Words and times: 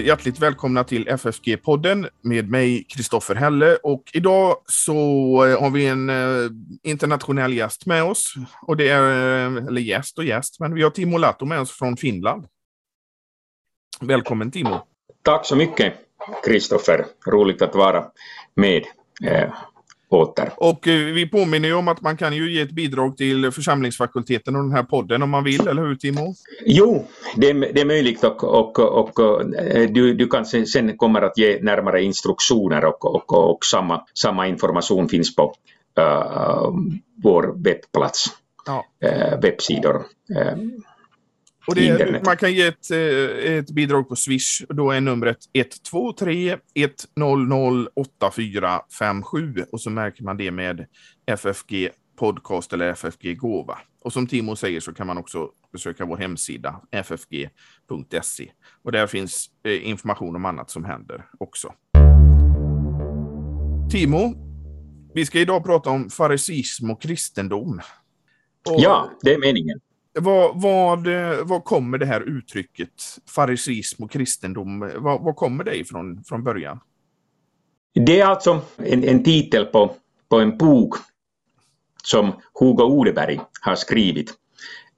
hjärtligt 0.00 0.38
välkomna 0.38 0.84
till 0.84 1.08
FFG-podden 1.08 2.08
med 2.20 2.50
mig 2.50 2.84
Kristoffer 2.88 3.34
Helle 3.34 3.76
och 3.76 4.02
idag 4.12 4.56
så 4.66 4.92
eh, 5.44 5.62
har 5.62 5.70
vi 5.70 5.86
en 5.86 6.10
eh, 6.10 6.50
internationell 6.82 7.52
gäst 7.52 7.86
med 7.86 8.04
oss. 8.04 8.34
Och 8.62 8.76
det 8.76 8.88
är, 8.88 9.02
eh, 9.02 9.66
eller 9.66 9.80
gäst 9.80 10.18
och 10.18 10.24
gäst, 10.24 10.60
men 10.60 10.74
vi 10.74 10.82
har 10.82 10.90
Timo 10.90 11.18
Latto 11.18 11.44
med 11.44 11.60
oss 11.60 11.70
från 11.70 11.96
Finland. 11.96 12.46
Välkommen 14.00 14.50
Timo! 14.50 14.86
Tack 15.22 15.46
så 15.46 15.56
mycket 15.56 15.94
Kristoffer, 16.44 17.06
roligt 17.26 17.62
att 17.62 17.74
vara 17.74 18.04
med 18.54 18.84
åter. 20.08 20.52
Och 20.56 20.88
eh, 20.88 21.04
vi 21.04 21.26
påminner 21.26 21.68
ju 21.68 21.74
om 21.74 21.88
att 21.88 22.00
man 22.00 22.16
kan 22.16 22.32
ju 22.32 22.52
ge 22.52 22.60
ett 22.60 22.70
bidrag 22.70 23.16
till 23.16 23.50
församlingsfakulteten 23.50 24.56
och 24.56 24.62
den 24.62 24.72
här 24.72 24.82
podden 24.82 25.22
om 25.22 25.30
man 25.30 25.44
vill, 25.44 25.68
eller 25.68 25.82
hur 25.82 25.94
Timo? 25.94 26.34
Jo, 26.66 27.06
det 27.36 27.50
är, 27.50 27.54
det 27.54 27.80
är 27.80 27.84
möjligt 27.84 28.24
och, 28.24 28.44
och, 28.44 28.78
och, 28.78 29.20
eh, 29.60 29.90
du, 29.90 30.14
du 30.14 30.28
kanske 30.28 30.66
sen 30.66 30.96
kommer 30.96 31.22
att 31.22 31.38
ge 31.38 31.58
närmare 31.62 32.02
instruktioner 32.02 32.84
och, 32.84 33.04
och, 33.04 33.50
och 33.50 33.64
samma, 33.64 34.02
samma 34.14 34.46
information 34.46 35.08
finns 35.08 35.36
på 35.36 35.54
uh, 36.00 36.70
vår 37.22 37.54
webbplats, 37.64 38.24
ja. 38.66 38.84
uh, 39.04 39.40
webbsidor. 39.40 39.96
Uh, 40.30 40.56
och 41.66 41.74
det, 41.74 42.24
man 42.24 42.36
kan 42.36 42.52
ge 42.52 42.66
ett, 42.66 42.90
eh, 42.90 43.52
ett 43.52 43.70
bidrag 43.70 44.08
på 44.08 44.16
Swish. 44.16 44.62
Då 44.68 44.90
är 44.90 45.00
numret 45.00 45.38
123 45.52 46.58
100 47.16 47.90
8457 47.94 49.64
och 49.72 49.80
så 49.80 49.90
märker 49.90 50.24
man 50.24 50.36
det 50.36 50.50
med 50.50 50.86
FFG 51.26 51.90
podcast 52.18 52.72
eller 52.72 52.88
FFG 52.88 53.34
gåva. 53.34 53.78
Och 54.02 54.12
som 54.12 54.26
Timo 54.26 54.56
säger 54.56 54.80
så 54.80 54.92
kan 54.92 55.06
man 55.06 55.18
också 55.18 55.50
besöka 55.72 56.04
vår 56.04 56.16
hemsida 56.16 56.80
ffg.se 56.92 58.50
och 58.82 58.92
där 58.92 59.06
finns 59.06 59.50
eh, 59.62 59.88
information 59.88 60.36
om 60.36 60.44
annat 60.44 60.70
som 60.70 60.84
händer 60.84 61.24
också. 61.38 61.74
Timo, 63.90 64.34
vi 65.14 65.26
ska 65.26 65.40
idag 65.40 65.64
prata 65.64 65.90
om 65.90 66.10
farisism 66.10 66.90
och 66.90 67.02
kristendom. 67.02 67.80
Och 68.68 68.80
ja, 68.80 69.10
det 69.22 69.34
är 69.34 69.38
meningen. 69.38 69.80
Vad, 70.18 70.60
vad, 70.62 71.08
vad 71.42 71.64
kommer 71.64 71.98
det 71.98 72.06
här 72.06 72.20
uttrycket 72.20 73.18
farisism 73.34 74.04
och 74.04 74.10
kristendom, 74.10 74.92
vad, 74.96 75.24
vad 75.24 75.36
kommer 75.36 75.64
det 75.64 75.76
ifrån 75.76 76.24
från 76.24 76.44
början? 76.44 76.80
Det 77.94 78.20
är 78.20 78.26
alltså 78.26 78.60
en, 78.76 79.04
en 79.04 79.24
titel 79.24 79.66
på, 79.66 79.94
på 80.28 80.40
en 80.40 80.58
bok 80.58 80.94
som 82.04 82.32
Hugo 82.60 82.84
Odeberg 82.84 83.40
har 83.60 83.74
skrivit 83.74 84.34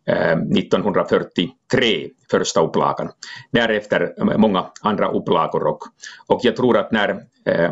eh, 0.06 0.38
1943, 0.38 2.10
första 2.30 2.60
upplagan. 2.60 3.10
Därefter 3.50 4.14
många 4.38 4.66
andra 4.82 5.10
upplagor 5.10 5.66
och, 5.66 5.78
och 6.26 6.40
jag 6.42 6.56
tror 6.56 6.76
att 6.76 6.92
när 6.92 7.24
eh, 7.44 7.70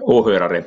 åhörare 0.00 0.64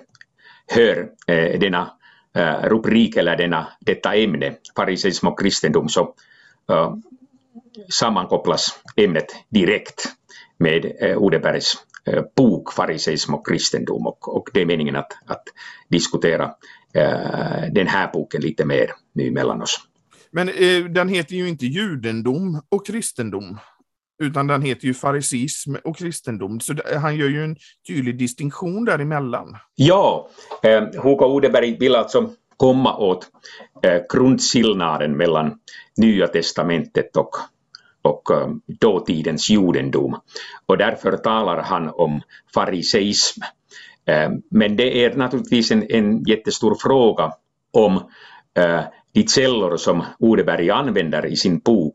hör 0.67 1.09
eh, 1.27 1.59
denna 1.59 1.91
Eh, 2.35 2.69
rubrik 2.69 3.15
eller 3.15 3.37
denna, 3.37 3.67
detta 3.79 4.15
ämne, 4.15 4.55
fariseism 4.75 5.27
och 5.27 5.39
kristendom, 5.39 5.89
så 5.89 6.13
eh, 6.69 6.75
uh, 6.75 6.95
sammankopplas 7.89 8.79
ämnet 8.95 9.25
direkt 9.49 10.05
med 10.57 10.85
eh, 10.85 11.09
uh, 11.09 11.17
Odebergs 11.17 11.73
uh, 12.09 12.23
bok 12.35 12.73
Fariseism 12.73 13.33
och 13.33 13.47
kristendom 13.47 14.07
och, 14.07 14.35
och 14.35 14.49
det 14.53 14.61
är 14.61 14.65
meningen 14.65 14.95
att, 14.95 15.11
att 15.25 15.43
diskutera 15.89 16.45
uh, 16.97 17.73
den 17.73 17.87
här 17.87 18.11
boken 18.13 18.41
lite 18.41 18.65
mer 18.65 18.91
nu 19.13 19.31
mellan 19.31 19.61
oss. 19.61 19.79
Men 20.31 20.47
den 20.93 21.09
heter 21.09 21.35
ju 21.35 21.49
inte 21.49 21.65
judendom 21.65 22.61
och 22.69 22.87
kristendom 22.87 23.59
utan 24.19 24.47
den 24.47 24.61
heter 24.61 24.87
ju 24.87 24.93
farisism 24.93 25.75
och 25.83 25.97
kristendom. 25.97 26.59
Så 26.59 26.73
han 27.01 27.15
gör 27.15 27.29
ju 27.29 27.43
en 27.43 27.55
tydlig 27.87 28.17
distinktion 28.17 28.85
däremellan. 28.85 29.57
Ja, 29.75 30.29
eh, 30.63 30.83
Hugo 31.03 31.25
Odeberg 31.25 31.77
vill 31.77 31.95
alltså 31.95 32.29
komma 32.57 32.97
åt 32.97 33.27
eh, 33.83 34.01
grundskillnaden 34.13 35.17
mellan 35.17 35.59
Nya 35.97 36.27
testamentet 36.27 37.17
och, 37.17 37.29
och 38.01 38.31
eh, 38.31 38.49
dåtidens 38.79 39.49
judendom. 39.49 40.19
Och 40.65 40.77
därför 40.77 41.17
talar 41.17 41.61
han 41.61 41.89
om 41.89 42.21
fariseism. 42.53 43.41
Eh, 44.05 44.29
men 44.49 44.75
det 44.75 45.05
är 45.05 45.15
naturligtvis 45.15 45.71
en, 45.71 45.91
en 45.91 46.23
jättestor 46.23 46.75
fråga 46.75 47.33
om 47.71 47.95
eh, 48.57 48.81
de 49.11 49.27
källor 49.27 49.77
som 49.77 50.03
Odeberg 50.19 50.69
använder 50.69 51.25
i 51.25 51.35
sin 51.35 51.59
bok 51.59 51.93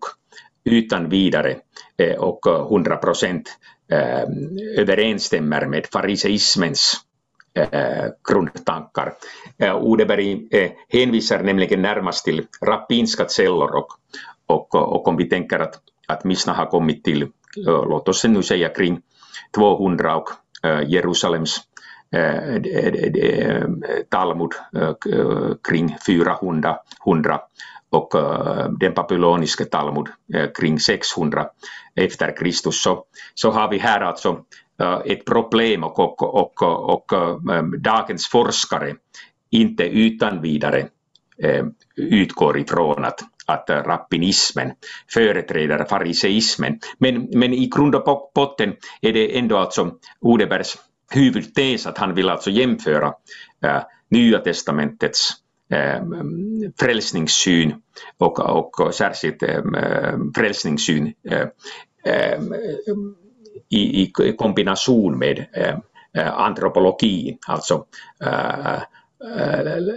utan 0.64 1.08
vidare 1.08 1.56
Eh, 2.00 2.16
och 2.16 2.46
eh, 2.46 2.60
100 2.60 2.96
procent 2.96 3.58
eh, 3.92 4.24
överensstämmer 4.76 5.66
med 5.66 5.86
fariseismens 5.86 7.00
grundtankar. 8.28 9.12
Odeberg 9.80 10.48
hänvisar 10.88 11.42
nämligen 11.42 11.82
närmast 11.82 12.24
till 12.24 12.46
rabbinska 12.62 13.28
källor 13.28 13.76
och, 13.76 13.88
och, 14.46 14.74
och 14.74 15.08
om 15.08 15.16
vi 15.16 15.28
tänker 15.28 15.58
att, 15.58 15.74
att 16.08 16.24
Misna 16.24 16.52
har 16.52 16.66
kommit 16.66 17.04
till, 17.04 17.28
låt 17.66 18.08
oss 18.08 18.24
nu 18.24 18.42
säga 18.42 18.68
kring 18.68 19.00
200 19.54 20.16
och 20.16 20.28
Jerusalems 20.86 21.56
Talmud 24.08 24.50
kring 25.68 25.96
400 26.06 26.76
och 27.90 28.14
eh, 28.14 28.70
den 28.70 28.94
babyloniska 28.94 29.64
Talmud 29.64 30.06
eh, 30.34 30.50
kring 30.60 30.80
600 30.80 31.46
efter 31.94 32.36
Kristus 32.36 32.82
så, 32.82 33.04
så 33.34 33.50
har 33.50 33.70
vi 33.70 33.78
här 33.78 34.00
alltså 34.00 34.44
eh, 34.80 35.00
ett 35.04 35.24
problem 35.24 35.84
och, 35.84 35.98
och, 35.98 36.22
och, 36.22 36.62
och 36.94 37.12
dagens 37.78 38.28
forskare 38.28 38.94
inte 39.50 39.84
utan 39.84 40.42
vidare 40.42 40.88
utgår 41.96 42.58
ifrån 42.58 43.04
att, 43.04 43.20
att 43.46 43.70
rappinismen 43.70 44.72
företräder 45.14 45.84
fariseismen. 45.84 46.78
Men, 46.98 47.28
men 47.32 47.52
i 47.54 47.66
grund 47.66 47.94
och 47.94 48.30
botten 48.34 48.72
är 49.00 49.12
det 49.12 49.38
ändå 49.38 49.56
alltså 49.56 49.92
Odebergs 50.20 50.78
huvudtes 51.14 51.86
att 51.86 51.98
han 51.98 52.14
vill 52.14 52.28
alltså 52.28 52.50
jämföra 52.50 53.12
Nya 54.10 54.38
testamentets 54.38 55.30
Eh, 55.70 56.02
frälsningssyn 56.80 57.74
och, 58.18 58.40
och 58.40 58.94
särskilt 58.94 59.42
eh, 59.42 59.62
frälsningssyn 60.36 61.12
eh, 61.30 61.46
eh 62.04 62.40
i, 63.68 64.02
i 64.02 64.12
kombination 64.38 65.18
med 65.18 65.46
eh, 65.52 65.78
eh, 66.14 66.38
antropologi, 66.38 67.38
alltså 67.46 67.84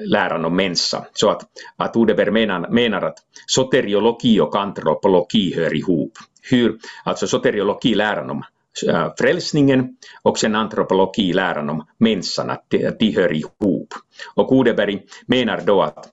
läran 0.06 0.46
om 0.46 0.56
människa. 0.56 1.06
Så 1.14 1.30
att, 1.30 1.42
att 1.78 1.96
Odeberg 1.96 2.32
menar, 2.32 2.70
menar 2.70 3.02
att 3.02 3.18
soteriologi 3.48 4.40
och 4.40 4.56
antropologi 4.56 5.56
hör 5.56 5.76
ihop. 5.76 6.12
Hur, 6.52 6.78
alltså 7.04 7.28
soteriologi, 7.28 7.96
läran 7.96 8.30
om 8.30 8.44
Äh, 8.88 9.14
frälsningen 9.18 9.98
och 10.22 10.40
sen 10.40 10.56
antropologi, 10.56 11.34
läran 11.34 11.70
om 11.70 11.86
människan, 11.98 12.50
att 12.50 12.66
de, 13.00 13.12
hör 13.16 13.34
ihop. 13.34 13.94
Och 14.36 14.52
Odeberg 14.52 15.02
menar 15.28 15.62
då 15.66 15.82
att, 15.82 16.10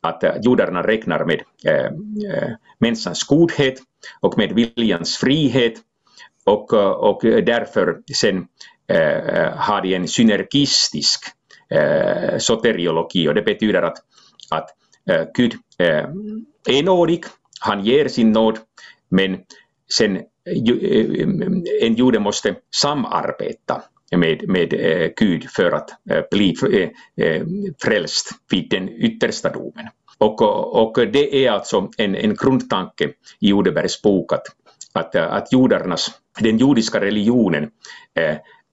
att 0.00 0.24
äh, 0.24 0.34
judarna 0.42 0.82
räknar 0.82 1.24
med 1.24 1.42
äh, 1.64 1.74
äh, 1.74 2.50
människans 2.78 3.24
godhet 3.24 3.82
och 4.20 4.38
med 4.38 4.52
viljans 4.52 5.16
frihet 5.16 5.74
och, 6.44 6.72
och 6.72 7.20
därför 7.22 7.98
sen 8.14 8.46
äh, 8.86 9.52
har 9.56 9.82
de 9.82 9.94
en 9.94 10.08
synergistisk 10.08 11.24
äh, 11.70 12.38
soteriologi 12.38 13.28
och 13.28 13.34
det 13.34 13.42
betyder 13.42 13.82
att, 13.82 13.98
att 14.50 14.70
äh, 15.10 15.24
Gud 15.34 15.54
äh, 15.78 16.06
är 16.68 16.82
nådig, 16.82 17.24
han 17.60 17.84
ger 17.84 18.08
sin 18.08 18.32
nåd, 18.32 18.58
men 19.08 19.38
sen 19.92 20.20
Eh, 20.50 21.86
en 21.86 21.94
jude 21.94 22.18
måste 22.18 22.54
samarbeta 22.74 23.82
med, 24.16 24.48
med 24.48 24.72
eh, 24.72 25.10
Gud 25.16 25.50
för 25.50 25.70
att 25.70 25.90
eh, 26.10 26.22
bli 26.30 26.54
eh, 26.72 27.26
eh, 27.26 27.42
frälst 27.82 28.30
vid 28.50 28.70
den 28.70 28.88
yttersta 28.88 29.50
domen. 29.52 29.86
Och, 30.18 30.42
och 30.82 31.06
det 31.12 31.46
är 31.46 31.50
alltså 31.50 31.88
en, 31.96 32.14
en 32.14 32.34
grundtanke 32.34 33.04
i 33.40 33.48
Judebergs 33.48 34.02
bok 34.02 34.32
att, 34.32 34.46
att, 34.92 35.16
att 35.16 35.52
judarnas, 35.52 36.10
den 36.40 36.58
judiska 36.58 37.00
religionen 37.00 37.70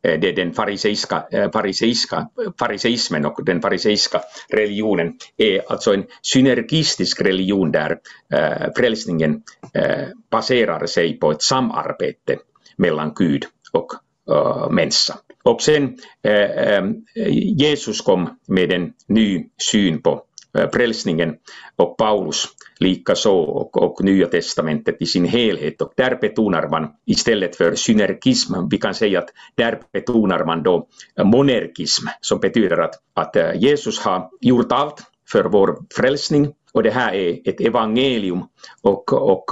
Eh, 0.07 0.19
det 0.19 0.29
är 0.29 0.33
den 0.33 0.53
fariseiska, 0.53 1.23
eh, 1.31 1.51
fariseiska, 1.51 2.27
fariseismen 2.59 3.25
och 3.25 3.45
den 3.45 3.61
fariseiska 3.61 4.21
religionen 4.49 5.13
är 5.37 5.71
alltså 5.71 5.93
en 5.93 6.05
synergistisk 6.21 7.21
religion 7.21 7.71
där 7.71 7.97
eh, 8.33 8.73
frälsningen 8.77 9.43
baserar 10.31 10.85
sig 10.85 11.19
på 11.19 11.31
ett 11.31 11.41
samarbete 11.41 12.37
mellan 12.77 13.13
Gud 13.15 13.45
och 13.71 13.91
människa. 14.71 15.13
Och 15.43 15.61
sen 15.61 15.97
Jesus 17.29 18.01
kom 18.01 18.39
med 18.47 18.71
en 18.71 18.93
ny 19.07 19.45
syn 19.71 20.01
på 20.01 20.23
Eh, 20.57 20.69
frälsningen 20.73 21.35
och 21.75 21.97
Paulus 21.97 22.45
likaså 22.79 23.31
och, 23.31 23.77
och 23.77 24.03
Nya 24.03 24.27
testamentet 24.27 24.95
i 24.99 25.05
sin 25.05 25.25
helhet 25.25 25.81
och 25.81 25.93
där 25.95 26.17
betonar 26.21 26.67
man 26.69 26.89
istället 27.05 27.55
för 27.55 27.75
synergism, 27.75 28.53
vi 28.71 28.77
kan 28.77 28.93
säga 28.93 29.19
att 29.19 29.29
där 29.55 29.79
betonar 29.93 30.45
man 30.45 30.63
då 30.63 30.87
eh, 31.19 31.25
monergism 31.25 32.07
som 32.21 32.39
betyder 32.39 32.77
att, 32.77 32.95
att 33.13 33.35
eh, 33.35 33.55
Jesus 33.55 33.99
har 33.99 34.29
gjort 34.41 34.71
allt 34.71 35.03
för 35.31 35.43
vår 35.43 35.77
frälsning 35.93 36.53
och 36.73 36.83
det 36.83 36.91
här 36.91 37.13
är 37.13 37.49
ett 37.49 37.61
evangelium 37.61 38.43
och, 38.81 39.13
och 39.13 39.45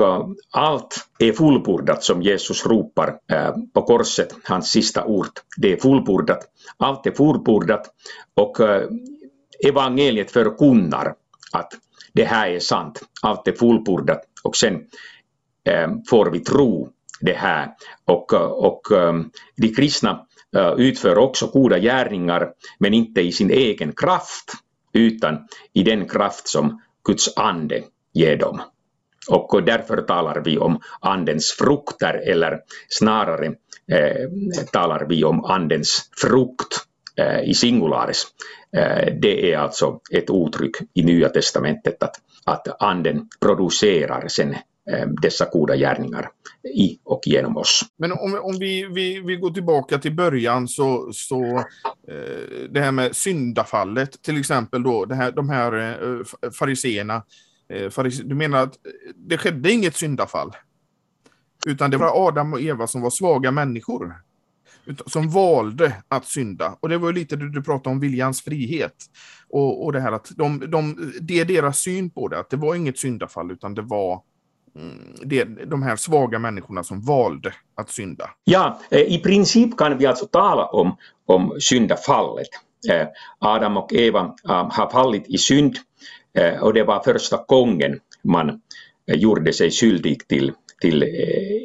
allt 0.51 1.07
är 1.19 1.31
fullbordat 1.31 2.03
som 2.03 2.21
Jesus 2.21 2.65
ropar 2.65 3.17
på 3.73 3.81
korset, 3.81 4.35
hans 4.43 4.71
sista 4.71 5.05
ord. 5.05 5.27
Det 5.57 5.73
är 5.73 5.77
fullbordat. 5.77 6.39
Allt 6.77 7.05
är 7.05 7.11
fullbordat 7.11 7.87
och 8.35 8.57
evangeliet 9.67 10.31
förkunnar 10.31 11.15
att 11.51 11.73
det 12.13 12.23
här 12.23 12.49
är 12.49 12.59
sant, 12.59 13.01
allt 13.21 13.47
är 13.47 13.51
fullbordat 13.51 14.21
och 14.43 14.55
sen 14.55 14.75
eh, 15.69 15.89
får 16.09 16.31
vi 16.31 16.39
tro 16.39 16.89
det 17.21 17.33
här. 17.33 17.69
Och, 18.05 18.33
eh, 18.33 18.39
och 18.41 18.91
eh, 18.91 19.13
de 19.57 19.67
kristna 19.75 20.25
utför 20.77 21.17
också 21.17 21.47
goda 21.47 21.79
gärningar 21.79 22.49
men 22.79 22.93
inte 22.93 23.21
i 23.21 23.31
sin 23.31 23.51
egen 23.51 23.93
kraft 23.93 24.51
utan 24.93 25.47
i 25.73 25.83
den 25.83 26.07
kraft 26.07 26.47
som 26.47 26.81
Guds 27.03 27.37
ande 27.37 27.83
ger 28.13 28.37
dem. 28.37 28.61
Och 29.29 29.63
därför 29.63 30.01
talar 30.01 30.41
vi 30.45 30.57
om 30.57 30.79
andens 30.99 31.51
frukter 31.51 32.13
eller 32.13 32.59
snarare 32.89 33.45
eh, 33.91 34.29
talar 34.71 35.05
vi 35.09 35.23
om 35.23 35.45
andens 35.45 36.09
frukt. 36.21 36.85
Eh, 37.17 37.49
i 37.49 37.53
singularis. 37.53 38.27
Eh, 38.77 39.13
det 39.21 39.53
är 39.53 39.57
alltså 39.57 39.99
ett 40.11 40.29
uttryck 40.29 40.75
i 40.93 41.03
Nya 41.03 41.29
testamentet 41.29 42.03
att, 42.03 42.15
att 42.45 42.81
anden 42.81 43.29
producerar 43.41 44.27
sen 44.27 44.53
eh, 44.91 45.07
dessa 45.21 45.49
goda 45.51 45.75
gärningar 45.75 46.29
i 46.75 46.99
och 47.03 47.21
genom 47.25 47.57
oss. 47.57 47.81
Men 47.97 48.11
om, 48.11 48.39
om 48.41 48.57
vi, 48.59 48.85
vi, 48.85 49.19
vi 49.19 49.35
går 49.35 49.51
tillbaka 49.51 49.97
till 49.97 50.15
början 50.15 50.67
så, 50.67 51.09
så 51.13 51.57
eh, 52.07 52.69
det 52.69 52.79
här 52.79 52.91
med 52.91 53.15
syndafallet 53.15 54.21
till 54.23 54.39
exempel 54.39 54.83
då, 54.83 55.05
det 55.05 55.15
här, 55.15 55.31
de 55.31 55.49
här 55.49 55.73
eh, 55.73 56.51
fariseerna. 56.51 57.23
Eh, 57.69 57.89
farise, 57.89 58.23
du 58.23 58.35
menar 58.35 58.63
att 58.63 58.73
det 59.15 59.37
skedde 59.37 59.71
inget 59.71 59.95
syndafall? 59.95 60.51
Utan 61.67 61.91
det 61.91 61.97
var 61.97 62.27
Adam 62.27 62.53
och 62.53 62.61
Eva 62.61 62.87
som 62.87 63.01
var 63.01 63.09
svaga 63.09 63.51
människor. 63.51 64.24
Som 65.05 65.29
valde 65.29 65.93
att 66.07 66.25
synda. 66.25 66.77
Och 66.79 66.89
det 66.89 66.97
var 66.97 67.07
ju 67.07 67.13
lite 67.13 67.35
det 67.35 67.51
du 67.51 67.63
pratade 67.63 67.89
om, 67.89 67.99
viljans 67.99 68.41
frihet. 68.41 68.95
Och, 69.49 69.85
och 69.85 69.93
det 69.93 69.99
här 69.99 70.11
att 70.11 70.31
de, 70.35 70.71
de, 70.71 71.13
det 71.21 71.39
är 71.39 71.45
deras 71.45 71.79
syn 71.79 72.09
på 72.09 72.27
det, 72.27 72.39
att 72.39 72.49
det 72.49 72.57
var 72.57 72.75
inget 72.75 72.99
syndafall 72.99 73.51
utan 73.51 73.73
det 73.73 73.81
var 73.81 74.21
mm, 74.75 75.15
det, 75.23 75.43
de 75.43 75.83
här 75.83 75.95
svaga 75.95 76.39
människorna 76.39 76.83
som 76.83 77.01
valde 77.01 77.53
att 77.75 77.89
synda? 77.89 78.29
Ja, 78.43 78.79
eh, 78.89 79.01
i 79.01 79.19
princip 79.19 79.77
kan 79.77 79.97
vi 79.97 80.05
alltså 80.05 80.25
tala 80.25 80.65
om, 80.65 80.97
om 81.25 81.57
syndafallet. 81.59 82.47
Eh, 82.91 83.07
Adam 83.39 83.77
och 83.77 83.93
Eva 83.93 84.35
eh, 84.49 84.71
har 84.71 84.89
fallit 84.89 85.25
i 85.27 85.37
synd 85.37 85.75
och 86.61 86.73
det 86.73 86.83
var 86.83 87.03
första 87.03 87.43
gången 87.47 87.99
man 88.23 88.61
gjorde 89.07 89.53
sig 89.53 89.71
skyldig 89.71 90.27
till, 90.27 90.51
till 90.81 91.03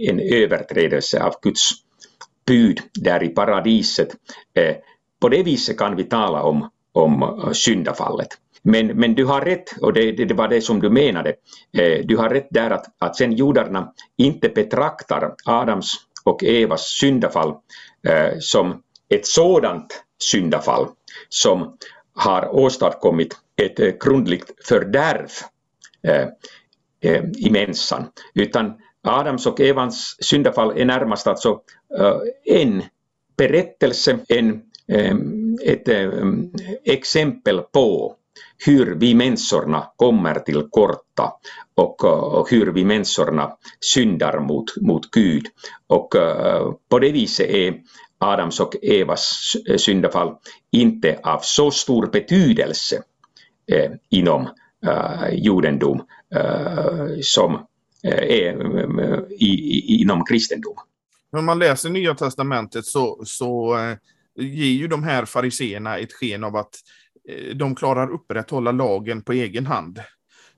en 0.09 0.21
överträdelse 0.21 1.23
av 1.23 1.35
Guds 1.43 1.71
bud 2.51 2.81
där 2.95 3.23
i 3.23 3.29
paradiset. 3.29 4.09
Eh, 4.55 4.77
På 5.21 5.29
det 5.29 5.43
viset 5.43 5.79
kan 5.79 5.97
vi 5.97 6.05
tala 6.05 6.43
om, 6.43 6.69
om 6.93 7.23
eh, 7.23 7.53
syndafallet. 7.53 8.29
Men, 8.63 8.87
men 8.87 9.15
du 9.15 9.25
har 9.25 9.41
rätt, 9.41 9.79
och 9.81 9.93
det, 9.93 10.13
det, 10.13 10.25
det 10.25 10.35
var 10.35 10.49
det 10.49 10.61
som 10.61 10.81
du 10.81 10.91
menade, 10.91 11.31
eh, 11.79 12.05
du 12.05 12.17
har 12.17 12.29
rätt 12.31 12.49
där 12.51 12.71
att, 12.71 12.87
att 12.99 13.17
sen 13.17 13.33
judarna 13.33 13.93
inte 14.19 14.49
betraktar 14.49 15.35
Adams 15.45 15.93
och 16.25 16.45
Evas 16.45 16.83
syndafall 17.01 17.55
som 18.41 18.83
ett 19.09 19.27
sådant 19.27 20.05
syndafall 20.19 20.87
som 21.29 21.77
har 22.15 22.55
åstadkommit 22.55 23.37
ett 23.63 24.01
grundligt 24.05 24.53
fördärv 24.69 25.29
i 27.37 27.51
människan, 27.51 28.07
utan 28.35 28.75
Adams 29.03 29.47
och 29.47 29.61
Evans 29.61 30.17
syndafall 30.21 30.79
är 30.79 30.85
närmast 30.85 31.27
alltså 31.27 31.61
eh, 31.99 32.17
en 32.45 32.83
berättelse, 33.37 34.19
en, 34.29 34.63
ett 35.65 35.89
exempel 36.85 37.61
på 37.61 38.17
hur 38.67 38.95
vi 38.95 39.15
människorna 39.15 39.87
kommer 39.97 40.35
till 40.35 40.63
korta 40.71 41.33
och, 41.75 42.51
hur 42.51 42.73
vi 42.73 42.85
människorna 42.85 43.57
syndar 43.95 44.41
mot, 44.41 44.77
mot 44.81 45.11
Gud. 45.11 45.47
Och 45.87 46.15
på 46.89 46.99
det 46.99 47.13
viset 47.13 47.51
är 47.51 47.75
Adams 48.19 48.61
och 48.61 48.77
Evas 48.83 49.33
syndafall 49.77 50.35
inte 50.71 51.21
av 51.23 51.39
så 51.43 51.71
stor 51.71 52.07
betydelse 52.07 53.03
eh, 53.73 53.91
inom 54.11 54.49
judendom 55.33 56.03
som 57.23 57.59
är 58.03 59.33
i, 59.33 59.47
i, 59.47 60.01
inom 60.01 60.25
kristendom. 60.25 60.77
När 61.33 61.43
man 61.43 61.59
läser 61.59 61.91
Nya 61.91 62.15
Testamentet 62.15 62.85
så, 62.85 63.23
så 63.25 63.77
ger 64.39 64.73
ju 64.73 64.89
de 64.89 65.03
här 65.03 65.25
fariseerna 65.25 65.99
ett 65.99 66.13
sken 66.13 66.45
av 66.45 66.57
att 66.57 66.75
Eh, 67.29 67.57
de 67.57 67.75
klarar 67.75 68.11
upprätthålla 68.11 68.73
lagen 68.73 69.23
på 69.23 69.33
egen 69.33 69.67
hand. 69.67 70.03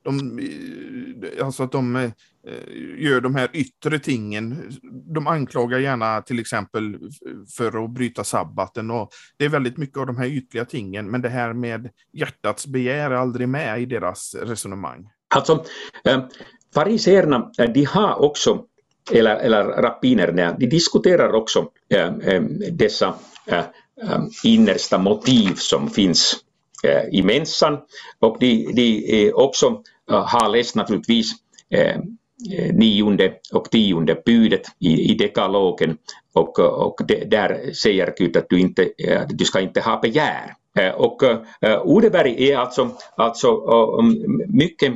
De, 0.02 0.38
eh, 0.38 1.46
alltså 1.46 1.62
att 1.62 1.72
de 1.72 1.96
eh, 1.96 2.10
gör 2.96 3.20
de 3.20 3.34
här 3.34 3.50
yttre 3.52 3.98
tingen. 3.98 4.72
De 5.14 5.26
anklagar 5.26 5.78
gärna 5.78 6.22
till 6.22 6.40
exempel 6.40 6.98
för 7.56 7.84
att 7.84 7.90
bryta 7.90 8.24
sabbaten. 8.24 8.90
Och 8.90 9.10
det 9.36 9.44
är 9.44 9.48
väldigt 9.48 9.76
mycket 9.76 9.98
av 9.98 10.06
de 10.06 10.16
här 10.16 10.26
ytliga 10.26 10.64
tingen, 10.64 11.10
men 11.10 11.22
det 11.22 11.28
här 11.28 11.52
med 11.52 11.90
hjärtats 12.12 12.66
begär 12.66 13.10
är 13.10 13.14
aldrig 13.14 13.48
med 13.48 13.82
i 13.82 13.86
deras 13.86 14.34
resonemang. 14.34 15.08
Alltså, 15.34 15.64
fariseerna, 16.74 17.50
eh, 17.58 17.70
de 17.70 17.84
har 17.84 18.22
också, 18.22 18.64
eller, 19.12 19.36
eller 19.36 19.64
rappinerna, 19.64 20.56
de 20.58 20.66
diskuterar 20.66 21.32
också 21.32 21.70
eh, 21.94 22.08
eh, 22.16 22.42
dessa 22.72 23.14
innersta 24.44 24.98
motiv 24.98 25.54
som 25.54 25.90
finns 25.90 26.36
i 27.12 27.22
mensan 27.22 27.78
och 28.20 28.36
de, 28.40 28.72
de 28.72 29.32
också 29.32 29.82
har 30.06 30.48
läst 30.48 30.76
naturligtvis 30.76 31.32
eh, 31.70 32.00
nionde 32.72 33.32
och 33.52 33.70
tionde 33.70 34.22
budet 34.24 34.62
i, 34.78 35.12
i 35.12 35.14
dekalogen 35.14 35.96
och, 36.32 36.58
och 36.58 37.00
det, 37.08 37.30
där 37.30 37.72
säger 37.72 38.14
Gud 38.18 38.36
att 38.36 38.48
du, 38.48 38.60
inte, 38.60 38.88
du 39.28 39.44
ska 39.44 39.60
inte 39.60 39.80
ha 39.80 40.00
begär. 40.00 40.54
Eh, 40.78 40.90
och 40.90 41.22
eh, 41.22 41.82
Odeberg 41.82 42.50
är 42.50 42.56
alltså, 42.56 42.90
alltså 43.16 43.46
eh, 43.48 44.04
mm, 44.04 44.42
mycket 44.48 44.92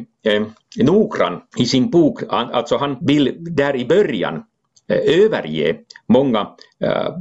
noggrann 0.77 1.41
i 1.57 1.67
sin 1.67 1.91
bok, 1.91 2.23
alltså 2.29 2.77
han 2.77 2.97
vill 3.01 3.37
där 3.39 3.77
i 3.77 3.85
början 3.85 4.45
överge 4.89 5.77
många 6.09 6.49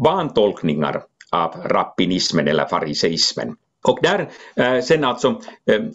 vantolkningar 0.04 1.04
av 1.32 1.56
rappinismen 1.66 2.48
eller 2.48 2.66
fariseismen. 2.66 3.56
Och 3.88 4.00
där 4.02 4.30
sen 4.82 5.04
alltså 5.04 5.42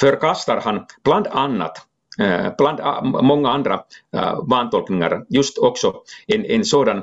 förkastar 0.00 0.60
han 0.60 0.86
bland 1.04 1.26
annat 1.26 1.86
bland 2.58 2.80
många 3.24 3.50
andra 3.50 3.80
vantolkningar 4.42 5.24
just 5.28 5.58
också 5.58 5.94
en, 6.26 6.44
en 6.44 6.64
sådan, 6.64 7.02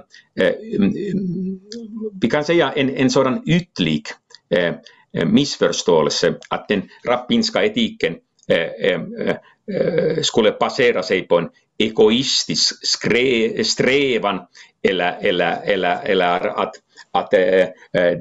mm, 0.76 0.84
mm, 0.84 1.60
vi 2.22 2.30
kan 2.30 2.44
säga 2.44 2.72
en, 2.72 2.90
en 2.90 3.10
sådan 3.10 3.44
ytlig 3.48 4.04
Eh, 5.18 5.26
missförståelse 5.26 6.36
att 6.50 6.68
den 6.68 6.82
rappinska 7.08 7.64
etiken 7.64 8.16
eh, 8.48 8.92
eh, 8.92 10.22
skulle 10.22 10.52
basera 10.52 11.04
sig 11.04 11.22
på 11.22 11.38
en 11.38 11.50
egoistisk 11.78 12.76
strävan 13.66 14.40
eller, 14.84 15.18
eller, 15.22 15.62
eller, 15.66 16.00
eller 16.04 16.62
att 16.62 16.74
att 17.12 17.34
äh, 17.34 17.66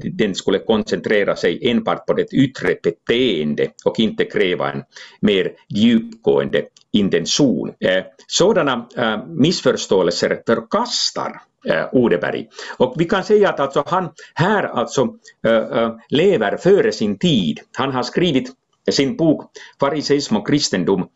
den 0.02 0.34
skulle 0.34 0.58
koncentrera 0.58 1.36
sig 1.36 1.70
enbart 1.70 2.06
på 2.06 2.12
det 2.12 2.32
yttre 2.32 2.74
beteende 2.82 3.68
och 3.84 4.00
inte 4.00 4.24
kräva 4.24 4.72
en 4.72 4.82
mer 5.20 5.52
djupgående 5.68 6.62
intention. 6.92 7.72
Äh, 7.80 8.04
sådana 8.26 8.88
äh, 8.96 9.26
missförståelser 9.26 10.42
förkastar 10.46 11.42
äh, 11.66 11.84
Odeberg. 11.92 12.48
Och 12.76 12.94
vi 12.96 13.04
kan 13.04 13.24
säga 13.24 13.48
att 13.48 13.60
alltså 13.60 13.82
han 13.86 14.08
här 14.34 14.62
alltså 14.62 15.02
äh, 15.46 15.94
lever 16.08 16.56
före 16.56 16.92
sin 16.92 17.18
tid. 17.18 17.60
Han 17.76 17.92
har 17.92 18.02
skrivit 18.02 18.52
sin 18.90 19.16
bok 19.16 19.44
Fariseism 19.80 20.36
och 20.36 20.46
kristendom 20.46 21.08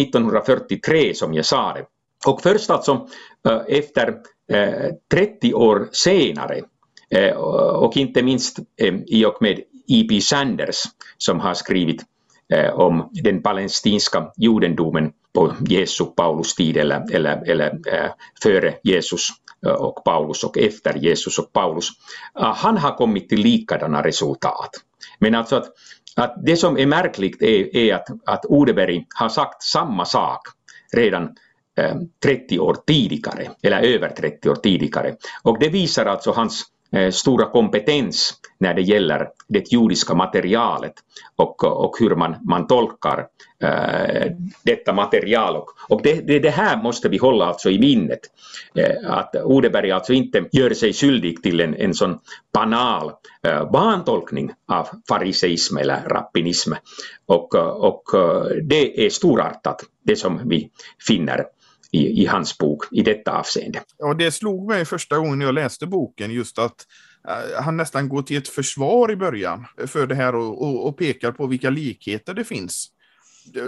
1943 0.00 1.14
som 1.14 1.34
jag 1.34 1.44
sa 1.44 1.72
det. 1.72 1.84
Och 2.26 2.42
först 2.42 2.70
alltså 2.70 3.08
efter 3.68 4.14
30 5.12 5.54
år 5.54 5.88
senare 5.92 6.62
och 7.74 7.96
inte 7.96 8.22
minst 8.22 8.58
i 9.06 9.24
och 9.24 9.36
med 9.40 9.60
E.P. 9.88 10.20
Sanders 10.20 10.76
som 11.18 11.40
har 11.40 11.54
skrivit 11.54 12.02
om 12.72 13.10
den 13.12 13.42
palestinska 13.42 14.32
judendomen 14.36 15.12
på 15.34 15.52
Jesu 15.68 16.04
Paulus 16.04 16.54
tid 16.54 16.76
eller, 16.76 17.14
eller, 17.14 17.50
eller 17.50 17.78
före 18.42 18.74
Jesus 18.82 19.28
och 19.72 20.04
Paulus 20.04 20.44
och 20.44 20.58
efter 20.58 20.94
Jesus 20.94 21.38
och 21.38 21.52
Paulus. 21.52 21.88
Äh, 22.38 22.54
han 22.54 22.76
har 22.76 22.96
kommit 22.96 23.28
till 23.28 23.40
likadana 23.40 24.02
resultat. 24.02 24.70
Men 25.18 25.34
alltså 25.34 25.56
att, 25.56 25.68
att 26.16 26.34
det 26.46 26.56
som 26.56 26.78
är 26.78 26.86
märkligt 26.86 27.42
är, 27.42 27.76
är 27.76 27.94
att, 27.94 28.08
att 28.26 28.46
Odeberg 28.46 29.06
har 29.14 29.28
sagt 29.28 29.62
samma 29.62 30.04
sak 30.04 30.40
redan 30.92 31.34
ähm, 31.78 32.08
30 32.22 32.58
år 32.58 32.76
tidigare, 32.86 33.50
eller 33.62 33.82
över 33.82 34.08
30 34.08 34.50
år 34.50 34.54
tidigare. 34.54 35.16
Och 35.42 35.58
det 35.58 35.68
visar 35.68 36.06
alltså 36.06 36.30
hans 36.30 36.64
Eh, 36.92 37.10
stora 37.10 37.46
kompetens 37.46 38.34
när 38.58 38.74
det 38.74 38.82
gäller 38.82 39.28
det 39.48 39.72
judiska 39.72 40.14
materialet 40.14 40.92
och, 41.36 41.64
och 41.64 41.96
hur 42.00 42.16
man, 42.16 42.36
man 42.48 42.66
tolkar 42.66 43.26
äh, 43.62 44.32
detta 44.62 44.92
material. 44.92 45.56
Och, 45.56 45.68
och 45.88 46.02
det, 46.02 46.26
det, 46.26 46.38
det, 46.38 46.50
här 46.50 46.82
måste 46.82 47.08
vi 47.08 47.16
hålla 47.16 47.46
alltså 47.46 47.70
i 47.70 47.78
minnet, 47.78 48.20
äh, 48.74 49.10
att 49.10 49.36
Odeberg 49.36 49.90
alltså 49.90 50.12
inte 50.12 50.44
gör 50.52 50.70
sig 50.70 50.92
skyldig 50.92 51.42
till 51.42 51.60
en, 51.60 51.74
en 51.74 51.94
sån 51.94 52.18
banal 52.54 53.12
äh, 53.42 53.72
vantolkning 53.72 54.52
av 54.68 54.88
fariseism 55.08 55.76
eller 55.76 56.08
rappinism. 56.08 56.72
Och, 57.26 57.54
och 57.84 58.02
det 58.62 59.06
är 59.06 59.10
storartat, 59.10 59.82
det 60.04 60.16
som 60.16 60.48
vi 60.48 60.70
finner 61.06 61.44
i, 61.96 62.22
i 62.22 62.26
hans 62.26 62.58
bok 62.58 62.84
i 62.92 63.02
detta 63.02 63.32
avseende. 63.32 63.80
Ja, 63.98 64.14
det 64.14 64.32
slog 64.32 64.68
mig 64.68 64.84
första 64.84 65.18
gången 65.18 65.40
jag 65.40 65.54
läste 65.54 65.86
boken 65.86 66.30
just 66.30 66.58
att 66.58 66.86
uh, 67.28 67.62
han 67.62 67.76
nästan 67.76 68.08
går 68.08 68.22
till 68.22 68.36
ett 68.36 68.48
försvar 68.48 69.10
i 69.10 69.16
början 69.16 69.66
för 69.86 70.06
det 70.06 70.14
här 70.14 70.34
och, 70.34 70.62
och, 70.62 70.88
och 70.88 70.98
pekar 70.98 71.32
på 71.32 71.46
vilka 71.46 71.70
likheter 71.70 72.34
det 72.34 72.44
finns. 72.44 72.88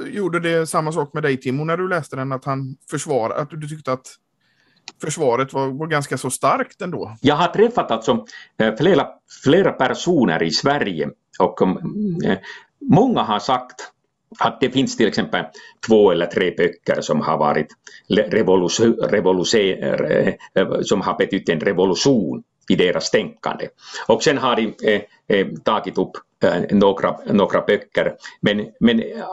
Gjorde 0.06 0.40
det 0.40 0.66
samma 0.66 0.92
sak 0.92 1.14
med 1.14 1.23
dig 1.23 1.37
Timo 1.37 1.64
när 1.64 1.76
du 1.76 1.88
läste 1.88 2.16
den, 2.16 2.32
att 2.32 2.44
han 2.44 2.76
försvar, 2.90 3.30
att 3.30 3.50
du 3.50 3.68
tyckte 3.68 3.92
att 3.92 4.06
försvaret 5.00 5.52
var, 5.52 5.68
var 5.68 5.87
ganska 5.87 6.18
så 6.18 6.30
starkt 6.30 6.82
ändå? 6.82 7.16
Jag 7.20 7.35
har 7.35 7.49
träffat 7.49 7.90
alltså 7.90 8.25
eh, 8.61 8.75
flera, 8.76 9.06
flera 9.44 9.73
personer 9.73 10.42
i 10.42 10.50
Sverige 10.50 11.11
och 11.38 11.62
eh, 11.62 12.38
många 12.90 13.23
har 13.23 13.38
sagt 13.38 13.92
att 14.38 14.61
det 14.61 14.70
finns 14.70 14.97
till 14.97 15.08
exempel 15.08 15.44
två 15.87 16.11
eller 16.11 16.26
tre 16.26 16.54
böcker 16.56 17.00
som 17.00 17.20
har 17.20 17.38
varit 17.38 17.66
eh, 20.54 20.80
som 20.82 21.00
har 21.00 21.18
betytt 21.18 21.49
en 21.49 21.61
revolution 21.61 22.42
i 22.68 22.75
deras 22.76 23.11
tänkande. 23.11 23.68
Och 24.08 24.23
sen 24.23 24.38
har 24.38 24.56
de 24.56 24.75
eh, 24.82 25.02
eh, 25.38 25.47
tagit 25.64 25.99
upp 25.99 26.16
eh, 26.42 26.62
några, 26.70 27.16
några 27.26 27.61
böcker, 27.61 28.14
men, 28.40 28.66
men 28.80 29.00
eh, 29.00 29.25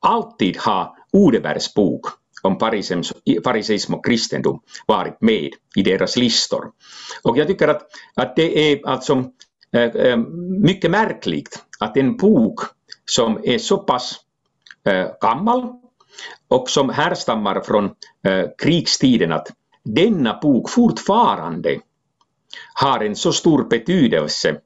alltid 0.00 0.56
har 0.56 0.96
Odebergs 1.12 1.74
bok 1.74 2.06
om 2.42 2.58
fariseism 3.44 3.94
och 3.94 4.06
kristendom 4.06 4.60
varit 4.86 5.20
med 5.20 5.50
i 5.76 5.82
deras 5.82 6.16
listor. 6.16 6.70
Och 7.22 7.38
jag 7.38 7.46
tycker 7.46 7.68
att, 7.68 7.82
att 8.14 8.36
det 8.36 8.72
är 8.72 8.86
alltså 8.86 9.24
eh, 9.72 10.16
mycket 10.62 10.90
märkligt 10.90 11.64
att 11.80 11.96
en 11.96 12.16
bok 12.16 12.60
som 13.04 13.40
är 13.44 13.58
så 13.58 13.78
pass 13.78 14.16
eh, 14.84 15.06
gammal 15.20 15.72
och 16.48 16.70
som 16.70 16.90
härstammar 16.90 17.60
från 17.60 17.84
eh, 18.26 18.44
krigstiden 18.58 19.32
att 19.32 19.48
denna 19.84 20.38
bok 20.42 20.70
fortfarande 20.70 21.80
har 22.74 23.00
en 23.00 23.16
så 23.16 23.32
stor 23.32 23.64
betydelse 23.64 24.60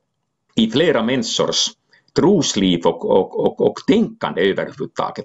i 0.54 0.70
flera 0.70 1.02
människors 1.02 1.66
trosliv 2.16 2.86
och, 2.86 3.10
och, 3.10 3.40
och, 3.46 3.60
och 3.60 3.74
tänkande 3.86 4.50
överhuvudtaget. 4.50 5.24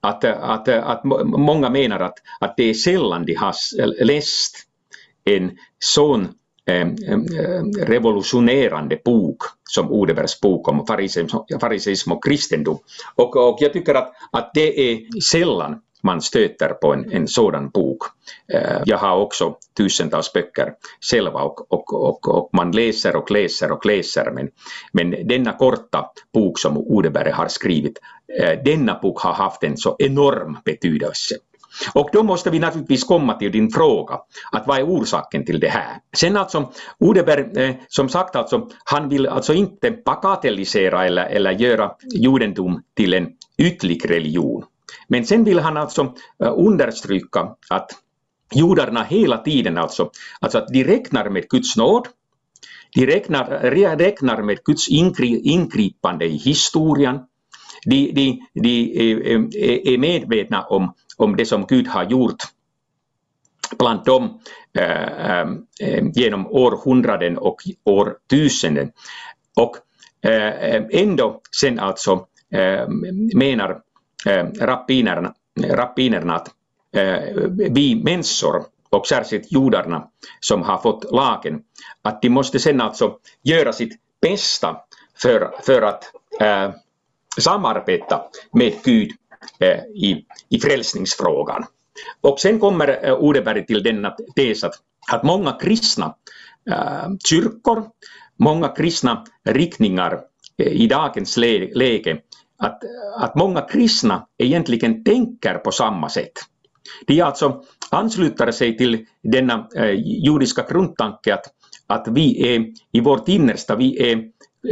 Att, 0.00 0.24
att, 0.24 0.68
att 0.68 1.04
många 1.24 1.70
menar 1.70 2.00
att, 2.00 2.14
att 2.40 2.56
det 2.56 2.70
är 2.70 2.74
sällan 2.74 3.24
de 3.24 3.34
har 3.34 3.54
läst 4.04 4.56
en 5.24 5.58
sån 5.78 6.28
Eh, 6.68 6.80
eh, 6.80 6.88
eh, 7.12 7.62
revolutionerande 7.86 8.98
bok 9.04 9.42
som 9.64 9.92
Odebergs 9.92 10.40
bok 10.40 10.68
om 10.68 10.86
fariseism 11.60 12.12
och 12.12 12.24
kristendom. 12.24 12.78
Och, 13.14 13.36
och 13.36 13.58
jag 13.60 13.72
tycker 13.72 13.94
att, 13.94 14.12
att 14.32 14.50
det 14.54 14.92
är 14.92 15.20
sällan 15.20 15.80
man 16.02 16.22
stöter 16.22 16.68
på 16.68 16.92
en, 16.92 17.12
en 17.12 17.28
sådan 17.28 17.68
bok. 17.68 18.02
Jag 18.84 18.98
har 18.98 19.16
också 19.16 19.56
tusentals 19.76 20.32
böcker 20.32 20.72
själva 21.10 21.40
och, 21.40 21.72
och, 21.72 21.94
och, 21.94 22.28
och, 22.28 22.50
man 22.52 22.72
läser 22.72 23.16
och 23.16 23.30
läser 23.30 23.72
och 23.72 23.86
läser 23.86 24.30
men, 24.30 24.48
men 24.92 25.28
denna 25.28 25.52
korta 25.52 26.10
bok 26.34 26.58
som 26.58 26.78
Odeberg 26.78 27.30
har 27.30 27.48
skrivit, 27.48 27.98
denna 28.64 28.98
bok 29.02 29.20
har 29.20 29.32
haft 29.32 29.62
en 29.62 29.76
så 29.76 29.96
enorm 29.98 30.58
betydelse. 30.64 31.36
Och 31.92 32.10
då 32.12 32.22
måste 32.22 32.50
vi 32.50 32.58
naturligtvis 32.58 33.04
komma 33.04 33.34
till 33.34 33.52
din 33.52 33.70
fråga, 33.70 34.18
att 34.52 34.66
vad 34.66 34.78
är 34.78 34.86
orsaken 34.86 35.44
till 35.44 35.60
det 35.60 35.68
här? 35.68 35.96
Sen 36.16 36.36
alltså, 36.36 36.72
Odeberg, 36.98 37.62
eh, 37.64 37.74
som 37.88 38.08
sagt 38.08 38.36
alltså, 38.36 38.68
han 38.84 39.08
vill 39.08 39.26
alltså 39.26 39.54
inte 39.54 39.90
bagatellisera 39.90 41.06
eller, 41.06 41.26
eller 41.26 41.50
göra 41.50 41.92
judendom 42.12 42.82
till 42.94 43.14
en 43.14 43.28
ytlig 43.58 44.10
religion. 44.10 44.64
Men 45.08 45.26
sen 45.26 45.44
vill 45.44 45.58
han 45.58 45.76
alltså 45.76 46.14
eh, 46.42 46.52
understryka 46.56 47.48
att 47.70 47.90
judarna 48.54 49.02
hela 49.02 49.38
tiden 49.38 49.78
alltså, 49.78 50.10
alltså 50.40 50.58
att 50.58 50.68
de 50.68 50.84
räknar 50.84 51.30
med 51.30 51.48
Guds 51.48 51.76
nåd, 51.76 52.08
de 52.94 53.06
räknar, 53.06 53.44
räknar 53.96 54.42
med 54.42 54.64
Guds 54.64 54.88
ingri, 54.88 55.40
ingripande 55.40 56.24
i 56.24 56.36
historien, 56.36 57.20
de, 57.84 58.12
de, 58.12 58.40
de 58.54 58.98
är, 59.14 59.88
är 59.88 59.98
medvetna 59.98 60.62
om, 60.62 60.94
om 61.16 61.36
det 61.36 61.46
som 61.46 61.66
Gud 61.66 61.86
har 61.86 62.04
gjort 62.04 62.42
bland 63.78 64.04
dem 64.04 64.40
eh, 64.78 65.40
eh, 65.80 66.04
genom 66.14 66.46
århundraden 66.46 67.38
och 67.38 67.56
årtusenden. 67.84 68.92
Och 69.56 69.76
eh, 70.30 70.82
ändå 70.90 71.40
sen 71.60 71.78
alltså 71.78 72.26
menar 73.34 73.80
Eh, 74.26 74.46
rappinerna, 74.60 75.34
rappinerna 75.64 76.34
att 76.34 76.48
vi 77.70 78.02
människor 78.04 78.64
och 78.90 79.06
särskilt 79.06 79.52
judarna 79.52 80.08
som 80.40 80.62
har 80.62 80.78
fått 80.78 81.12
lagen, 81.12 81.62
att 82.02 82.22
de 82.22 82.28
måste 82.28 82.58
sen 82.58 82.80
alltså 82.80 83.18
göra 83.42 83.72
sitt 83.72 83.92
bästa 84.20 84.76
för, 85.22 85.50
för 85.62 85.82
att 85.82 86.04
äh, 86.40 86.70
samarbeta 87.38 88.22
med 88.52 88.72
Gud 88.84 89.10
Eh, 89.58 89.78
i, 89.94 90.24
i 90.48 90.60
frälsningsfrågan. 90.60 91.64
Och 92.20 92.40
sen 92.40 92.58
kommer 92.58 93.06
eh, 93.06 93.14
Odeberg 93.14 93.66
till 93.66 93.82
denna 93.82 94.16
tes 94.36 94.64
att, 94.64 94.74
att 95.12 95.22
många 95.22 95.52
kristna 95.52 96.14
eh, 96.70 97.08
kyrkor, 97.28 97.84
många 98.36 98.68
kristna 98.68 99.24
riktningar 99.44 100.20
i 100.58 100.86
dagens 100.86 101.36
läge 101.36 102.20
att, 102.58 102.80
att 103.16 103.34
många 103.34 103.60
kristna 103.60 104.26
egentligen 104.38 105.04
tänker 105.04 105.54
på 105.54 105.72
samma 105.72 106.08
sätt. 106.08 106.32
De 107.06 107.20
alltså 107.20 107.62
ansluter 107.90 108.50
sig 108.50 108.76
till 108.76 109.06
denna 109.22 109.68
eh, 109.76 109.90
judiska 110.24 110.66
grundtanke 110.68 111.34
att, 111.34 111.46
att 111.86 112.08
vi 112.08 112.54
är 112.54 112.66
i 112.92 113.00
vårt 113.00 113.28
innersta, 113.28 113.76
vi 113.76 114.12
är 114.12 114.16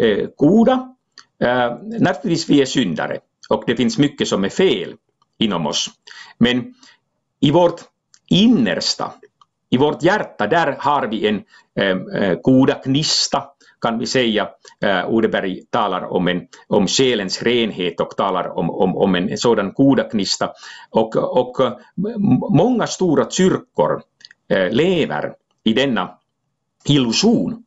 eh, 0.03 0.29
goda, 0.37 0.95
eh, 1.43 1.77
naturligtvis 2.01 2.49
vi 2.51 2.63
är 2.63 2.67
syndare 2.67 3.19
och 3.49 3.65
det 3.67 3.77
finns 3.77 3.99
mycket 3.99 4.29
som 4.29 4.45
är 4.45 4.49
fel 4.49 4.95
inom 5.39 5.67
oss. 5.67 5.91
Men 6.39 6.75
i 7.41 7.51
vårt 7.51 7.81
innersta, 8.31 9.13
i 9.71 9.77
vårt 9.77 10.03
hjärta, 10.03 10.47
där 10.47 10.77
har 10.79 11.07
vi 11.07 11.27
en 11.29 11.43
eh, 11.81 12.23
eh 12.23 12.39
goda 12.43 12.81
gnista, 12.85 13.45
kan 13.81 13.99
vi 13.99 14.07
säga. 14.07 14.49
Uh, 14.85 15.09
Odeberg 15.09 15.63
talar 15.71 16.13
om, 16.13 16.29
en, 16.29 16.47
om 16.69 16.87
själens 16.87 17.43
renhet 17.43 18.01
och 18.01 18.17
talar 18.17 18.59
om, 18.59 18.71
om, 18.71 18.97
om 18.97 19.15
en 19.15 19.39
sådan 19.39 19.73
godaknista. 19.73 20.53
Och, 20.91 21.17
och 21.17 21.61
eh, 21.61 21.73
många 22.51 22.87
stora 22.87 23.31
kyrkor 23.31 24.03
eh, 24.49 24.71
lever 24.71 25.35
i 25.65 25.73
denna 25.73 26.19
illusion 26.85 27.65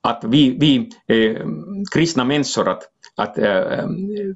att 0.00 0.24
vi, 0.24 0.56
vi 0.58 0.90
eh, 1.06 1.46
kristna 1.92 2.24
människor 2.24 2.68
att, 2.68 2.82
att 3.16 3.38
eh, 3.38 3.86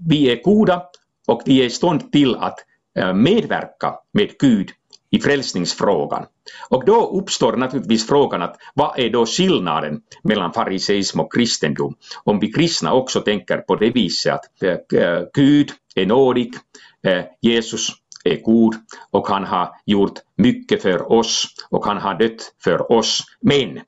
vi 0.08 0.30
är 0.30 0.42
goda 0.42 0.82
och 1.26 1.42
vi 1.44 1.60
är 1.60 1.64
i 1.64 1.70
stånd 1.70 2.12
till 2.12 2.36
att 2.36 2.58
eh, 2.98 3.14
medverka 3.14 3.94
med 4.12 4.38
Gud 4.38 4.70
i 5.10 5.20
frälsningsfrågan. 5.20 6.26
Och 6.68 6.84
då 6.84 7.20
uppstår 7.20 7.56
naturligtvis 7.56 8.06
frågan 8.06 8.42
att 8.42 8.56
vad 8.74 8.98
är 8.98 9.10
då 9.10 9.26
skillnaden 9.26 10.00
mellan 10.22 10.52
fariseism 10.52 11.20
och 11.20 11.34
kristendom? 11.34 11.94
Om 12.24 12.40
vi 12.40 12.52
kristna 12.52 12.92
också 12.92 13.20
tänker 13.20 13.58
på 13.58 13.76
det 13.76 13.90
viset 13.90 14.34
att 14.34 14.62
äh, 14.92 15.20
Gud 15.34 15.70
är 15.94 16.06
nådig, 16.06 16.54
äh, 17.06 17.24
Jesus 17.40 17.88
är 18.24 18.42
god 18.42 18.74
och 19.10 19.28
han 19.28 19.44
har 19.44 19.70
gjort 19.86 20.18
mycket 20.36 20.82
för 20.82 21.12
oss 21.12 21.46
och 21.70 21.86
han 21.86 21.96
har 21.96 22.14
dött 22.18 22.54
för 22.64 22.92
oss. 22.92 23.20
Men 23.40 23.80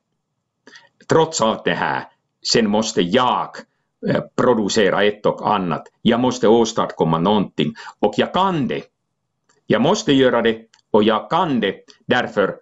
trots 1.09 1.41
allt 1.41 1.65
det 1.65 1.73
här, 1.73 2.03
sen 2.47 2.69
måste 2.69 3.01
jag 3.01 3.49
Eh, 4.07 4.21
producera 4.35 5.03
ett 5.03 5.25
och 5.25 5.53
annat. 5.53 5.83
Jag 6.01 6.19
måste 6.19 6.47
åstadkomma 6.47 7.19
någonting 7.19 7.73
och 7.99 8.13
jag 8.17 8.33
kan 8.33 8.67
det. 8.67 8.83
Jag 9.67 9.81
måste 9.81 10.13
göra 10.13 10.41
det 10.41 10.61
och 10.91 11.03
jag 11.03 11.29
kan 11.29 11.59
det 11.59 11.75
därför, 12.05 12.55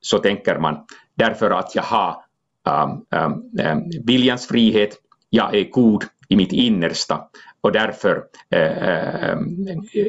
så 0.00 0.18
tänker 0.18 0.58
man, 0.58 0.86
därför 1.14 1.50
att 1.50 1.74
jag 1.74 1.82
har 1.82 2.16
um, 2.68 3.06
um, 3.10 3.50
um, 3.66 3.90
viljans 4.04 4.46
frihet, 4.46 4.96
jag 5.30 5.54
är 5.54 5.70
god 5.70 6.04
i 6.28 6.36
mitt 6.36 6.52
innersta 6.52 7.28
och 7.60 7.72
därför 7.72 8.16
uh, 8.16 8.22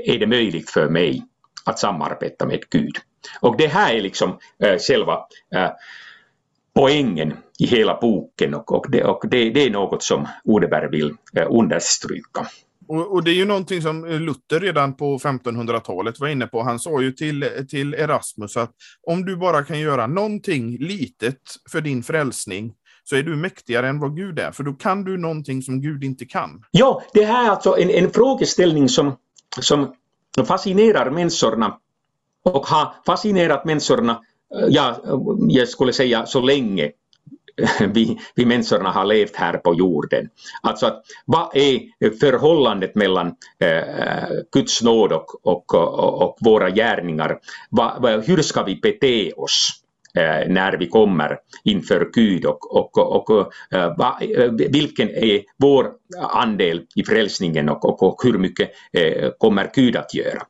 är 0.06 0.20
det 0.20 0.28
möjligt 0.28 0.70
för 0.70 0.90
mig 0.90 1.24
att 1.66 1.80
samarbeta 1.80 2.46
med 2.46 2.60
Gud. 2.70 2.98
Och 3.40 3.58
det 3.58 3.68
här 3.68 3.94
är 3.94 4.02
liksom 4.02 4.30
uh, 4.66 4.78
själva 4.88 5.16
uh, 5.56 5.70
poängen 6.76 7.34
i 7.60 7.66
hela 7.66 8.00
boken 8.02 8.54
och, 8.54 8.72
och, 8.72 8.92
det, 8.92 9.04
och 9.04 9.26
det, 9.30 9.50
det, 9.50 9.66
är 9.66 9.70
något 9.70 10.04
som 10.04 10.28
Odeberg 10.44 10.90
vill 10.90 11.10
uh, 11.10 11.48
understryka. 11.50 12.48
Och, 12.88 13.14
och, 13.14 13.24
det 13.24 13.32
är 13.32 13.36
ju 13.36 13.46
någonting 13.46 13.82
som 13.82 14.06
Luther 14.06 14.60
redan 14.60 14.96
på 14.96 15.18
1500-talet 15.18 16.20
var 16.20 16.28
inne 16.28 16.48
på. 16.48 16.64
Han 16.64 16.80
sa 16.80 17.02
ju 17.02 17.12
till, 17.12 17.46
till 17.70 17.94
Erasmus 17.94 18.58
att 18.58 18.72
om 19.08 19.26
du 19.26 19.38
bara 19.38 19.64
kan 19.64 19.80
göra 19.80 20.08
någonting 20.08 20.78
litet 20.78 21.42
för 21.72 21.82
din 21.82 22.04
frälsning 22.04 22.74
så 23.04 23.16
är 23.16 23.24
du 23.24 23.36
mäktigare 23.36 23.88
än 23.88 24.00
vad 24.00 24.16
Gud 24.16 24.40
är, 24.40 24.52
för 24.52 24.64
då 24.64 24.74
kan 24.74 25.04
du 25.04 25.18
någonting 25.18 25.62
som 25.62 25.82
Gud 25.82 26.04
inte 26.04 26.26
kan. 26.26 26.64
Ja, 26.72 27.04
det 27.14 27.26
här 27.26 27.46
är 27.46 27.50
alltså 27.50 27.78
en, 27.78 27.90
en 27.90 28.12
frågeställning 28.12 28.90
som, 28.90 29.16
som 29.60 29.94
fascinerar 30.48 31.12
människorna 31.12 31.78
och 32.44 32.66
har 32.66 32.94
fascinerat 33.06 33.66
människorna, 33.66 34.22
ja, 34.70 35.04
jag 35.50 35.68
skulle 35.68 35.94
säga 35.94 36.26
så 36.26 36.42
länge 36.42 36.92
vi, 37.94 38.20
vi 38.36 38.46
människorna 38.46 38.92
har 38.92 39.06
levt 39.06 39.36
här 39.36 39.58
på 39.58 39.76
jorden. 39.76 40.30
Alltså 40.62 40.86
att, 40.86 41.04
vad 41.26 41.56
är 41.56 41.80
förhållandet 42.20 42.96
mellan 42.96 43.28
eh, 43.60 44.30
Guds 44.52 44.82
nåd 44.82 45.12
och, 45.12 45.48
och, 45.48 45.76
och, 45.76 46.22
och 46.22 46.38
våra 46.42 46.70
gärningar? 46.70 47.40
Va, 47.70 48.22
hur 48.26 48.42
ska 48.42 48.64
vi 48.64 48.76
bete 48.76 49.32
oss? 49.32 49.70
Eh, 50.16 50.50
när 50.50 50.78
vi 50.78 50.88
kommer 50.88 51.38
inför 51.64 52.10
Gud 52.14 52.46
och, 52.46 52.76
och, 52.76 53.30
och, 53.30 53.54
eh, 53.72 53.98
va, 53.98 54.20
eh, 54.22 54.52
vilken 54.52 55.10
är 55.10 55.42
vår 55.58 55.92
andel 56.18 56.82
i 56.96 57.04
frälsningen 57.04 57.70
och, 57.70 58.04
och 58.04 58.24
hur 58.24 58.38
mycket 58.38 58.70
eh, 58.94 59.30
kommer 59.38 59.72
Gud 59.74 59.96
att 59.96 60.14
göra. 60.14 60.42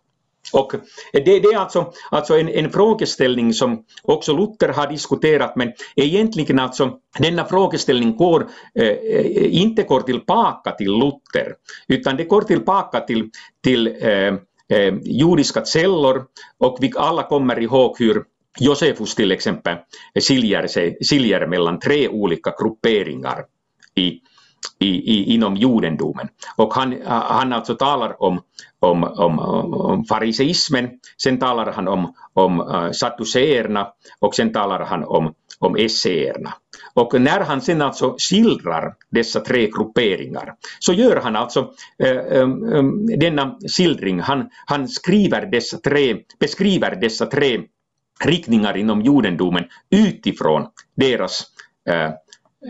Och 0.53 0.74
det, 1.13 1.19
det 1.19 1.48
är 1.48 1.57
alltså, 1.57 1.93
alltså 2.12 2.38
en, 2.38 2.50
en, 2.50 2.72
frågeställning 2.72 3.53
som 3.53 3.83
också 4.03 4.33
Luther 4.38 4.74
har 4.74 4.88
diskuterat 4.88 5.55
men 5.55 5.74
egentligen 5.95 6.60
alltså 6.60 6.98
denna 7.19 7.45
frågeställning 7.45 8.15
går, 8.15 8.48
eh, 8.75 9.55
inte 9.55 9.83
går 9.83 10.01
tillbaka 10.01 10.72
till 10.72 10.91
Luther 10.91 11.55
utan 11.88 12.17
det 12.17 12.24
går 12.24 12.41
tillbaka 12.41 13.00
till, 13.00 13.29
till 13.63 13.88
eh, 13.88 14.33
eh, 14.77 14.93
judiska 15.03 15.65
källor 15.65 16.25
och 16.57 16.77
vi 16.81 16.91
alla 16.95 17.24
kommer 17.24 17.60
ihåg 17.60 17.95
hur 18.00 18.24
Josefus 18.60 19.15
till 19.15 19.31
exempel 19.31 19.75
skiljer, 20.27 20.67
sig, 20.67 20.98
skiljer 21.10 21.48
mellan 21.48 21.79
tre 21.79 22.07
olika 22.07 22.53
grupperingar 22.60 23.45
i, 23.95 24.19
i, 24.79 24.88
i, 24.88 25.34
inom 25.34 25.55
judendomen. 25.55 26.27
Och 26.55 26.74
han, 26.74 26.93
äh, 26.93 27.08
han 27.08 27.53
alltså 27.53 27.75
talar 27.75 28.24
om, 28.24 28.41
om, 28.79 29.03
om, 29.03 29.39
om 29.39 30.05
fariseismen, 30.05 30.89
sen 31.17 31.39
talar 31.39 31.72
han 31.72 31.88
om, 31.88 32.13
om 32.34 32.62
uh, 32.62 32.91
sadduceerna 32.91 33.88
och 34.20 34.36
sen 34.36 34.53
talar 34.53 34.86
han 34.86 35.03
om, 35.03 35.34
om 35.60 35.75
esseerna. 35.75 36.53
Och 36.93 37.22
när 37.22 37.39
han 37.39 37.62
sen 37.62 37.82
alltså 37.82 38.15
skildrar 38.17 38.96
dessa 39.10 39.39
tre 39.39 39.67
grupperingar 39.67 40.55
så 40.79 40.93
gör 40.93 41.22
han 41.24 41.36
alltså 41.36 41.72
äh, 42.03 42.10
äh, 42.10 42.48
denna 43.17 43.58
skildring, 43.78 44.19
han, 44.19 44.49
han 44.65 44.88
skriver 44.88 45.45
dessa 45.45 45.78
tre, 45.78 46.15
beskriver 46.39 46.95
dessa 46.95 47.26
tre 47.26 47.62
riktningar 48.23 48.78
inom 48.78 49.02
judendomen 49.02 49.63
utifrån 49.89 50.67
deras 50.95 51.43
äh, 51.89 52.12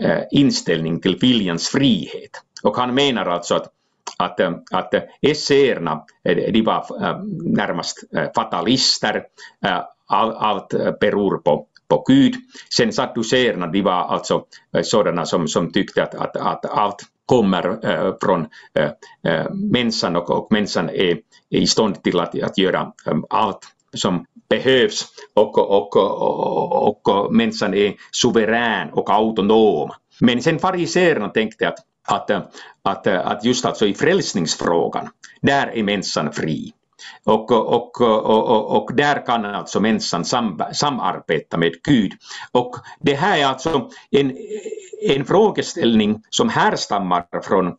Eh, 0.02 0.22
inställning 0.30 1.00
till 1.00 1.16
viljans 1.16 1.68
frihet. 1.68 2.30
Och 2.62 2.76
han 2.76 2.94
menar 2.94 3.26
alltså 3.26 3.54
att 3.54 3.70
att, 4.18 4.40
eh, 4.40 4.52
att 4.70 4.94
esseerna 5.22 6.04
de 6.24 6.62
var 6.62 6.86
eh, 7.02 7.18
närmast 7.42 8.04
fatalister, 8.34 9.24
allt 10.06 10.68
beror 11.00 11.38
på, 11.38 11.66
på 11.88 12.04
Gud. 12.08 12.34
Sen 12.76 12.92
sadduceerna 12.92 13.66
de 13.66 13.82
var 13.82 13.92
alltså 13.92 14.44
sådana 14.82 15.26
som, 15.26 15.48
som 15.48 15.72
tyckte 15.72 16.02
att, 16.02 16.14
att, 16.14 16.36
att 16.36 16.64
allt 16.66 17.02
kommer 17.26 17.90
äh, 17.90 18.14
från 18.22 18.46
äh, 18.74 19.50
människan 19.52 20.16
och, 20.16 20.30
och 20.30 20.52
människan 20.52 20.90
är, 20.90 21.18
i 21.50 21.66
stånd 21.66 22.02
till 22.02 22.20
att, 22.20 22.42
att 22.42 22.58
göra 22.58 22.92
allt 23.30 23.60
som 23.94 24.26
behövs 24.48 25.06
och, 25.34 25.58
och, 25.58 25.96
och, 25.96 27.08
och 27.08 27.34
människan 27.34 27.74
är 27.74 27.94
suverän 28.12 28.90
och 28.92 29.10
autonom. 29.10 29.90
Men 30.20 30.42
sen 30.42 30.58
fariséerna 30.58 31.28
tänkte 31.28 31.68
att, 31.68 31.78
att, 32.08 32.30
att, 32.82 33.06
att 33.06 33.44
just 33.44 33.64
alltså 33.64 33.86
i 33.86 33.94
frälsningsfrågan, 33.94 35.08
där 35.42 35.66
är 35.66 35.82
människan 35.82 36.32
fri. 36.32 36.72
Och, 37.24 37.52
och, 37.52 38.00
och, 38.00 38.76
och, 38.76 38.94
där 38.94 39.26
kan 39.26 39.44
alltså 39.44 39.80
människan 39.80 40.24
sam, 40.24 40.62
samarbeta 40.72 41.56
med 41.56 41.72
Gud. 41.82 42.12
Och 42.52 42.76
det 43.00 43.14
här 43.14 43.38
är 43.38 43.46
alltså 43.46 43.90
en, 44.10 44.36
en 45.08 45.24
frågeställning 45.24 46.22
som 46.30 46.48
härstammar 46.48 47.26
från, 47.42 47.74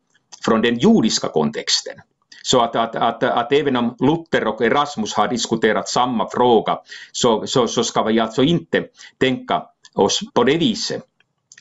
från 0.45 0.61
den 0.61 0.77
judiska 0.77 1.27
kontexten. 1.27 1.95
Så 2.45 2.61
att, 2.61 2.75
att, 2.75 2.95
att, 2.95 3.23
att 3.23 3.51
även 3.51 3.75
om 3.75 3.95
Luther 3.99 4.47
och 4.47 4.61
Erasmus 4.61 5.13
har 5.13 5.27
diskuterat 5.27 5.87
samma 5.87 6.29
fråga 6.29 6.77
så, 7.11 7.47
så, 7.47 7.67
så 7.67 7.83
ska 7.83 8.03
vi 8.03 8.19
alltså 8.19 8.43
inte 8.43 8.83
tänka 9.19 9.63
oss 9.95 10.19
på 10.33 10.43
det 10.43 10.57
viset. 10.57 11.03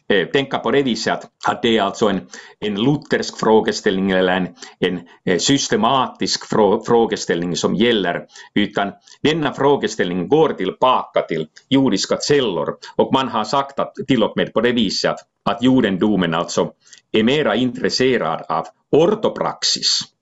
Eh, 0.09 0.27
tänka 0.27 0.59
på 0.59 0.70
det 0.70 0.83
viset 0.83 1.12
att, 1.12 1.31
att 1.47 1.62
det 1.62 1.79
är 1.79 1.83
alltså 1.83 2.09
en, 2.09 2.20
en 2.61 2.75
luthersk 2.75 3.38
frågeställning 3.38 4.11
eller 4.11 4.37
en, 4.37 4.49
en 4.79 5.01
eh, 5.25 5.38
systematisk 5.38 6.49
frå, 6.49 6.85
frågeställning 6.85 7.57
som 7.57 7.75
gäller, 7.75 8.27
utan 8.55 8.92
denna 9.23 9.53
frågeställning 9.53 10.29
går 10.29 10.49
tillbaka 10.49 11.23
till 11.23 11.47
jordiska 11.68 12.18
källor 12.29 12.77
och 12.97 13.12
man 13.12 13.29
har 13.29 13.44
sagt 13.44 13.79
att 13.79 13.94
till 14.07 14.23
och 14.23 14.37
med 14.37 14.53
på 14.53 14.61
det 14.61 14.73
viset 14.73 15.11
att, 15.11 15.20
att 15.44 15.62
judendomen 15.62 16.35
alltså 16.35 16.73
är 17.12 17.23
mera 17.23 17.55
intresserad 17.55 18.42
av 18.49 18.66
ortopraxis 18.92 20.13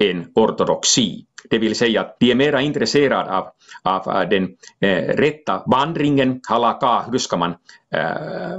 än 0.00 0.26
ortodoxi. 0.34 1.24
Det 1.50 1.58
vill 1.58 1.74
säga 1.74 2.00
att 2.00 2.16
de 2.20 2.30
är 2.30 2.34
mera 2.34 2.60
intresserade 2.60 3.30
av, 3.36 3.48
av 3.82 4.16
eh, 4.16 4.28
den 4.28 4.48
eh, 4.80 5.16
rätta 5.16 5.62
vandringen, 5.66 6.40
halaka, 6.48 7.04
hur 7.10 7.18
ska 7.18 7.36
man 7.36 7.54
eh, 7.94 8.54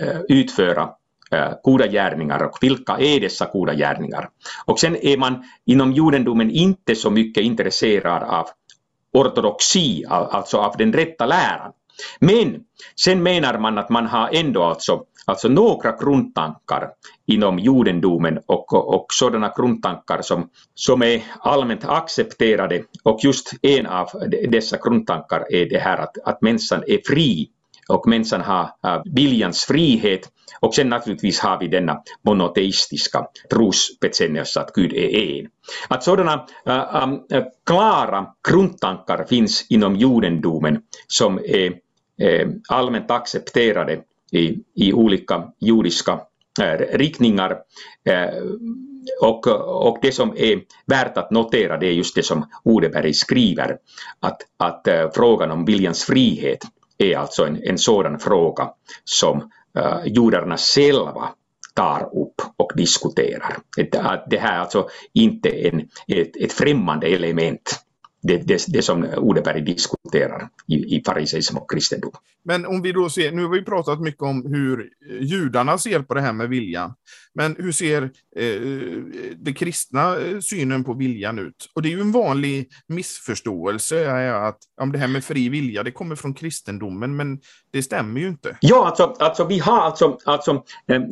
eh, 0.00 0.20
utföra 0.28 0.90
eh, 1.30 1.52
goda 1.62 1.86
gärningar 1.86 2.42
och 2.42 2.58
vilka 2.60 2.98
är 2.98 3.20
dessa 3.20 3.50
goda 3.52 3.74
gärningar. 3.74 4.28
Och 4.64 4.80
sen 4.80 4.96
är 4.96 5.16
man 5.16 5.44
inom 5.66 5.92
judendomen 5.92 6.50
inte 6.50 6.94
så 6.94 7.10
mycket 7.10 7.44
intresserad 7.44 8.22
av 8.22 8.46
ortodoxi, 9.12 10.04
alltså 10.08 10.58
av 10.58 10.74
den 10.78 10.92
rätta 10.92 11.26
läran. 11.26 11.72
Men 12.20 12.60
sen 12.96 13.22
menar 13.22 13.58
man 13.58 13.78
att 13.78 13.88
man 13.90 14.06
har 14.06 14.30
ändå 14.32 14.62
alltså, 14.62 15.04
alltså 15.24 15.48
några 15.48 15.96
grundtankar 15.96 16.90
inom 17.26 17.58
judendomen 17.58 18.38
och, 18.46 18.94
och 18.94 19.06
sådana 19.12 19.52
grundtankar 19.56 20.22
som, 20.22 20.48
som 20.74 21.02
är 21.02 21.22
allmänt 21.40 21.84
accepterade. 21.84 22.82
Och 23.02 23.18
just 23.22 23.50
en 23.62 23.86
av 23.86 24.08
dessa 24.48 24.76
grundtankar 24.76 25.46
är 25.50 25.68
det 25.68 25.78
här 25.78 25.98
att, 25.98 26.18
att 26.24 26.42
människan 26.42 26.84
är 26.86 27.00
fri 27.06 27.50
och 27.88 28.06
människan 28.06 28.40
har 28.40 28.70
viljans 29.14 29.64
frihet. 29.64 30.28
Och 30.60 30.74
sen 30.74 30.88
naturligtvis 30.88 31.40
har 31.40 31.58
vi 31.60 31.68
denna 31.68 32.02
monoteistiska 32.22 33.26
trosbekännelse 33.50 34.60
att 34.60 34.72
Gud 34.72 34.92
är 34.92 35.38
en. 35.38 35.48
Att 35.88 36.04
sådana 36.04 36.46
äh, 36.66 37.38
äh, 37.38 37.44
klara 37.66 38.26
grundtankar 38.48 39.24
finns 39.28 39.66
inom 39.68 39.96
judendomen 39.96 40.82
som 41.06 41.38
är 41.38 41.72
äh, 42.20 42.48
allmänt 42.68 43.10
accepterade 43.10 44.00
i, 44.32 44.58
i 44.74 44.92
olika 44.92 45.44
judiska 45.60 46.20
eh, 46.60 46.96
riktningar. 46.98 47.58
Eh, 48.04 48.42
och, 49.22 49.46
och 49.86 49.98
det 50.02 50.12
som 50.12 50.34
är 50.36 50.60
värt 50.86 51.16
att 51.16 51.30
notera 51.30 51.78
det 51.78 51.86
är 51.86 51.92
just 51.92 52.14
det 52.14 52.22
som 52.22 52.46
Odeberg 52.64 53.14
skriver, 53.14 53.76
att, 54.20 54.42
att 54.56 54.88
eh, 54.88 55.10
frågan 55.14 55.50
om 55.50 55.64
viljans 55.64 56.04
frihet 56.04 56.58
är 56.98 57.16
alltså 57.16 57.46
en, 57.46 57.62
en 57.62 57.78
sådan 57.78 58.18
fråga 58.18 58.70
som 59.04 59.50
uh, 59.78 60.06
judarna 60.06 60.56
själva 60.56 61.28
tar 61.74 62.02
upp 62.02 62.42
och 62.56 62.72
diskuterar. 62.76 63.56
Det, 63.76 64.22
det 64.30 64.38
här 64.38 64.54
är 64.54 64.58
alltså 64.58 64.88
inte 65.12 65.48
en, 65.48 65.80
ett, 66.08 66.36
ett 66.36 66.52
främmande 66.52 67.06
element 67.06 67.80
det, 68.22 68.36
det, 68.36 68.64
det 68.68 68.82
som 68.82 69.06
Odeberg 69.16 69.60
diskuterar 69.60 70.48
i, 70.68 70.96
i 70.96 71.02
fariseism 71.06 71.56
och 71.56 71.70
kristendom. 71.70 72.12
Men 72.44 72.66
om 72.66 72.82
vi 72.82 72.92
då 72.92 73.08
ser, 73.08 73.32
nu 73.32 73.42
har 73.42 73.50
vi 73.50 73.64
pratat 73.64 74.00
mycket 74.00 74.22
om 74.22 74.46
hur 74.46 74.88
judarna 75.20 75.78
ser 75.78 76.00
på 76.00 76.14
det 76.14 76.20
här 76.20 76.32
med 76.32 76.48
viljan. 76.48 76.94
Men 77.34 77.56
hur 77.58 77.72
ser 77.72 78.02
eh, 78.36 78.60
den 79.36 79.54
kristna 79.54 80.16
eh, 80.16 80.38
synen 80.40 80.84
på 80.84 80.94
viljan 80.94 81.38
ut? 81.38 81.70
Och 81.74 81.82
det 81.82 81.88
är 81.88 81.90
ju 81.90 82.00
en 82.00 82.12
vanlig 82.12 82.68
missförståelse 82.86 84.32
att 84.34 84.58
om 84.80 84.92
det 84.92 84.98
här 84.98 85.08
med 85.08 85.24
fri 85.24 85.48
vilja, 85.48 85.82
det 85.82 85.90
kommer 85.90 86.16
från 86.16 86.34
kristendomen, 86.34 87.16
men 87.16 87.40
det 87.72 87.82
stämmer 87.82 88.20
ju 88.20 88.28
inte. 88.28 88.56
Ja, 88.60 88.86
alltså, 88.86 89.14
alltså 89.18 89.44
vi 89.44 89.58
har 89.58 89.80
alltså, 89.80 90.18
alltså 90.24 90.64
eh, 90.86 91.02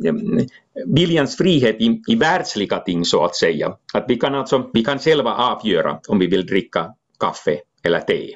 viljans 0.85 1.37
frihet 1.37 1.75
i, 1.79 2.01
i 2.07 2.15
världsliga 2.15 2.77
ting 2.77 3.05
så 3.05 3.25
att 3.25 3.35
säga. 3.35 3.75
Att 3.93 4.05
vi 4.07 4.15
kan 4.15 4.35
alltså, 4.35 4.69
vi 4.73 4.85
kan 4.85 4.99
själva 4.99 5.33
avgöra 5.33 5.99
om 6.07 6.19
vi 6.19 6.27
vill 6.27 6.45
dricka 6.45 6.93
kaffe 7.19 7.59
eller 7.83 7.99
te. 7.99 8.35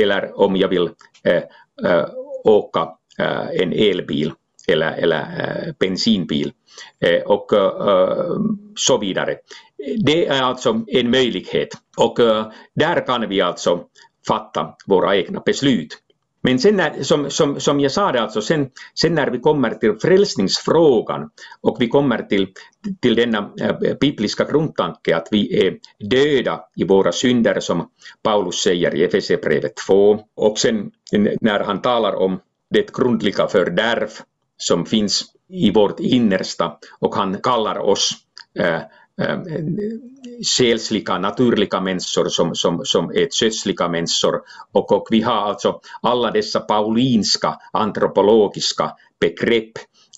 Eller 0.00 0.40
om 0.40 0.56
jag 0.56 0.68
vill 0.68 0.90
äh, 1.24 1.42
äh, 1.90 2.06
åka 2.44 2.88
äh, 3.18 3.60
en 3.60 3.72
elbil 3.72 4.32
eller, 4.68 4.92
eller 4.92 5.74
bensinbil 5.78 6.52
och 7.24 7.52
så 8.76 8.98
vidare. 8.98 9.36
Det 10.04 10.26
är 10.26 10.42
alltså 10.42 10.84
en 10.86 11.10
möjlighet 11.10 11.68
och 11.96 12.16
där 12.74 13.06
kan 13.06 13.28
vi 13.28 13.40
alltså 13.40 13.84
fatta 14.28 14.74
våra 14.86 15.16
egna 15.16 15.40
beslut. 15.40 15.98
Men 16.46 16.58
sen 16.58 16.76
när, 16.76 17.02
som, 17.02 17.30
som, 17.30 17.60
som 17.60 17.80
jag 17.80 17.92
sa 17.92 18.12
det 18.12 18.22
alltså, 18.22 18.42
sen, 18.42 18.70
sen 18.94 19.14
när 19.14 19.30
vi 19.30 19.38
kommer 19.38 19.70
till 19.70 19.94
frälsningsfrågan 20.02 21.30
och 21.60 21.76
vi 21.80 21.88
kommer 21.88 22.18
till, 22.22 22.48
till 23.00 23.14
denna 23.14 23.50
eh, 23.60 23.76
bibliska 24.00 24.44
grundtanke 24.44 25.16
att 25.16 25.28
vi 25.30 25.66
är 25.66 25.78
döda 26.10 26.60
i 26.76 26.84
våra 26.84 27.12
synder 27.12 27.60
som 27.60 27.88
Paulus 28.22 28.54
säger 28.54 28.94
i 28.94 29.04
Efesierbrevet 29.04 29.72
2 29.86 30.20
och 30.36 30.58
sen 30.58 30.90
när 31.40 31.60
han 31.60 31.82
talar 31.82 32.14
om 32.14 32.40
det 32.70 32.96
grundliga 32.96 33.46
fördärv 33.48 34.10
som 34.56 34.86
finns 34.86 35.24
i 35.48 35.70
vårt 35.70 36.00
innersta 36.00 36.76
och 36.98 37.14
han 37.14 37.38
kallar 37.42 37.78
oss 37.78 38.10
eh, 38.58 38.80
Ähm, 39.22 39.44
själsliga, 40.58 41.18
naturliga 41.18 41.80
människor 41.80 42.28
som, 42.28 42.54
som, 42.54 42.80
som 42.84 43.10
är 43.10 43.28
kötsliga 43.30 43.88
människor. 43.88 44.40
Och, 44.72 44.92
och 44.92 45.08
vi 45.10 45.20
har 45.20 45.34
alltså 45.34 45.80
alla 46.02 46.30
dessa 46.30 46.60
paulinska 46.60 47.58
antropologiska 47.72 48.92
begrepp 49.20 49.72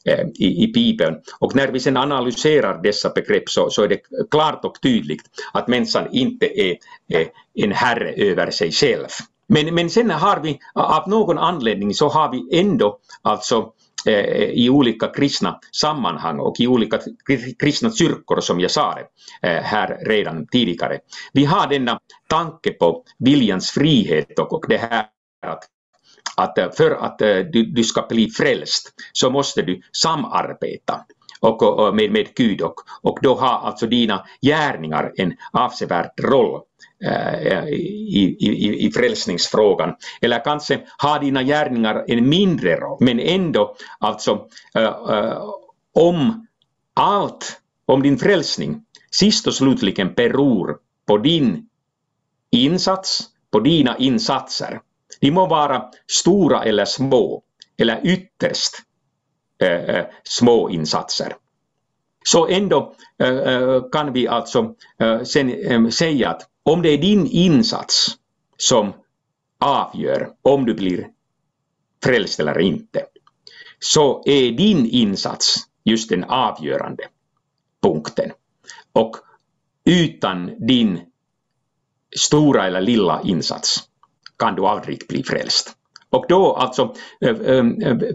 ähm, 0.04 0.28
i, 0.34 0.64
i 0.64 0.72
Bibeln. 0.72 1.16
Och 1.38 1.54
när 1.54 1.68
vi 1.68 1.80
sen 1.80 1.96
analyserar 1.96 2.82
dessa 2.82 3.11
begrepp 3.11 3.48
så, 3.48 3.70
så 3.70 3.82
är 3.82 3.88
det 3.88 4.00
klart 4.30 4.64
och 4.64 4.80
tydligt 4.82 5.22
att 5.52 5.68
människan 5.68 6.08
inte 6.12 6.61
är, 6.61 6.76
är 7.08 7.26
en 7.54 7.72
herre 7.72 8.12
över 8.12 8.50
sig 8.50 8.72
själv. 8.72 9.08
Men, 9.48 9.74
men 9.74 9.90
sen 9.90 10.11
har 10.11 10.40
vi 10.40 10.58
av 10.74 11.08
någon 11.08 11.38
anledning 11.38 11.94
så 11.94 12.08
har 12.08 12.32
vi 12.32 12.61
ändå 12.61 12.98
alltså 13.22 13.72
Eh, 14.06 14.50
i 14.50 14.70
olika 14.70 15.08
kristna 15.08 15.61
sammanhang 15.72 16.38
och 16.38 16.61
i 16.61 16.66
olika 16.66 16.98
kristna 17.58 17.90
kyrkor 17.90 18.40
som 18.40 18.61
jag 18.61 18.70
sa 18.70 18.94
det 18.94 19.48
eh, 19.48 19.62
här 19.62 19.98
redan 20.06 20.46
tidigare. 20.46 20.98
Vi 21.32 21.44
har 21.44 21.68
denna 21.68 22.00
tanke 22.26 22.70
på 22.70 23.04
viljans 23.18 23.70
frihet 23.70 24.38
och, 24.38 24.52
och 24.52 24.64
det 24.68 24.76
här 24.76 25.06
att 25.46 25.64
att 26.37 26.58
eh, 26.58 26.70
för 26.70 26.90
att 26.90 27.18
du, 27.52 27.64
du 27.64 27.84
ska 27.84 28.06
bli 28.08 28.30
frälst 28.30 28.92
så 29.12 29.30
måste 29.30 29.62
du 29.62 29.82
samarbeta 29.92 31.04
och, 31.40 31.62
och 31.62 31.94
med, 31.94 32.12
med 32.12 32.35
Gud 32.35 32.62
och, 32.62 32.74
och 33.03 33.18
då 33.22 33.35
har 33.35 33.59
alltså 33.59 33.87
dina 33.87 34.24
gärningar 34.42 35.12
en 35.16 35.35
avsevärd 35.53 36.11
roll 36.20 36.61
eh, 37.05 37.64
i, 37.68 38.37
i, 38.40 38.87
i 38.87 38.92
frälsningsfrågan. 38.92 39.94
Eller 40.20 40.44
kanske 40.44 40.81
har 40.98 41.20
dina 41.20 41.42
gärningar 41.42 42.05
en 42.09 42.29
mindre 42.29 42.77
roll, 42.77 42.98
men 43.01 43.20
ändå 43.20 43.77
alltså 43.98 44.46
äh, 44.74 45.42
om 45.94 46.46
allt, 46.94 47.61
om 47.87 48.03
din 48.03 48.18
frälsning 48.18 48.85
sist 49.11 49.46
och 49.46 49.55
slutligen 49.55 50.14
beror 50.14 50.77
på 51.07 51.18
din 51.18 51.68
insats, 52.51 53.20
på 53.51 53.61
dina 53.61 53.96
insatser. 53.96 54.81
De 55.20 55.31
må 55.31 55.46
vara 55.46 55.85
stora 56.07 56.64
eller 56.64 56.85
små, 56.85 57.42
eller 57.79 58.01
ytterst 58.05 58.74
eh, 59.62 60.05
små 60.25 60.71
insatser. 60.71 61.37
Så 62.25 62.49
ändå 62.49 62.94
eh, 63.18 63.29
eh, 63.29 63.83
kan 63.92 64.12
vi 64.12 64.29
alltså 64.29 64.75
eh, 64.99 65.23
sen 65.23 65.92
säga 65.92 66.31
att 66.31 66.42
om 66.62 66.83
det 66.83 66.88
är 66.88 66.99
din 66.99 67.27
insats 67.27 68.16
som 68.57 68.92
avgör 69.59 70.31
om 70.42 70.64
du 70.64 70.75
blir 70.75 71.09
frälst 72.05 72.40
eller 72.40 72.59
inte, 72.59 73.07
så 73.79 74.23
är 74.27 74.53
din 74.53 74.87
insats 74.87 75.57
just 75.85 76.09
den 76.09 76.25
avgörande 76.25 77.05
punkten. 77.83 78.31
Och 78.92 79.16
utan 79.85 80.66
din 80.66 81.01
stora 82.16 82.66
eller 82.66 82.81
lilla 82.81 83.23
insats 83.25 83.88
kan 84.38 84.55
du 84.55 84.66
aldrig 84.66 85.07
bli 85.09 85.23
frälst. 85.23 85.77
Och 86.11 86.25
då 86.29 86.53
alltså 86.53 86.94
eh, 87.21 87.31
eh, 87.31 87.66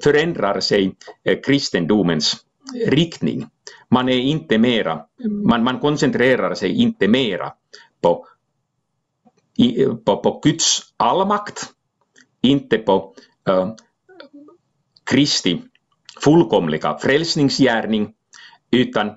förändrar 0.04 0.60
sig 0.60 0.96
eh, 1.24 1.40
kristendomens 1.46 2.36
riktning. 2.88 3.48
Man 3.90 4.10
är 4.10 4.18
inte 4.18 4.58
mera, 4.58 5.06
man, 5.30 5.64
man 5.64 5.80
koncentrerar 5.80 6.56
sig 6.56 6.82
inte 6.82 7.08
mera 7.08 7.54
på 8.02 8.28
i, 9.58 9.86
på, 9.86 10.18
på 10.18 10.40
Guds 10.44 10.80
allmakt, 10.98 11.66
inte 12.42 12.78
på 12.78 13.16
äh, 13.50 13.74
Kristi 15.04 15.62
fullkomliga 16.24 16.98
frälsningsgärning, 16.98 18.14
utan 18.72 19.12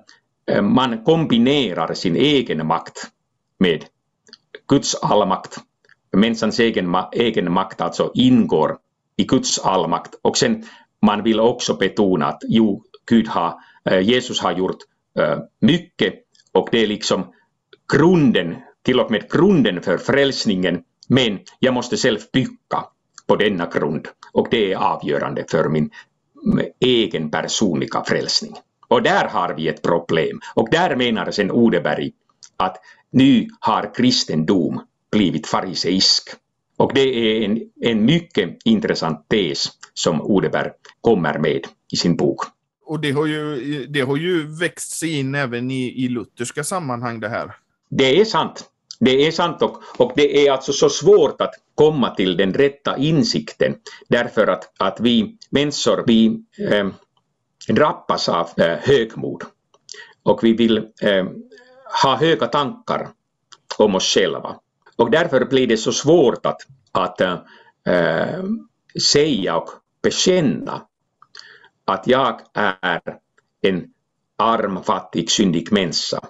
äh, 0.51 0.63
man 0.63 1.05
kombinerar 1.05 1.95
sin 1.95 2.17
egen 2.17 2.67
makt 2.67 3.11
med 3.59 3.85
Guds 4.69 4.95
allmakt. 4.95 5.59
Människans 6.17 6.61
egen, 6.61 6.97
egen 7.13 7.53
makt 7.53 7.81
alltså 7.81 8.11
ingår 8.15 8.79
i 9.17 9.25
Guds 9.25 9.59
allmakt 9.59 10.15
och 10.23 10.37
sen 10.37 10.65
man 11.03 11.23
vill 11.23 11.41
också 11.41 11.75
betona 11.75 12.27
att 12.27 12.43
jo, 12.49 12.83
Gud 13.07 13.29
har, 13.29 13.55
eh, 13.91 14.01
Jesus 14.01 14.41
har 14.41 14.53
gjort 14.53 14.77
eh, 15.19 15.39
mycket 15.61 16.15
och 16.53 16.69
det 16.73 16.79
är 16.83 16.87
liksom 16.87 17.33
grunden 17.93 18.57
till 18.83 19.01
och 19.01 19.11
med 19.11 19.31
grunden 19.31 19.83
för 19.83 19.99
frälsningen, 19.99 20.83
men 21.09 21.39
jag 21.59 21.75
måste 21.75 21.97
själv 21.97 22.19
bygga 22.33 22.85
på 23.27 23.37
denna 23.37 23.67
grund. 23.67 24.09
Och 24.33 24.49
det 24.51 24.73
är 24.73 24.77
avgörande 24.77 25.45
för 25.51 25.69
min 25.69 25.91
egen 26.81 27.31
personliga 27.31 28.05
frälsning. 28.05 28.55
Och 28.89 29.03
där 29.03 29.29
har 29.29 29.55
vi 29.55 29.69
ett 29.69 29.83
problem. 29.83 30.41
Och 30.55 30.69
där 30.71 30.97
menar 30.97 31.31
sen 31.31 31.51
Odeberg 31.51 32.13
att 32.57 32.77
nu 33.11 33.49
har 33.61 33.95
kristendom 33.95 34.81
blivit 35.13 35.47
fariseisk. 35.47 36.29
Och 36.77 36.95
det 36.95 37.01
är 37.01 37.45
en, 37.45 37.61
en 37.81 38.05
mycket 38.05 38.57
intressant 38.65 39.29
tes 39.29 39.69
som 39.95 40.21
Odeberg 40.21 40.71
kommer 41.01 41.39
med 41.39 41.61
i 41.93 41.97
sin 41.97 42.17
bok. 42.17 42.41
Och 42.87 43.01
det 43.01 43.11
har 43.11 43.27
ju, 43.27 43.87
det 43.87 44.01
har 44.01 44.17
ju 44.17 44.59
växt 44.61 44.91
sig 44.91 45.19
in 45.19 45.35
även 45.35 45.71
i, 45.71 46.05
i 46.05 46.09
lutherska 46.09 46.65
sammanhang 46.65 47.21
det 47.21 47.29
här. 47.29 47.57
Det 47.91 48.21
är 48.21 48.25
sant. 48.25 48.65
Det 49.01 49.27
är 49.27 49.31
sant 49.31 49.63
och, 49.63 49.83
och 49.97 50.13
det 50.17 50.47
är 50.47 50.53
alltså 50.53 50.73
så 50.73 50.89
svårt 50.89 51.41
att 51.41 51.55
komma 51.75 52.15
till 52.15 52.37
den 52.37 52.55
rätta 52.55 52.97
insikten 52.97 53.75
därför 54.09 54.47
att, 54.47 54.73
att 54.79 55.01
vi 55.01 55.37
människor 55.51 56.05
vi 56.07 56.27
eh, 56.71 56.87
drabbas 57.69 58.29
av 58.29 58.49
eh, 58.57 58.79
högmod 58.79 59.43
och 60.23 60.45
vi 60.45 60.53
vill 60.53 60.77
eh, 61.03 61.25
ha 62.03 62.17
höga 62.17 62.47
tankar 62.47 63.09
om 63.79 63.95
oss 63.95 64.15
själva. 64.15 64.57
Och 64.97 65.11
därför 65.11 65.45
blir 65.45 65.67
det 65.67 65.77
så 65.77 65.93
svårt 65.93 66.47
att, 66.47 66.61
att 66.93 67.21
äh, 67.21 67.37
säga 69.13 69.57
och 69.57 69.69
bekänna 70.03 70.83
att 71.85 72.07
jag 72.07 72.41
är 72.55 73.01
en 73.63 73.85
arm, 74.37 74.83
fattig, 74.83 75.31
syndig 75.31 75.73
människa. 75.73 76.21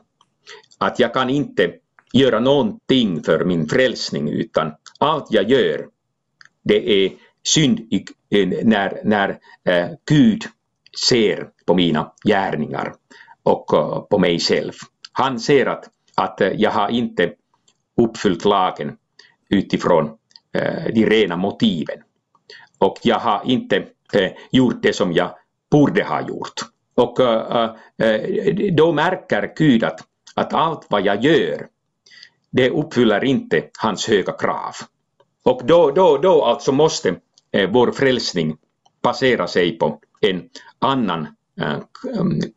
Att 0.78 0.98
jag 0.98 1.14
kan 1.14 1.30
inte 1.30 1.72
göra 2.12 2.40
någonting 2.40 3.22
för 3.22 3.44
min 3.44 3.68
frälsning 3.68 4.28
utan 4.28 4.72
allt 4.98 5.26
jag 5.30 5.50
gör 5.50 5.86
det 6.66 7.04
är 7.04 7.12
synd 7.42 7.80
eh, 8.30 8.48
när, 8.64 9.00
när 9.04 9.38
äh, 9.64 9.88
Gud 10.08 10.42
ser 11.08 11.48
på 11.66 11.74
mina 11.74 12.12
gärningar 12.24 12.94
och 13.42 13.66
på 14.10 14.18
mig 14.18 14.38
själv. 14.38 14.72
Han 15.12 15.40
ser 15.40 15.66
att, 15.66 15.84
att 16.14 16.40
jag 16.56 16.70
har 16.70 16.88
inte 16.88 17.32
uppfyllt 17.96 18.44
lagen 18.44 18.96
utifrån 19.48 20.10
eh, 20.52 20.84
de 20.94 21.06
rena 21.06 21.36
motiven. 21.36 21.98
Och 22.78 22.98
jag 23.02 23.18
har 23.18 23.42
inte 23.44 23.76
eh, 24.12 24.32
gjort 24.50 24.82
det 24.82 24.92
som 24.92 25.12
jag 25.12 25.30
borde 25.70 26.04
ha 26.04 26.28
gjort. 26.28 26.54
Och 26.94 27.20
eh, 27.20 27.70
då 28.72 28.92
märker 28.92 29.52
Gud 29.56 29.84
att, 29.84 30.00
att 30.34 30.52
allt 30.52 30.86
vad 30.88 31.06
jag 31.06 31.24
gör 31.24 31.66
det 32.50 32.70
uppfyller 32.70 33.24
inte 33.24 33.64
hans 33.78 34.08
höga 34.08 34.32
krav. 34.32 34.74
Och 35.42 35.62
då, 35.64 35.90
då, 35.90 36.18
då 36.18 36.44
alltså 36.44 36.72
måste 36.72 37.14
vår 37.68 37.92
frälsning 37.92 38.56
basera 39.02 39.46
sig 39.46 39.78
på 39.78 40.00
en 40.20 40.42
annan 40.78 41.26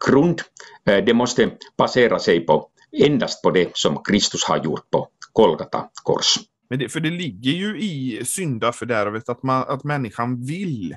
grund. 0.07 0.41
Det 0.83 1.13
måste 1.13 1.51
basera 1.77 2.19
sig 2.19 2.39
på 2.39 2.69
endast 2.91 3.43
på 3.43 3.51
det 3.51 3.77
som 3.77 4.03
Kristus 4.03 4.43
har 4.43 4.57
gjort 4.57 4.89
på 4.89 5.07
Golgata 5.33 5.89
kors. 6.03 6.35
Men 6.69 6.79
det, 6.79 6.89
för 6.89 6.99
det 6.99 7.09
ligger 7.09 7.51
ju 7.51 7.79
i 7.81 8.21
syndafördärvet 8.25 9.29
att, 9.29 9.43
man, 9.43 9.65
att 9.67 9.83
människan 9.83 10.45
vill 10.45 10.95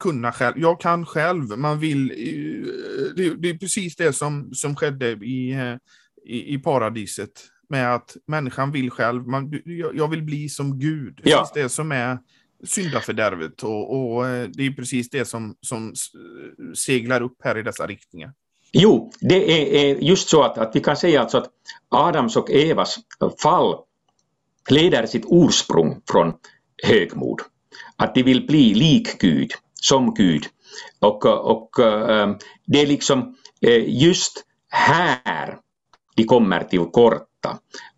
kunna 0.00 0.32
själv. 0.32 0.58
Jag 0.58 0.80
kan 0.80 1.06
själv, 1.06 1.58
man 1.58 1.78
vill. 1.78 2.10
Eh, 2.10 3.14
det, 3.16 3.34
det 3.34 3.50
är 3.50 3.58
precis 3.58 3.96
det 3.96 4.12
som, 4.12 4.50
som 4.54 4.76
skedde 4.76 5.10
i, 5.10 5.50
eh, 5.52 5.74
i, 6.24 6.54
i 6.54 6.58
paradiset 6.58 7.30
med 7.68 7.94
att 7.94 8.16
människan 8.26 8.72
vill 8.72 8.90
själv. 8.90 9.28
Man, 9.28 9.62
jag 9.94 10.08
vill 10.08 10.22
bli 10.22 10.48
som 10.48 10.78
Gud. 10.78 11.20
Ja. 11.24 11.38
Precis 11.38 11.62
det 11.62 11.68
som 11.68 11.92
är 11.92 12.18
syndafördärvet 12.64 13.62
och, 13.62 14.14
och 14.14 14.28
eh, 14.28 14.48
det 14.52 14.66
är 14.66 14.70
precis 14.70 15.10
det 15.10 15.24
som, 15.24 15.56
som 15.60 15.92
seglar 16.74 17.20
upp 17.20 17.36
här 17.44 17.58
i 17.58 17.62
dessa 17.62 17.86
riktningar. 17.86 18.32
Jo, 18.72 19.12
det 19.20 19.34
är, 19.34 19.66
e, 19.66 19.90
e, 19.90 19.98
just 20.00 20.28
så 20.28 20.42
att, 20.42 20.58
att 20.58 20.76
vi 20.76 20.80
kan 20.80 20.96
säga 20.96 21.20
alltså 21.20 21.38
att 21.38 21.50
Adams 21.88 22.36
och 22.36 22.50
Evas 22.50 22.98
fall 23.42 23.76
leder 24.70 25.06
sitt 25.06 25.26
ursprung 25.30 26.00
från 26.10 26.32
högmod. 26.84 27.40
Att 27.96 28.14
de 28.14 28.22
vill 28.22 28.46
bli 28.46 28.74
lik 28.74 29.18
Gud, 29.20 29.52
som 29.74 30.14
Gud. 30.14 30.46
Och, 31.00 31.26
och 31.26 31.78
eh, 31.80 32.36
det 32.66 32.82
är 32.82 32.86
liksom 32.86 33.36
eh, 33.60 34.02
just 34.02 34.44
här 34.68 35.58
de 36.16 36.24
kommer 36.24 36.64
till 36.64 36.84
korta. 36.84 37.27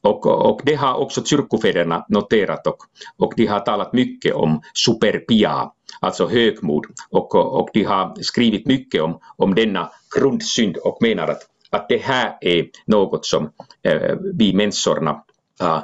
Och, 0.01 0.27
och 0.27 0.61
det 0.65 0.75
har 0.75 0.95
också 0.95 1.25
kyrkofäderna 1.25 2.07
noterat 2.09 2.67
och, 2.67 2.77
och 3.19 3.33
de 3.37 3.47
har 3.47 3.61
talat 3.61 3.93
mycket 3.93 4.35
om 4.35 4.63
superpia, 4.85 5.71
alltså 6.01 6.27
högmod. 6.27 6.87
Och, 7.11 7.35
och 7.35 7.69
de 7.73 7.85
har 7.85 8.23
skrivit 8.23 8.67
mycket 8.67 9.03
om, 9.03 9.19
om 9.37 9.55
denna 9.55 9.91
grundsynd 10.19 10.77
och 10.77 10.99
menar 11.01 11.29
att, 11.29 11.43
att 11.71 11.89
det 11.89 11.99
här 11.99 12.39
är 12.41 12.67
något 12.87 13.27
som 13.27 13.51
eh, 13.83 14.17
vi 14.35 14.53
människorna 14.53 15.23
äh, 15.61 15.83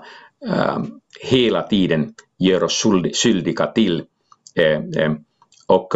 äh, 0.50 0.78
hela 1.20 1.62
tiden 1.62 2.14
gör 2.38 2.62
oss 2.62 2.84
skyldiga 3.14 3.66
till. 3.66 4.02
Äh, 4.54 5.12
och 5.68 5.94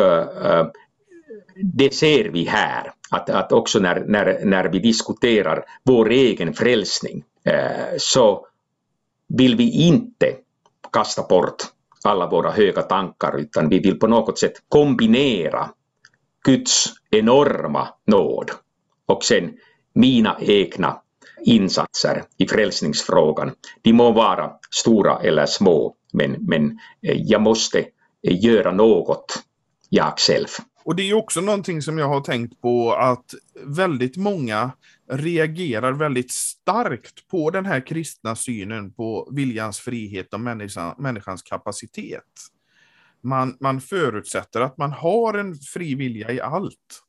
det 1.62 1.94
ser 1.94 2.24
vi 2.24 2.44
här, 2.44 2.92
att, 3.10 3.30
att 3.30 3.52
också 3.52 3.78
när, 3.78 4.04
när, 4.08 4.44
när 4.44 4.68
vi 4.68 4.78
diskuterar 4.78 5.64
vår 5.84 6.10
egen 6.10 6.54
frälsning 6.54 7.24
Eh, 7.44 7.96
så 7.98 8.46
vill 9.28 9.56
vi 9.56 9.70
inte 9.70 10.36
kasta 10.92 11.22
bort 11.22 11.56
alla 12.04 12.30
våra 12.30 12.50
höga 12.50 12.82
tankar 12.82 13.38
utan 13.38 13.68
vi 13.68 13.78
vill 13.78 13.98
på 13.98 14.06
något 14.06 14.38
sätt 14.38 14.52
kombinera 14.68 15.70
Guds 16.44 16.86
enorma 17.10 17.88
nåd 18.06 18.50
och 19.06 19.24
sen 19.24 19.52
mina 19.94 20.36
egna 20.40 21.00
insatser 21.44 22.24
i 22.36 22.46
frälsningsfrågan. 22.46 23.52
De 23.82 23.92
må 23.92 24.12
vara 24.12 24.50
stora 24.70 25.18
eller 25.18 25.46
små, 25.46 25.94
men, 26.12 26.36
men 26.40 26.78
eh, 27.02 27.22
jag 27.22 27.42
måste 27.42 27.78
eh, 27.78 28.44
göra 28.44 28.72
något 28.72 29.42
jag 29.88 30.18
själv. 30.18 30.46
Och 30.84 30.96
det 30.96 31.10
är 31.10 31.14
också 31.14 31.40
någonting 31.40 31.82
som 31.82 31.98
jag 31.98 32.08
har 32.08 32.20
tänkt 32.20 32.60
på 32.60 32.92
att 32.92 33.34
väldigt 33.66 34.16
många 34.16 34.70
reagerar 35.10 35.92
väldigt 35.92 36.32
starkt 36.32 37.28
på 37.28 37.50
den 37.50 37.66
här 37.66 37.86
kristna 37.86 38.36
synen 38.36 38.92
på 38.92 39.28
viljans 39.32 39.78
frihet 39.78 40.34
och 40.34 40.40
människan, 40.40 40.94
människans 40.98 41.42
kapacitet. 41.42 42.24
Man, 43.22 43.56
man 43.60 43.80
förutsätter 43.80 44.60
att 44.60 44.78
man 44.78 44.92
har 44.92 45.34
en 45.34 45.54
fri 45.54 45.94
vilja 45.94 46.32
i 46.32 46.40
allt. 46.40 47.02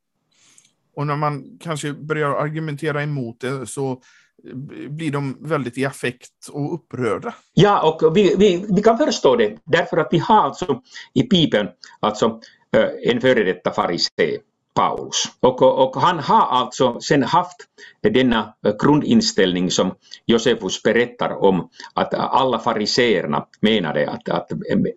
Och 0.96 1.06
när 1.06 1.16
man 1.16 1.58
kanske 1.60 1.92
börjar 1.92 2.30
argumentera 2.30 3.02
emot 3.02 3.40
det 3.40 3.66
så 3.66 3.90
eh, 3.92 4.88
blir 4.88 5.10
de 5.10 5.36
väldigt 5.40 5.78
i 5.78 5.84
affekt 5.84 6.48
och 6.50 6.74
upprörda. 6.74 7.34
Ja, 7.54 7.98
och 8.02 8.16
vi, 8.16 8.34
vi, 8.38 8.66
vi 8.76 8.82
kan 8.82 8.98
förstå 8.98 9.36
det 9.36 9.58
därför 9.64 9.96
att 9.96 10.08
vi 10.10 10.18
har 10.18 10.42
alltså 10.42 10.82
i 11.14 11.22
Bibeln 11.28 11.68
alltså, 12.00 12.40
eh, 12.76 13.10
en 13.12 13.20
före 13.20 13.44
detta 13.44 13.72
farisé, 13.72 14.38
Paulus. 14.74 15.24
Och, 15.40 15.62
och, 15.62 16.02
han 16.02 16.18
har 16.18 16.46
alltså 16.46 17.00
sen 17.00 17.22
haft 17.22 17.56
denna 18.02 18.54
eh, 18.66 18.74
grundinställning 18.82 19.70
som 19.70 19.94
Josefus 20.26 20.82
berättar 20.82 21.44
om 21.44 21.68
att 21.94 22.14
alla 22.14 22.58
fariseerna 22.58 23.46
menade 23.60 24.10
att, 24.10 24.28
att 24.28 24.50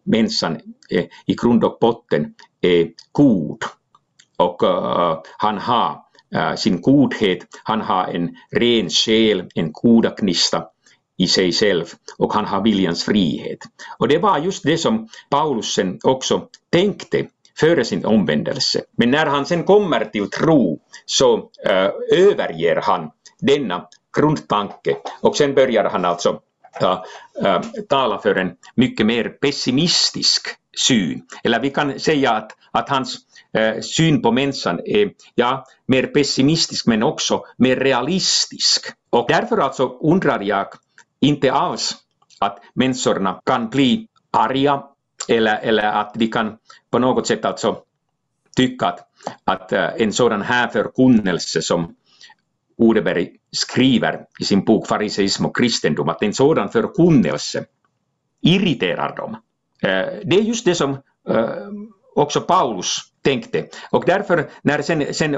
människan 0.04 0.60
eh, 0.90 1.06
i 1.26 1.34
grund 1.34 1.64
och 1.64 1.78
botten 1.82 2.34
är 2.62 2.90
god. 3.12 3.64
Och 4.38 4.64
uh, 4.64 5.22
han 5.38 5.58
har 5.58 6.02
uh, 6.36 6.56
sin 6.56 6.82
godhet, 6.82 7.46
han 7.64 7.82
har 7.82 8.08
en 8.08 8.36
ren 8.52 8.90
själ, 8.90 9.50
en 9.56 9.74
gudaknista 9.84 10.64
i 11.18 11.28
sig 11.28 11.52
själv 11.52 11.86
och 12.18 12.34
han 12.34 12.46
har 12.46 12.62
viljans 12.62 13.04
frihet. 13.04 13.60
Och 13.98 14.08
det 14.08 14.18
var 14.18 14.40
just 14.40 14.64
det 14.64 14.78
som 14.78 15.08
Paulus 15.30 15.74
sen 15.74 16.00
också 16.04 16.48
tänkte 16.70 17.28
före 17.60 17.86
sin 17.86 18.06
omvändelse. 18.06 18.82
Men 18.98 19.12
när 19.12 19.26
han 19.26 19.46
sen 19.46 19.64
kommer 19.64 20.06
till 20.06 20.30
tro 20.30 20.80
så 21.06 21.38
uh, 21.38 22.20
överger 22.20 22.82
han 22.84 23.12
denna 23.40 23.88
grundtanke 24.18 24.98
och 25.22 25.38
sen 25.38 25.54
börjar 25.54 25.90
han 25.90 26.06
alltså 26.06 26.40
uh, 26.82 27.02
äh, 27.46 27.62
tala 27.90 28.20
för 28.20 28.36
en 28.36 28.52
mycket 28.76 29.06
mer 29.06 29.30
pessimistisk 29.30 30.48
syn. 30.88 31.22
Eller 31.44 31.60
vi 31.60 31.70
kan 31.70 32.00
säga 32.00 32.32
att, 32.32 32.52
att 32.72 32.90
hans 32.90 33.18
äh, 33.54 33.82
syn 33.82 34.22
på 34.22 34.32
människan 34.32 34.80
är 34.86 35.12
ja, 35.36 35.66
mer 35.88 36.04
pessimistisk 36.04 36.88
men 36.88 37.04
också 37.04 37.44
mer 37.58 37.76
realistisk. 37.76 38.86
Och 39.10 39.26
därför 39.30 39.58
alltså 39.58 39.98
undrar 40.02 40.42
jag 40.42 40.68
inte 41.20 41.52
alls 41.52 41.96
att 42.40 42.60
människorna 42.74 43.42
kan 43.46 43.70
bli 43.70 44.08
arga 44.32 44.84
eller, 45.30 45.58
eller 45.58 45.84
att 45.84 46.12
vi 46.16 46.28
kan 46.28 46.58
på 46.92 47.00
något 47.00 47.28
sätt 47.28 47.46
alltså 47.46 47.78
tycka 48.56 48.86
att, 48.86 49.00
att 49.44 49.72
eh, 49.72 49.90
en 49.98 50.14
sådan 50.14 50.42
här 50.42 50.68
förkunnelse 50.68 51.62
som 51.62 51.96
Odeberg 52.78 53.30
skriver 53.52 54.26
i 54.40 54.46
sin 54.46 54.66
bok 54.66 54.88
Fariseism 54.88 55.46
och 55.46 55.58
kristendom, 55.58 56.10
att 56.10 56.24
en 56.24 56.34
sådan 56.34 56.70
förkunnelse 56.70 57.66
irriterar 58.42 59.16
dem. 59.16 59.34
Eh, 59.82 60.20
det 60.24 60.36
är 60.36 60.42
just 60.42 60.66
det 60.66 60.76
som 60.76 60.92
eh, 61.30 61.50
också 62.16 62.42
Paulus 62.42 62.98
tänkte. 63.22 63.66
Och 63.92 64.04
därför, 64.06 64.50
när 64.62 64.82
sen, 64.82 65.14
sen 65.14 65.32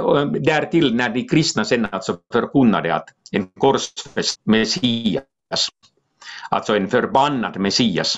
därtill 0.43 0.95
när 0.95 1.09
de 1.09 1.27
kristna 1.27 1.65
sen 1.65 1.87
alltså 1.91 2.17
förkunnade 2.33 2.95
att 2.95 3.09
en 3.31 3.47
korsfäst 3.47 4.41
Messias, 4.45 5.23
alltså 6.49 6.75
en 6.75 6.87
förbannad 6.87 7.59
Messias, 7.59 8.17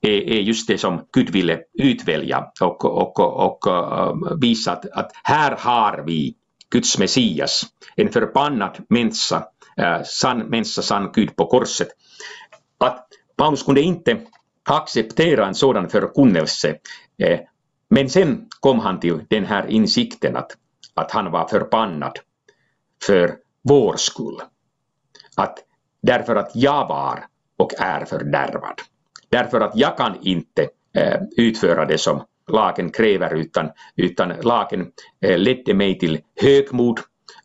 är, 0.00 0.10
är 0.10 0.40
just 0.40 0.68
det 0.68 0.78
som 0.78 1.06
Gud 1.12 1.30
ville 1.30 1.60
utvälja 1.74 2.44
och, 2.60 2.84
och, 2.84 3.20
och, 3.20 3.46
och 3.46 3.66
äh, 3.66 4.36
visa 4.40 4.72
att, 4.72 4.90
att 4.90 5.12
här 5.24 5.56
har 5.58 6.04
vi 6.06 6.34
Guds 6.70 6.98
Messias, 6.98 7.62
en 7.96 8.12
förbannad 8.12 8.76
människa, 8.88 9.44
äh, 9.76 10.02
sann 10.04 10.38
människa, 10.38 10.82
sann 10.82 11.10
Gud 11.14 11.36
på 11.36 11.46
korset. 11.46 11.88
Att 12.78 13.08
Paulus 13.36 13.62
kunde 13.62 13.80
inte 13.80 14.20
acceptera 14.68 15.46
en 15.46 15.54
sådan 15.54 15.88
förkunnelse, 15.88 16.76
äh, 17.18 17.40
men 17.90 18.10
sen 18.10 18.48
kom 18.60 18.78
han 18.78 19.00
till 19.00 19.24
den 19.28 19.44
här 19.44 19.66
insikten 19.66 20.36
att, 20.36 20.52
att 20.94 21.10
han 21.10 21.30
var 21.30 21.48
förbannad 21.48 22.18
för 23.06 23.34
vår 23.62 23.96
skull. 23.96 24.40
Att 25.36 25.58
därför 26.02 26.36
att 26.36 26.50
jag 26.54 26.88
var 26.88 27.24
och 27.56 27.72
är 27.78 28.04
fördärvad. 28.04 28.80
Därför 29.28 29.60
att 29.60 29.76
jag 29.76 29.96
kan 29.96 30.16
inte 30.22 30.68
eh, 30.96 31.20
utföra 31.36 31.84
det 31.84 31.98
som 31.98 32.22
lagen 32.52 32.90
kräver 32.90 33.34
utan, 33.34 33.70
utan 33.96 34.28
lagen 34.28 34.86
eh, 35.20 35.38
ledde 35.38 35.74
mig 35.74 35.98
till 35.98 36.18
högmod 36.40 37.00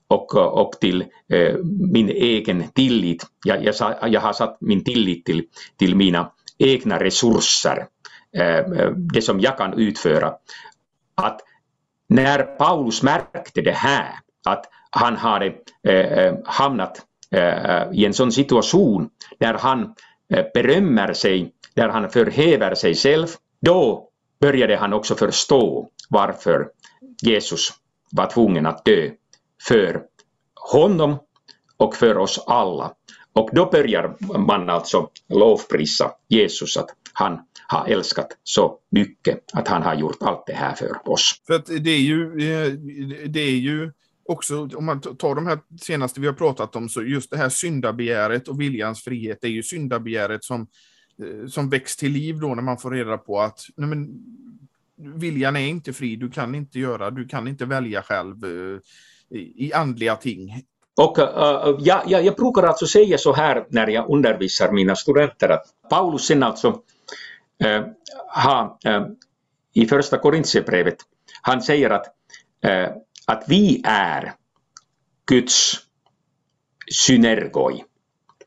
och, 0.07 0.35
och 0.35 0.71
till 0.81 1.01
eh, 1.29 1.55
min 1.91 2.09
egen 2.09 2.63
tillit. 2.67 3.25
Jag, 3.45 3.63
jag, 3.63 3.75
jag, 4.09 4.21
har 4.21 4.33
satt 4.33 4.57
min 4.61 4.83
tillit 4.83 5.25
till, 5.25 5.43
till 5.77 5.95
mina 5.95 6.31
egna 6.57 6.99
resurser, 6.99 7.87
det 9.13 9.21
som 9.21 9.39
jag 9.39 9.57
kan 9.57 9.73
utföra. 9.73 10.33
Att 11.15 11.41
när 12.09 12.43
Paulus 12.43 13.03
märkte 13.03 13.61
det 13.61 13.71
här, 13.71 14.09
att 14.45 14.65
han 14.89 15.15
hade 15.15 15.53
hamnat 16.45 17.05
i 17.93 18.05
en 18.05 18.13
sån 18.13 18.31
situation 18.31 19.09
där 19.39 19.53
han 19.53 19.95
Eh, 20.31 20.45
berömmer 20.53 21.13
sig 21.13 21.53
där 21.73 21.89
han 21.89 22.09
förhäver 22.09 22.75
sig 22.75 22.95
själv, 22.95 23.27
då 23.61 24.09
började 24.41 24.77
han 24.77 24.93
också 24.93 25.15
förstå 25.15 25.89
varför 26.09 26.69
Jesus 27.21 27.69
var 28.11 28.27
tvungen 28.27 28.65
att 28.65 28.85
dö 28.85 29.09
för 29.67 30.01
honom 30.71 31.19
och 31.77 31.95
för 31.95 32.17
oss 32.17 32.43
alla. 32.47 32.93
Och 33.33 33.49
då 33.53 33.65
börjar 33.65 34.37
man 34.37 34.69
alltså 34.69 35.09
lovprisa 35.29 36.11
Jesus 36.27 36.77
att 36.77 36.89
han 37.13 37.39
har 37.67 37.85
älskat 37.87 38.27
så 38.43 38.77
mycket 38.89 39.43
att 39.53 39.67
han 39.67 39.83
har 39.83 39.95
gjort 39.95 40.17
allt 40.21 40.43
det 40.47 40.53
här 40.53 40.75
för 40.75 41.09
oss. 41.09 41.41
För 41.47 41.53
att 41.53 41.65
det 41.65 41.91
är 41.91 42.01
ju, 42.01 42.23
eh, 42.23 42.73
det 43.27 43.39
är 43.39 43.57
ju 43.57 43.91
också, 44.31 44.69
om 44.75 44.85
man 44.85 45.01
tar 45.01 45.35
de 45.35 45.47
här 45.47 45.59
senaste 45.81 46.21
vi 46.21 46.27
har 46.27 46.33
pratat 46.33 46.75
om, 46.75 46.89
så 46.89 47.03
just 47.03 47.31
det 47.31 47.37
här 47.37 47.49
syndabegäret 47.49 48.47
och 48.47 48.61
viljans 48.61 49.03
frihet, 49.03 49.37
det 49.41 49.47
är 49.47 49.51
ju 49.51 49.63
syndabegäret 49.63 50.43
som, 50.43 50.67
eh, 51.23 51.47
som 51.47 51.69
väcks 51.69 51.97
till 51.97 52.11
liv 52.11 52.39
då 52.39 52.55
när 52.55 52.63
man 52.63 52.77
får 52.77 52.91
reda 52.91 53.17
på 53.17 53.39
att 53.39 53.59
nej 53.77 53.89
men, 53.89 54.09
viljan 55.15 55.55
är 55.55 55.67
inte 55.67 55.93
fri, 55.93 56.15
du 56.15 56.29
kan 56.29 56.55
inte 56.55 56.79
göra, 56.79 57.11
du 57.11 57.27
kan 57.27 57.47
inte 57.47 57.65
välja 57.65 58.01
själv 58.01 58.45
eh, 58.45 58.79
i 59.37 59.73
andliga 59.73 60.15
ting. 60.15 60.63
Och 60.97 61.19
eh, 61.19 61.69
uh, 61.69 61.77
jag, 61.79 62.01
jag, 62.07 62.25
jag 62.25 62.35
brukar 62.35 62.63
alltså 62.63 62.87
säga 62.87 63.17
så 63.17 63.33
här 63.33 63.65
när 63.69 63.87
jag 63.87 64.09
undervisar 64.09 64.71
mina 64.71 64.95
studenter 64.95 65.49
att 65.49 65.65
Paulus 65.89 66.25
sen 66.25 66.43
alltså 66.43 66.67
uh, 67.65 67.81
har 68.27 68.77
uh, 68.87 69.07
i 69.73 69.85
första 69.85 70.17
Korintierbrevet, 70.17 70.95
han 71.41 71.61
säger 71.61 71.89
att, 71.89 72.05
att 73.27 73.43
vi 73.47 73.81
är 73.85 74.33
Guds 75.25 75.73
synergoi. 76.91 77.83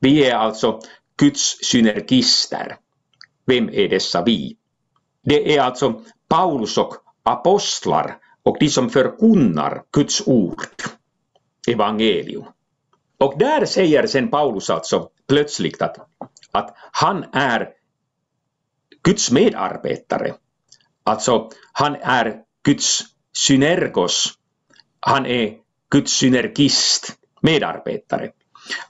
Vi 0.00 0.24
är 0.24 0.34
alltså 0.34 0.80
Guds 1.16 1.58
synergister. 1.62 2.76
Vem 3.46 3.68
är 3.68 3.88
dessa 3.88 4.22
vi? 4.24 4.56
Det 5.22 5.56
är 5.56 5.60
alltså 5.60 6.02
Paulus 6.28 6.78
och 6.78 6.94
apostlar 7.22 8.18
och 8.42 8.56
de 8.60 8.68
som 8.68 8.90
förkunnar 8.90 9.82
Guds 9.92 10.22
ord, 10.26 10.66
evangelium. 11.68 12.44
Och 13.18 13.38
där 13.38 13.66
säger 13.66 14.06
sen 14.06 14.30
Paulus 14.30 14.70
alltså 14.70 15.10
plötsligt 15.28 15.82
att, 15.82 15.96
att 16.52 16.74
han 16.92 17.24
är 17.32 17.68
Guds 19.02 19.30
medarbetare. 19.30 20.34
Alltså 21.04 21.50
han 21.72 21.96
är 21.96 22.42
Guds 22.62 23.00
synergos, 23.32 24.34
han 25.06 25.26
är 25.26 25.56
Guds 25.90 26.12
synergist, 26.12 27.16
medarbetare. 27.40 28.30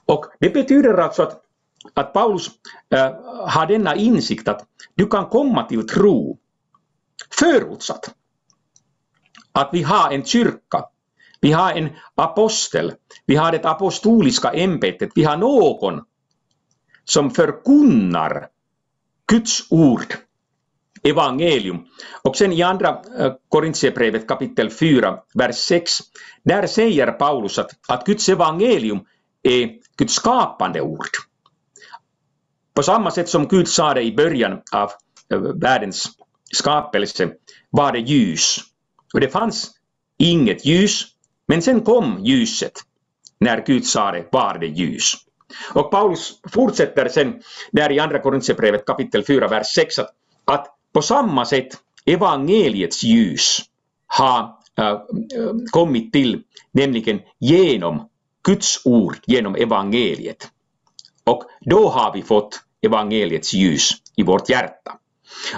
Och 0.05 0.25
det 0.39 0.49
betyder 0.49 0.97
alltså 0.97 1.23
att, 1.23 1.41
att 1.93 2.13
Paulus 2.13 2.49
äh, 2.89 3.11
har 3.47 3.65
denna 3.65 3.95
insikt 3.95 4.47
att 4.47 4.65
du 4.95 5.07
kan 5.07 5.25
komma 5.25 5.63
till 5.63 5.87
tro 5.87 6.37
förutsatt 7.39 8.13
att 9.51 9.69
vi 9.73 9.83
har 9.83 10.11
en 10.11 10.25
kyrka, 10.25 10.85
vi 11.41 11.51
har 11.51 11.71
en 11.73 11.89
apostel, 12.15 12.93
vi 13.25 13.35
har 13.35 13.51
det 13.51 13.65
apostoliska 13.65 14.51
ämbetet, 14.51 15.09
vi 15.15 15.23
har 15.23 15.37
någon 15.37 16.03
som 17.03 17.31
förkunnar 17.31 18.47
Guds 19.27 19.71
ord, 19.71 20.15
evangelium. 21.05 21.85
Och 22.21 22.37
sen 22.37 22.53
i 22.53 22.61
andra 22.61 23.01
eh, 23.19 23.33
Korintierbrevet 23.49 24.27
kapitel 24.27 24.69
4, 24.69 25.17
vers 25.33 25.55
6, 25.55 25.91
där 26.43 26.67
säger 26.67 27.11
Paulus 27.11 27.59
att, 27.59 27.71
att 27.87 28.05
Guds 28.05 28.29
evangelium 28.29 28.99
är 29.43 29.69
Guds 29.97 30.13
skapande 30.13 30.81
ord. 30.81 31.09
På 32.73 32.83
samma 32.83 33.11
sätt 33.11 33.29
som 33.29 33.47
Gud 33.47 33.67
sa 33.67 33.93
det 33.93 34.01
i 34.01 34.15
början 34.15 34.61
av 34.71 34.91
eh, 35.33 35.39
världens 35.39 36.09
skapelse 36.53 37.29
var 37.69 37.91
det 37.91 37.99
ljus. 37.99 38.57
Och 39.13 39.19
det 39.19 39.29
fanns 39.29 39.71
inget 40.17 40.65
ljus, 40.65 41.05
men 41.47 41.61
sen 41.61 41.81
kom 41.81 42.25
ljuset. 42.25 42.73
När 43.39 43.63
Gud 43.65 43.85
sa 43.85 44.11
det 44.11 44.25
var 44.31 44.57
det 44.57 44.67
ljus. 44.67 45.13
Och 45.73 45.91
Paulus 45.91 46.39
fortsätter 46.51 47.09
sen 47.09 47.41
där 47.71 47.91
i 47.91 47.99
andra 47.99 48.19
Korintierbrevet 48.19 48.85
kapitel 48.85 49.23
4, 49.25 49.47
vers 49.47 49.67
6 49.67 49.99
att, 49.99 50.09
att 50.45 50.74
på 50.95 51.01
samma 51.01 51.45
sätt 51.45 51.67
evangeliets 52.05 53.03
ljus 53.03 53.61
har 54.07 54.39
äh, 54.79 54.99
kommit 55.71 56.13
till, 56.13 56.41
nämligen 56.71 57.19
genom 57.39 58.09
Guds 58.43 58.85
ord, 58.85 59.17
genom 59.25 59.55
evangeliet. 59.55 60.47
Och 61.23 61.43
då 61.61 61.89
har 61.89 62.13
vi 62.13 62.21
fått 62.21 62.61
evangeliets 62.85 63.53
ljus 63.53 63.89
i 64.15 64.23
vårt 64.23 64.49
hjärta. 64.49 64.97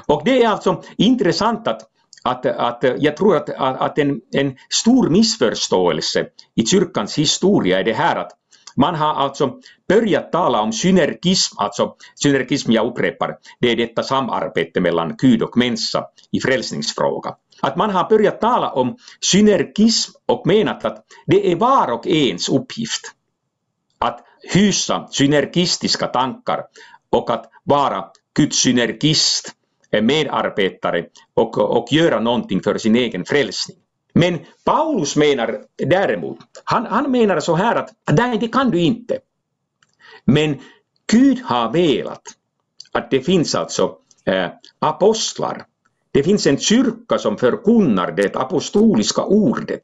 Och 0.05 0.21
det 0.25 0.43
är 0.43 0.49
alltså 0.49 0.83
intressant 0.97 1.67
att, 1.67 1.81
att, 2.23 2.45
att 2.45 2.83
jag 2.99 3.17
tror 3.17 3.37
att, 3.37 3.49
att 3.59 3.97
en, 3.97 4.21
en 4.31 4.55
stor 4.69 5.09
missförståelse 5.09 6.27
i 6.55 6.65
kyrkans 6.65 7.17
historia 7.17 7.79
är 7.79 7.83
det 7.83 7.93
här 7.93 8.15
att 8.15 8.31
man 8.75 8.95
har 8.95 9.13
alltså 9.13 9.59
börjat 9.87 10.31
tala 10.31 10.61
om 10.61 10.73
synergism, 10.73 11.55
alltså 11.57 11.95
synergism, 12.15 12.71
jag 12.71 12.87
upprepar, 12.87 13.37
det 13.59 13.71
är 13.71 13.75
detta 13.75 14.03
samarbete 14.03 14.81
mellan 14.81 15.15
Gud 15.17 15.41
och 15.41 15.57
människa 15.57 16.05
i 16.31 16.39
frälsningsfråga. 16.39 17.35
Att 17.61 17.75
man 17.75 17.89
har 17.89 18.09
börjat 18.09 18.41
tala 18.41 18.71
om 18.71 18.97
synergism 19.21 20.11
och 20.25 20.47
menat 20.47 20.85
att 20.85 21.05
det 21.25 21.51
är 21.51 21.55
var 21.55 21.91
och 21.91 22.07
ens 22.07 22.49
uppgift 22.49 23.01
att 23.99 24.19
hysa 24.53 25.07
synergistiska 25.11 26.07
tankar 26.07 26.61
och 27.09 27.29
att 27.29 27.49
vara 27.63 28.05
Guds 28.35 28.57
synergist 28.57 29.53
medarbetare 30.01 31.05
och, 31.33 31.57
och 31.57 31.87
göra 31.91 32.19
någonting 32.19 32.63
för 32.63 32.77
sin 32.77 32.95
egen 32.95 33.25
frälsning. 33.25 33.77
Men 34.13 34.39
Paulus 34.63 35.15
menar 35.15 35.59
däremot, 35.77 36.37
han, 36.63 36.85
han 36.85 37.11
menar 37.11 37.39
så 37.39 37.55
här 37.55 37.75
att 37.75 37.89
nej, 38.11 38.37
det 38.37 38.47
kan 38.47 38.69
du 38.71 38.79
inte. 38.79 39.19
Men 40.31 40.55
Gud 41.11 41.39
har 41.39 41.71
velat 41.71 42.23
att 42.91 43.11
det 43.11 43.21
finns 43.21 43.55
alltså 43.55 43.95
eh, 44.25 44.49
apostlar. 44.79 45.65
Det 46.11 46.23
finns 46.23 46.47
en 46.47 46.57
kyrka 46.57 47.17
som 47.17 47.37
förkunnar 47.37 48.11
det 48.11 48.35
apostoliska 48.35 49.23
ordet. 49.23 49.83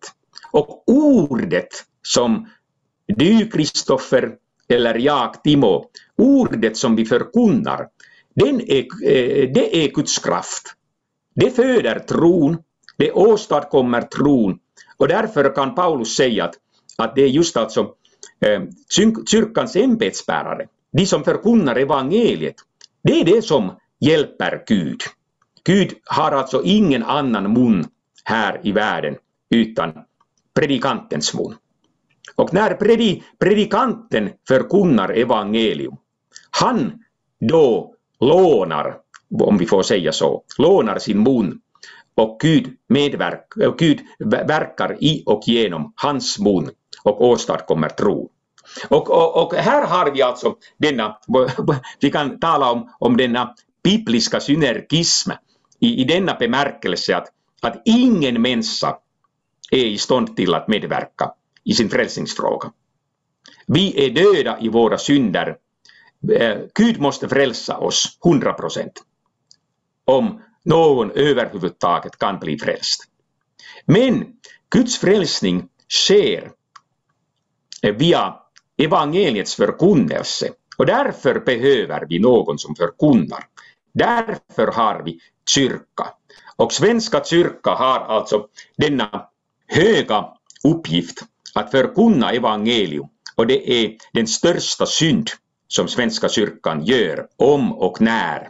Och 0.52 0.84
ordet 0.88 1.68
som 2.02 2.50
du, 3.08 3.50
Kristoffer, 3.50 4.36
eller 4.68 4.96
jag, 4.96 5.44
Timo, 5.44 5.86
ordet 6.18 6.78
som 6.78 6.96
vi 6.96 7.06
förkunnar, 7.06 7.88
den 8.36 8.62
är, 8.62 8.80
eh, 9.04 9.50
det 9.54 9.86
är 9.86 9.92
Guds 9.92 10.18
kraft. 10.18 10.74
Det 11.36 11.52
föder 11.52 12.00
tron, 12.00 12.58
det 12.98 13.12
åstadkommer 13.12 14.02
tron 14.02 14.60
och 14.98 15.08
därför 15.08 15.56
kan 15.56 15.76
Paulus 15.76 16.16
säga 16.16 16.46
att, 16.46 16.56
att 16.98 17.16
det 17.16 17.22
är 17.22 17.28
just 17.28 17.58
alltså 17.58 17.94
Eh, 18.46 18.62
kyrkans 19.26 19.76
ämbetsbärare, 19.76 20.68
de 20.92 21.06
som 21.06 21.24
förkunnar 21.24 21.76
evangeliet, 21.76 22.56
det 23.04 23.22
är 23.22 23.26
det 23.26 23.42
som 23.42 23.72
hjälper 24.00 24.64
Gud. 24.68 25.02
Gud 25.64 25.94
har 26.06 26.32
alltså 26.32 26.62
ingen 26.64 27.04
annan 27.04 27.54
mun 27.54 27.86
här 28.24 28.62
i 28.64 28.72
världen 28.72 29.16
utan 29.50 29.94
predikantens 30.56 31.34
mun. 31.34 31.56
Och 32.36 32.54
när 32.54 32.74
predikanten 33.40 34.30
förkunnar 34.48 35.10
evangelium, 35.10 35.98
han 36.52 37.04
då 37.40 37.96
lånar, 38.20 38.98
om 39.40 39.58
vi 39.58 39.66
får 39.66 39.84
säga 39.84 40.12
så, 40.12 40.44
lånar 40.58 41.00
sin 41.00 41.24
mun 41.24 41.60
och 42.16 42.40
Gud, 42.42 42.78
medverk, 42.90 43.54
Gud 43.78 44.00
verkar 44.20 45.04
i 45.04 45.24
och 45.26 45.42
genom 45.46 45.94
hans 45.96 46.40
mun 46.40 46.70
och 47.04 47.22
åstadkommer 47.22 47.90
tro. 47.90 48.30
Och, 48.90 49.10
och, 49.10 49.44
och, 49.44 49.54
här 49.56 49.88
har 49.88 50.12
vi 50.12 50.22
alltså 50.22 50.56
denna, 50.78 51.18
vi 52.00 52.12
kan 52.12 52.40
tala 52.40 52.72
om, 52.72 52.90
om 53.00 53.18
denna 53.18 53.56
bibliska 53.84 54.40
synergism 54.40 55.32
i, 55.80 56.02
i 56.02 56.04
denna 56.04 56.34
bemärkelse 56.34 57.18
att, 57.18 57.28
att 57.62 57.82
ingen 57.86 58.42
människa 58.42 58.98
är 59.72 59.86
i 59.86 59.98
stånd 59.98 60.36
till 60.36 60.54
att 60.54 60.68
medverka 60.68 61.32
i 61.64 61.74
sin 61.74 61.90
frälsningsfråga. 61.90 62.72
Vi 63.68 64.06
är 64.06 64.10
döda 64.10 64.60
i 64.60 64.70
våra 64.70 64.98
synder 64.98 65.58
eh, 66.32 66.58
Gud 66.76 67.00
måste 67.00 67.30
frälsa 67.30 67.78
oss 67.78 68.18
100 68.26 68.54
procent 68.54 69.04
om 70.06 70.42
någon 70.66 71.12
överhuvudtaget 71.12 72.18
kan 72.18 72.40
bli 72.40 72.60
frälst. 72.60 73.04
Men 73.86 74.26
Guds 74.70 74.98
frälsning 74.98 75.68
sker 75.90 76.52
Eh, 77.84 77.96
via 77.96 78.36
evangeliets 78.78 79.56
förkunnelse 79.56 80.50
och 80.78 80.86
därför 80.86 81.40
behöver 81.40 82.06
vi 82.10 82.20
någon 82.20 82.60
som 82.60 82.76
förkunnar. 82.76 83.44
Därför 83.94 84.68
har 84.68 85.04
vi 85.06 85.20
kyrka. 85.50 86.08
Och 86.56 86.74
Svenska 86.74 87.24
kyrka 87.24 87.72
har 87.72 88.00
alltså 88.00 88.48
denna 88.78 89.26
höga 89.68 90.26
uppgift 90.64 91.24
att 91.56 91.72
förkunna 91.72 92.32
evangelium 92.32 93.08
och 93.36 93.48
det 93.48 93.72
är 93.72 93.96
den 94.14 94.28
största 94.28 94.86
synd 94.86 95.30
som 95.68 95.88
Svenska 95.88 96.30
kyrkan 96.30 96.86
gör 96.86 97.28
om 97.38 97.74
och 97.74 98.02
när 98.02 98.50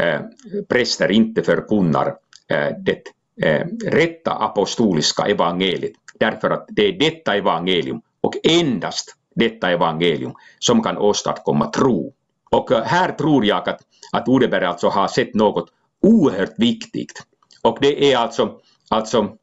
eh, 0.00 0.20
präster 0.68 1.10
inte 1.10 1.42
förkunnar 1.42 2.06
eh, 2.48 2.76
det 2.78 3.02
eh, 3.42 3.66
rätta 3.86 4.32
apostoliska 4.32 5.26
evangeliet. 5.26 5.92
Därför 6.18 6.50
att 6.50 6.66
det 6.68 6.88
är 6.88 6.98
detta 6.98 7.36
evangelium 7.36 8.02
och 8.30 8.36
endast 8.42 9.14
detta 9.34 9.70
evangelium 9.70 10.32
som 10.58 10.82
kan 10.82 10.98
åstadkomma 10.98 11.66
tro. 11.66 12.12
Och 12.50 12.72
eh, 12.72 12.82
här 12.82 13.12
tror 13.12 13.44
jag 13.46 13.68
att, 13.68 13.80
att 14.12 14.28
Odeberg 14.28 14.64
alltså 14.64 14.88
har 14.88 15.08
sett 15.08 15.34
något 15.34 15.70
oerhört 16.02 16.54
viktigt. 16.56 17.22
Och 17.62 17.78
det 17.80 18.12
är 18.12 18.16
alltså, 18.16 18.58
alltså 18.88 19.36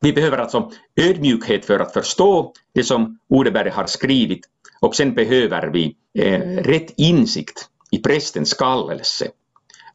vi 0.00 0.12
behöver 0.12 0.38
alltså 0.38 0.70
ödmjukhet 0.96 1.64
för 1.64 1.80
att 1.80 1.92
förstå 1.92 2.52
det 2.74 2.84
som 2.84 3.18
Odeberg 3.28 3.70
har 3.70 3.86
skrivit 3.86 4.40
och 4.80 4.96
sen 4.96 5.14
behöver 5.14 5.66
vi 5.66 5.96
eh, 6.18 6.40
rätt 6.40 6.94
insikt 6.96 7.68
i 7.90 7.98
prästens 7.98 8.54
kallelse. 8.54 9.28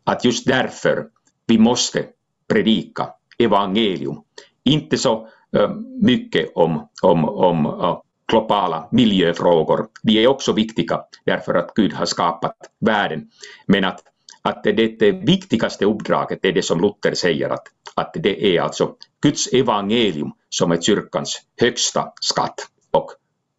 Att 0.03 0.25
just 0.25 0.47
därför 0.47 1.05
vi 1.47 1.57
måste 1.57 2.05
predika 2.47 3.09
evangelium. 3.37 4.21
Inte 4.63 4.97
så 4.97 5.27
eh, 5.57 5.69
mycket 6.01 6.51
om, 6.55 6.89
om, 7.01 7.29
om 7.29 7.65
globala 8.27 8.87
miljöfrågor. 8.91 9.87
De 10.03 10.23
är 10.23 10.27
också 10.27 10.53
viktiga 10.53 10.99
därför 11.25 11.53
att 11.53 11.73
Gud 11.75 11.93
har 11.93 12.05
skapat 12.05 12.55
världen. 12.79 13.29
Men 13.67 13.85
att, 13.85 13.99
att 14.41 14.63
det, 14.63 14.99
det 14.99 15.11
viktigaste 15.11 15.85
uppdraget 15.85 16.45
är 16.45 16.51
det 16.51 16.61
som 16.61 16.81
Luther 16.81 17.13
säger 17.15 17.49
att, 17.49 17.63
att 17.95 18.13
det 18.13 18.57
är 18.57 18.61
alltså 18.61 18.95
Guds 19.21 19.53
evangelium 19.53 20.31
som 20.49 20.71
är 20.71 20.81
kyrkans 20.81 21.41
högsta 21.61 22.13
skatt. 22.21 22.55
Och 22.91 23.11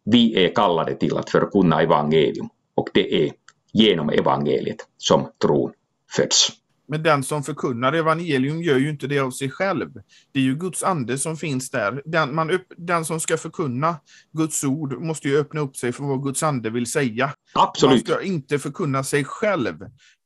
vi 0.05 0.45
är 0.45 0.55
kallade 0.55 0.95
till 0.95 1.17
att 1.17 1.29
förkunna 1.29 1.81
evangelium 1.81 2.49
och 2.75 2.89
det 2.93 3.25
är 3.25 3.31
genom 3.73 4.09
evangeliet 4.09 4.87
som 4.97 5.27
tron 5.41 5.71
föds. 6.11 6.49
Men 6.87 7.03
den 7.03 7.23
som 7.23 7.43
förkunnar 7.43 7.93
evangelium 7.93 8.61
gör 8.61 8.77
ju 8.77 8.89
inte 8.89 9.07
det 9.07 9.19
av 9.19 9.31
sig 9.31 9.49
själv. 9.49 9.93
Det 10.31 10.39
är 10.39 10.43
ju 10.43 10.55
Guds 10.55 10.83
ande 10.83 11.17
som 11.17 11.37
finns 11.37 11.69
där. 11.69 12.01
Den, 12.05 12.35
man 12.35 12.59
den 12.77 13.05
som 13.05 13.19
ska 13.19 13.37
förkunna 13.37 13.95
Guds 14.31 14.63
ord 14.63 15.01
måste 15.01 15.27
ju 15.27 15.39
öppna 15.39 15.61
upp 15.61 15.77
sig 15.77 15.91
för 15.91 16.03
vad 16.03 16.23
Guds 16.23 16.43
ande 16.43 16.69
vill 16.69 16.91
säga. 16.91 17.33
Absolut. 17.53 18.07
Man 18.07 18.17
ska 18.17 18.25
inte 18.25 18.59
förkunna 18.59 19.03
sig 19.03 19.23
själv. 19.23 19.83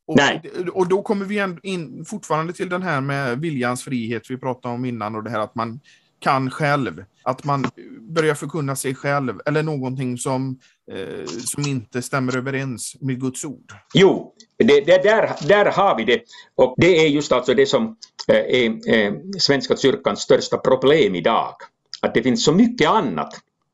Och, 0.08 0.18
Nej. 0.18 0.42
och 0.74 0.88
då 0.88 1.02
kommer 1.02 1.26
vi 1.26 1.56
in 1.64 2.06
fortfarande 2.06 2.54
till 2.54 2.70
den 2.70 2.84
här 2.84 3.02
med 3.02 3.40
viljans 3.40 3.84
frihet 3.84 4.24
vi 4.30 4.38
pratade 4.38 4.76
om 4.76 4.86
innan 4.86 5.16
och 5.16 5.24
det 5.24 5.30
här 5.30 5.40
att 5.40 5.56
man 5.56 5.80
kan 6.20 6.52
själv. 6.52 7.04
Att 7.24 7.44
man 7.44 7.66
börjar 8.02 8.36
förkunna 8.36 8.76
sig 8.76 8.96
själv 8.96 9.42
eller 9.46 9.64
någonting 9.64 10.18
som, 10.18 10.60
eh, 10.92 11.26
som 11.26 11.68
inte 11.68 12.02
stämmer 12.02 12.38
överens 12.38 12.96
med 13.02 13.22
Guds 13.22 13.46
ord. 13.46 13.74
Jo, 13.94 14.34
det, 14.58 14.82
det, 14.86 15.04
där, 15.04 15.48
där 15.48 15.66
har 15.66 15.98
vi 15.98 16.04
det. 16.04 16.22
Och 16.56 16.76
det 16.78 17.06
är 17.06 17.08
just 17.08 17.32
alltså 17.32 17.54
det 17.54 17.66
som 17.66 17.96
eh, 18.28 18.36
är 18.36 18.94
eh, 18.94 19.14
Svenska 19.40 19.78
kyrkans 19.78 20.20
största 20.20 20.58
problem 20.58 21.16
idag. 21.16 21.56
Att 22.02 22.14
det 22.14 22.24
finns 22.24 22.46
så 22.46 22.54
mycket 22.54 22.90
annat 22.90 23.34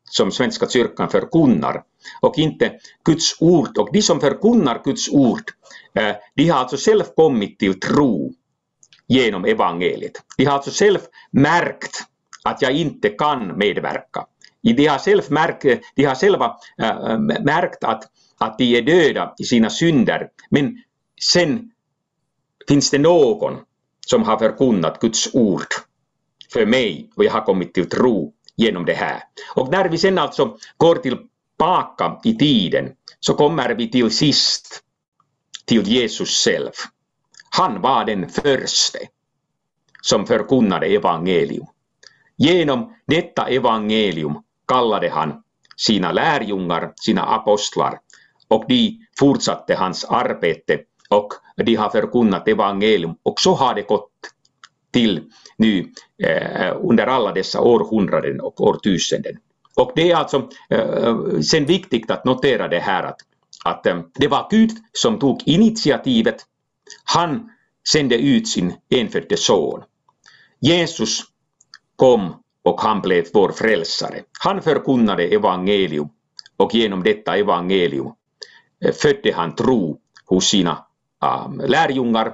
som 0.09 0.31
Svenska 0.31 0.69
kyrkan 0.69 1.09
förkunnar 1.09 1.83
och 2.21 2.37
inte 2.37 2.71
Guds 3.05 3.41
ord. 3.41 3.77
Och 3.77 3.89
de 3.93 4.01
som 4.01 4.19
förkunnar 4.19 4.81
Guds 4.83 5.09
ord, 5.09 5.51
eh, 5.95 6.15
de 6.35 6.49
har 6.49 6.59
alltså 6.59 6.77
själv 6.77 7.03
kommit 7.15 7.59
till 7.59 7.79
tro 7.79 8.33
genom 9.07 9.45
evangeliet. 9.45 10.13
De 10.37 10.45
har 10.45 10.53
alltså 10.53 10.71
själv 10.83 10.99
märkt 11.31 12.03
att 12.45 12.61
jag 12.61 12.71
inte 12.71 13.09
kan 13.09 13.57
medverka. 13.57 14.25
De 14.61 14.87
har, 14.87 14.97
själv 14.97 15.21
märkt, 15.29 15.65
de 15.95 16.03
har 16.05 16.15
själva 16.15 16.57
äh, 16.77 17.19
märkt 17.19 17.83
att, 17.83 18.03
att 18.37 18.57
de 18.57 18.77
är 18.77 18.81
döda 18.81 19.33
i 19.37 19.43
sina 19.43 19.69
synder, 19.69 20.29
men 20.49 20.83
sen 21.33 21.71
finns 22.67 22.91
det 22.91 22.97
någon 22.97 23.57
som 24.07 24.23
har 24.23 24.37
förkunnat 24.37 24.99
Guds 24.99 25.35
ord 25.35 25.67
för 26.53 26.65
mig 26.65 27.09
och 27.15 27.23
jag 27.25 27.31
har 27.31 27.41
kommit 27.41 27.73
till 27.73 27.89
tro 27.89 28.33
genom 28.55 28.85
det 28.85 28.93
här. 28.93 29.23
Och 29.55 29.71
när 29.71 29.89
vi 29.89 29.97
sen 29.97 30.17
alltså 30.17 30.57
går 30.77 30.95
tillbaka 30.95 32.19
i 32.23 32.37
tiden 32.37 32.91
så 33.19 33.33
kommer 33.33 33.75
vi 33.75 33.91
till 33.91 34.11
sist 34.11 34.81
till 35.65 35.87
Jesus 35.87 36.45
själv. 36.45 36.71
Han 37.49 37.81
var 37.81 38.05
den 38.05 38.29
första 38.29 38.99
som 40.01 40.25
förkunnade 40.25 40.85
evangelium. 40.85 41.65
Genom 42.37 42.93
detta 43.07 43.47
evangelium 43.47 44.43
kallade 44.67 45.09
han 45.09 45.43
sina 45.77 46.11
lärjungar, 46.11 46.93
sina 46.95 47.21
apostlar, 47.23 47.99
och 48.47 48.65
de 48.67 48.99
fortsatte 49.19 49.75
hans 49.75 50.05
arbete 50.05 50.79
och 51.09 51.33
de 51.55 51.75
har 51.75 51.89
förkunnat 51.89 52.47
evangelium 52.47 53.15
och 53.23 53.39
så 53.39 53.53
har 53.53 53.75
det 53.75 53.87
gått 53.87 54.11
till 54.91 55.23
nu 55.57 55.91
eh, 56.23 56.77
under 56.81 57.07
alla 57.07 57.31
dessa 57.31 57.61
århundraden 57.61 58.41
och 58.41 58.61
årtusenden. 58.61 59.35
Och 59.75 59.91
det 59.95 60.11
är 60.11 60.15
alltså 60.15 60.49
eh, 60.69 61.39
sen 61.39 61.65
viktigt 61.65 62.11
att 62.11 62.25
notera 62.25 62.67
det 62.67 62.79
här 62.79 63.03
att, 63.03 63.17
att 63.65 63.85
eh, 63.85 64.01
det 64.15 64.27
var 64.27 64.47
Gud 64.49 64.71
som 64.93 65.19
tog 65.19 65.41
initiativet. 65.45 66.35
Han 67.03 67.49
sände 67.91 68.15
ut 68.15 68.47
sin 68.47 68.73
enfödde 68.89 69.37
son. 69.37 69.83
Jesus 70.59 71.23
kom 71.95 72.33
och 72.63 72.81
han 72.81 73.01
blev 73.01 73.25
vår 73.33 73.51
frälsare. 73.51 74.21
Han 74.39 74.61
förkunnade 74.61 75.23
evangelium 75.23 76.09
och 76.57 76.75
genom 76.75 77.03
detta 77.03 77.37
evangelium 77.37 78.11
eh, 78.85 78.93
födde 78.93 79.33
han 79.33 79.55
tro 79.55 79.99
hos 80.25 80.45
sina 80.45 80.85
um, 81.45 81.61
lärjungar. 81.65 82.33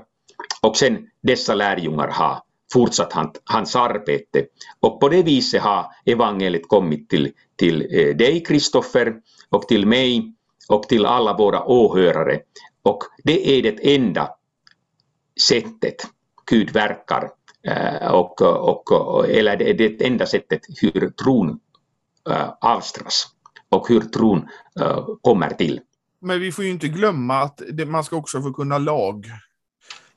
Och 0.62 0.78
sen 0.78 1.07
dessa 1.24 1.55
lärjungar 1.55 2.07
har 2.07 2.39
fortsatt 2.74 3.14
han, 3.14 3.32
hans 3.43 3.76
arbete. 3.76 4.45
Och 4.80 4.99
på 4.99 5.09
det 5.09 5.24
viset 5.24 5.62
har 5.62 5.86
evangeliet 6.05 6.68
kommit 6.68 7.09
till, 7.09 7.32
till 7.55 7.82
eh, 7.82 8.16
dig 8.16 8.43
Kristoffer 8.43 9.16
och 9.49 9.68
till 9.68 9.86
mig 9.86 10.34
och 10.70 10.84
till 10.84 11.05
alla 11.05 11.38
våra 11.38 11.64
åhörare. 11.64 12.39
Och 12.84 13.03
det 13.24 13.49
är 13.49 13.62
det 13.62 13.95
enda 13.95 14.30
sättet 15.49 15.95
Gud 16.45 16.74
verkar 16.74 17.32
Eh, 17.68 18.12
och, 18.12 18.41
och, 18.41 19.30
eller 19.30 19.57
det 19.57 19.70
är 19.70 19.74
det 19.74 20.05
enda 20.05 20.26
sättet 20.26 20.62
hur 20.82 21.09
tron 21.09 21.59
eh, 22.30 22.49
avstras 22.62 23.28
och 23.70 23.88
hur 23.88 24.01
tron 24.01 24.47
eh, 24.80 25.05
kommer 25.22 25.49
till. 25.49 25.80
Men 26.22 26.39
vi 26.39 26.51
får 26.51 26.64
ju 26.64 26.72
inte 26.72 26.88
glömma 26.88 27.39
att 27.39 27.62
man 27.88 28.03
ska 28.03 28.16
också 28.16 28.41
få 28.41 28.53
kunna 28.53 28.78
lag 28.78 29.26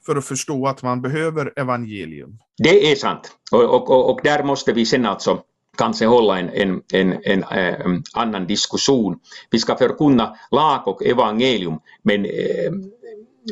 för 0.06 0.16
att 0.16 0.24
förstå 0.24 0.66
att 0.66 0.82
man 0.82 1.02
behöver 1.02 1.52
evangelium. 1.56 2.38
Det 2.58 2.92
är 2.92 2.96
sant. 2.96 3.32
Och, 3.52 3.90
och, 3.90 4.10
och 4.10 4.20
där 4.22 4.44
måste 4.44 4.72
vi 4.72 4.86
sen 4.86 5.06
alltså 5.06 5.42
kanske 5.76 6.06
hålla 6.06 6.38
en, 6.38 6.50
en, 6.54 6.82
en, 6.92 7.12
en 7.24 7.42
äh, 7.42 8.00
annan 8.14 8.46
diskussion. 8.46 9.18
Vi 9.50 9.58
ska 9.58 9.76
förkunna 9.76 10.36
lag 10.50 10.88
och 10.88 11.02
evangelium, 11.02 11.80
men 12.02 12.24
äh, 12.24 12.30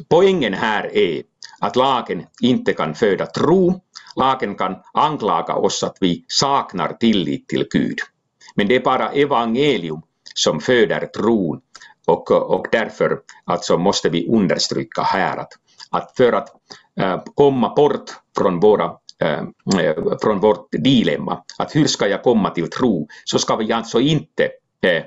poängen 0.09 0.55
här 0.55 0.97
är 0.97 1.23
att 1.63 1.77
lagen 1.77 2.27
inte 2.41 2.73
kan 2.73 2.95
föda 2.95 3.27
tro. 3.27 3.81
Lagen 4.17 4.55
kan 4.55 4.77
anklaga 4.93 5.55
oss 5.55 5.83
att 5.83 5.97
vi 6.01 6.25
saknar 6.29 6.93
tillit 6.93 7.49
till 7.49 7.67
Gud. 7.71 7.99
Men 8.55 8.69
det 8.69 8.77
är 8.77 8.81
bara 8.81 9.11
evangelium 9.11 10.03
som 10.35 10.61
föder 10.61 11.07
tron 11.07 11.61
och, 12.07 12.31
och 12.31 12.67
därför 12.73 13.19
alltså 13.45 13.79
måste 13.79 14.09
vi 14.09 14.29
understryka 14.29 15.03
här 15.03 15.37
att, 15.37 15.53
att 15.91 16.17
för 16.17 16.33
att 16.33 16.49
äh, 17.01 17.23
komma 17.35 17.75
bort 17.75 18.11
från, 18.39 18.61
våra, 18.61 18.85
äh, 19.19 19.43
från 20.23 20.41
vårt 20.41 20.69
dilemma, 20.71 21.43
att 21.59 21.77
hur 21.77 21.87
ska 21.87 22.09
jag 22.09 22.23
komma 22.23 22.51
till 22.51 22.71
tro, 22.71 23.09
så 23.25 23.39
ska 23.39 23.57
vi 23.57 23.73
alltså 23.73 24.01
inte 24.01 24.45
äh, 24.81 25.03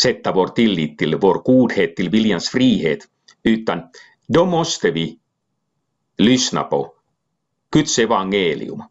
sätta 0.00 0.32
vår 0.32 0.48
tillit 0.48 0.98
till 0.98 1.16
vår 1.16 1.42
godhet, 1.44 1.96
till 1.96 2.10
viljans 2.10 2.48
frihet, 2.48 2.98
utan 3.42 3.82
då 4.28 4.44
måste 4.44 4.90
vi 4.90 5.19
lyssna 6.20 6.62
på 6.62 6.92
Guds 7.72 7.98
evangelium. 7.98 8.82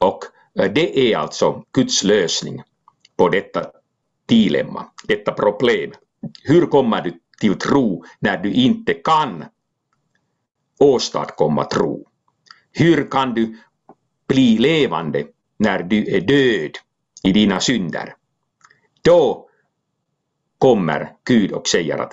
Och 0.00 0.24
eh, 0.58 0.72
det 0.72 1.12
är 1.12 1.16
alltså 1.18 1.64
Guds 1.72 2.04
lösning 2.04 2.62
på 3.16 3.28
detta 3.28 3.66
dilemma, 4.26 4.86
detta 5.08 5.32
problem. 5.32 5.92
Hur 6.42 6.66
kommer 6.66 7.02
du 7.02 7.20
till 7.40 7.58
tro 7.58 8.04
när 8.18 8.38
du 8.38 8.52
inte 8.52 8.94
kan 8.94 9.44
åstadkomma 10.78 11.64
tro? 11.64 12.06
Hur 12.72 13.10
kan 13.10 13.34
du 13.34 13.58
bli 14.26 14.58
levande 14.58 15.26
när 15.58 15.82
du 15.82 16.16
är 16.16 16.20
död 16.20 16.70
i 17.22 17.32
dina 17.32 17.60
synder? 17.60 18.14
Då 19.02 19.48
kommer 20.58 21.12
Gud 21.24 21.52
och 21.52 21.68
säger 21.68 21.98
att 21.98 22.12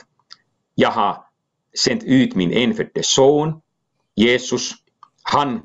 jag 0.75 0.91
har 0.91 1.23
sänt 1.83 2.03
ut 2.03 2.35
min 2.35 2.51
enfödde 2.51 3.03
son 3.03 3.60
Jesus, 4.21 4.71
han 5.23 5.61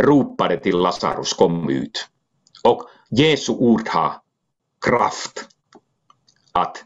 ropade 0.00 0.56
till 0.56 0.78
Lazarus 0.78 1.32
kom 1.32 1.70
ut. 1.70 2.08
Och 2.64 2.82
Jesu 3.10 3.52
ord 3.52 3.88
har 3.88 4.12
kraft 4.86 5.48
att 6.52 6.84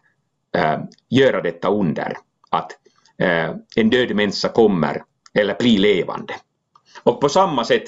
äh, 0.57 0.79
göra 1.09 1.43
detta 1.43 1.69
under. 1.69 2.17
Att 2.51 2.73
äh, 3.19 3.55
en 3.77 3.91
död 3.91 4.17
människa 4.17 4.49
kommer 4.49 5.05
eller 5.35 5.57
blir 5.59 5.79
levande. 5.79 6.35
Och 7.03 7.21
på 7.21 7.29
samma 7.29 7.65
sätt 7.65 7.85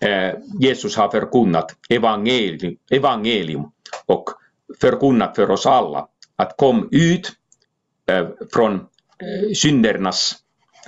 äh, 0.00 0.34
Jesus 0.60 0.96
har 0.96 1.08
förkunnat 1.08 1.76
evangelium, 1.88 2.76
evangelium 2.90 3.70
och 4.06 4.24
förkunnat 4.80 5.36
för 5.36 5.50
oss 5.50 5.66
alla 5.66 6.08
att 6.36 6.56
kom 6.56 6.88
ut 6.92 7.32
äh, 8.06 8.28
från 8.52 8.74
äh, 8.74 9.52
syndernas, 9.54 10.34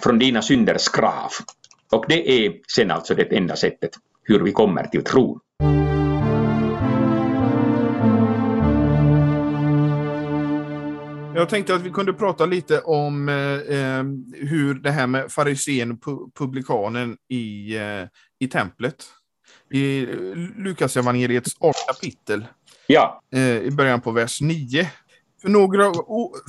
från 0.03 0.19
dina 0.19 0.43
synders 0.43 0.89
grav. 0.89 1.31
Och 1.93 2.05
det 2.09 2.47
är 2.47 2.53
sen 2.75 2.91
alltså 2.91 3.15
det 3.15 3.37
enda 3.37 3.57
sättet 3.57 3.91
hur 4.23 4.41
vi 4.41 4.53
kommer 4.53 4.85
till 4.85 5.05
tron. 5.05 5.41
Jag 11.37 11.49
tänkte 11.49 11.75
att 11.75 11.83
vi 11.83 11.91
kunde 11.91 12.13
prata 12.13 12.47
lite 12.47 12.81
om 12.81 13.29
eh, 13.29 13.35
eh 13.79 14.05
hur 14.33 14.75
det 14.75 14.91
här 14.91 15.07
med 15.07 15.33
farisén 15.33 15.99
publikanen 16.39 17.17
i, 17.29 17.77
eh, 17.77 18.09
i 18.39 18.49
templet. 18.49 19.05
I 19.71 20.07
Lukas 20.57 20.97
evangeliets 20.97 21.57
18 21.61 21.73
kapitel. 21.89 22.47
Ja. 22.87 23.23
Eh, 23.35 23.41
I 23.41 23.71
början 23.71 24.01
på 24.01 24.11
vers 24.11 24.41
9. 24.41 24.91
För 25.45 25.51
några, 25.51 25.93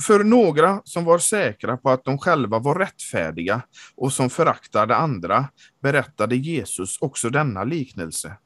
för 0.02 0.24
några 0.24 0.80
som 0.84 1.04
var 1.04 1.18
säkra 1.18 1.76
på 1.76 1.90
att 1.90 2.04
de 2.04 2.18
själva 2.18 2.58
var 2.58 2.74
rättfärdiga 2.74 3.62
och 3.94 4.12
som 4.12 4.30
föraktade 4.30 4.96
andra 4.96 5.48
berättade 5.82 6.36
Jesus 6.36 6.98
också 7.00 7.30
denna 7.30 7.64
liknelse. 7.64 8.36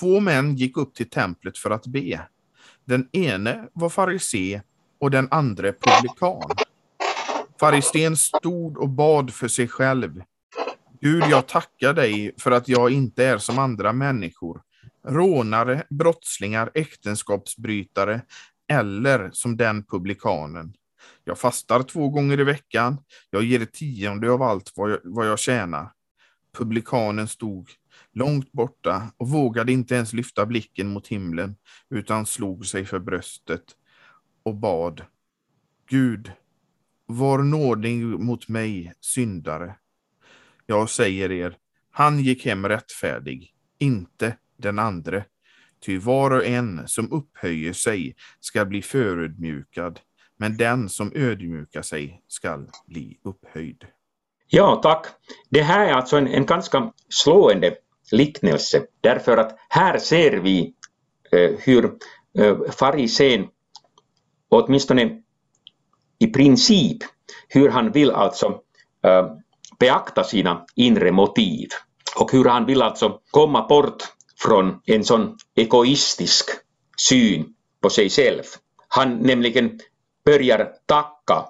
Två 0.00 0.20
män 0.20 0.56
gick 0.56 0.76
upp 0.76 0.94
till 0.94 1.10
templet 1.10 1.58
för 1.58 1.70
att 1.70 1.86
be. 1.86 2.20
Den 2.84 3.08
ene 3.12 3.68
var 3.72 3.88
farisé 3.88 4.62
och 5.00 5.10
den 5.10 5.28
andra 5.30 5.72
publikan. 5.72 6.50
Farisén 7.60 8.16
stod 8.16 8.78
och 8.78 8.88
bad 8.88 9.32
för 9.32 9.48
sig 9.48 9.68
själv. 9.68 10.22
Gud, 11.00 11.24
jag 11.30 11.46
tackar 11.46 11.92
dig 11.94 12.34
för 12.38 12.50
att 12.50 12.68
jag 12.68 12.90
inte 12.90 13.24
är 13.24 13.38
som 13.38 13.58
andra 13.58 13.92
människor, 13.92 14.62
rånare, 15.08 15.82
brottslingar, 15.90 16.70
äktenskapsbrytare 16.74 18.20
eller 18.68 19.30
som 19.30 19.56
den 19.56 19.84
publikanen. 19.84 20.74
Jag 21.24 21.38
fastar 21.38 21.82
två 21.82 22.08
gånger 22.08 22.40
i 22.40 22.44
veckan. 22.44 22.98
Jag 23.30 23.42
ger 23.42 23.62
ett 23.62 23.72
tionde 23.72 24.30
av 24.30 24.42
allt 24.42 24.72
vad 24.76 24.90
jag, 24.90 24.98
vad 25.04 25.28
jag 25.28 25.38
tjänar. 25.38 25.92
Publikanen 26.58 27.28
stod 27.28 27.68
långt 28.12 28.52
borta 28.52 29.12
och 29.16 29.28
vågade 29.28 29.72
inte 29.72 29.94
ens 29.94 30.12
lyfta 30.12 30.46
blicken 30.46 30.88
mot 30.88 31.08
himlen 31.08 31.56
utan 31.90 32.26
slog 32.26 32.66
sig 32.66 32.84
för 32.84 32.98
bröstet 32.98 33.64
och 34.42 34.54
bad. 34.54 35.02
Gud, 35.88 36.32
var 37.06 37.38
nådig 37.38 38.04
mot 38.04 38.48
mig, 38.48 38.92
syndare. 39.00 39.74
Jag 40.66 40.90
säger 40.90 41.32
er, 41.32 41.56
han 41.90 42.20
gick 42.20 42.44
hem 42.44 42.68
rättfärdig, 42.68 43.54
inte 43.78 44.36
den 44.56 44.78
andre. 44.78 45.24
Ty 45.86 45.98
var 45.98 46.30
och 46.30 46.46
en 46.46 46.88
som 46.88 47.12
upphöjer 47.12 47.72
sig 47.72 48.14
ska 48.40 48.64
bli 48.64 48.82
förödmjukad, 48.82 50.00
men 50.38 50.56
den 50.56 50.88
som 50.88 51.12
ödmjukar 51.14 51.82
sig 51.82 52.22
ska 52.28 52.58
bli 52.86 53.18
upphöjd. 53.24 53.84
Ja, 54.46 54.80
tack. 54.82 55.06
Det 55.50 55.62
här 55.62 55.86
är 55.86 55.92
alltså 55.92 56.16
en, 56.16 56.26
en 56.26 56.46
ganska 56.46 56.92
slående 57.08 57.74
liknelse, 58.10 58.82
därför 59.00 59.36
att 59.36 59.56
här 59.68 59.98
ser 59.98 60.32
vi 60.32 60.74
eh, 61.32 61.50
hur 61.58 61.92
eh, 62.38 62.56
farisén, 62.70 63.48
åtminstone 64.48 65.22
i 66.18 66.26
princip, 66.26 66.98
hur 67.48 67.68
han 67.68 67.92
vill 67.92 68.10
alltså 68.10 68.46
eh, 69.04 69.26
beakta 69.78 70.24
sina 70.24 70.66
inre 70.74 71.12
motiv 71.12 71.68
och 72.20 72.32
hur 72.32 72.44
han 72.44 72.66
vill 72.66 72.82
alltså 72.82 73.20
komma 73.30 73.66
bort 73.66 74.02
från 74.42 74.80
en 74.86 75.04
sån 75.04 75.36
egoistisk 75.54 76.50
syn 77.08 77.54
på 77.82 77.90
sig 77.90 78.10
själv. 78.10 78.42
Han 78.88 79.18
nämligen 79.18 79.80
börjar 80.24 80.72
tacka 80.86 81.46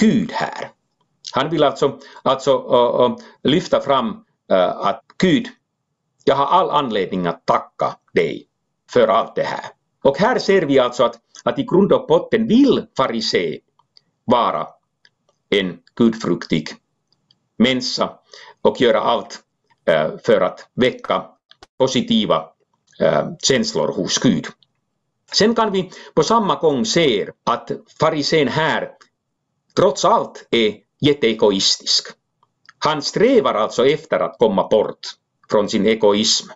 Gud 0.00 0.32
här. 0.32 0.70
Han 1.34 1.50
vill 1.50 1.64
alltså, 1.64 1.98
alltså 2.22 2.58
uh, 2.58 3.10
uh, 3.10 3.16
lyfta 3.42 3.80
fram 3.80 4.08
uh, 4.52 4.86
att 4.86 5.04
Gud, 5.18 5.48
jag 6.24 6.36
har 6.36 6.46
all 6.46 6.70
anledning 6.70 7.26
att 7.26 7.46
tacka 7.46 7.96
dig 8.12 8.46
för 8.90 9.08
allt 9.08 9.34
det 9.34 9.44
här. 9.44 9.64
Och 10.04 10.18
här 10.18 10.38
ser 10.38 10.62
vi 10.62 10.78
alltså 10.78 11.04
att, 11.04 11.18
att 11.44 11.58
i 11.58 11.62
grund 11.62 11.92
och 11.92 12.06
botten 12.06 12.46
vill 12.46 12.86
farisé 12.96 13.58
vara 14.24 14.66
en 15.50 15.78
gudfruktig 15.94 16.68
människa 17.58 18.10
och 18.62 18.80
göra 18.80 19.00
allt 19.00 19.40
för 20.24 20.40
att 20.40 20.68
väcka 20.74 21.31
positiva 21.82 22.36
äh, 22.98 23.28
känslor 23.42 23.92
hos 23.92 24.18
Gud. 24.18 24.46
Sen 25.32 25.54
kan 25.54 25.72
vi 25.72 25.90
på 26.14 26.22
samma 26.22 26.54
gång 26.54 26.84
se 26.84 27.30
att 27.44 27.70
farisén 28.00 28.48
här 28.48 28.90
trots 29.76 30.04
allt 30.04 30.46
är 30.50 30.74
jätteegoistisk. 31.00 32.08
Han 32.78 33.02
strävar 33.02 33.54
alltså 33.54 33.86
efter 33.86 34.20
att 34.20 34.38
komma 34.38 34.68
bort 34.68 34.98
från 35.50 35.68
sin 35.68 35.86
egoism. 35.86 36.48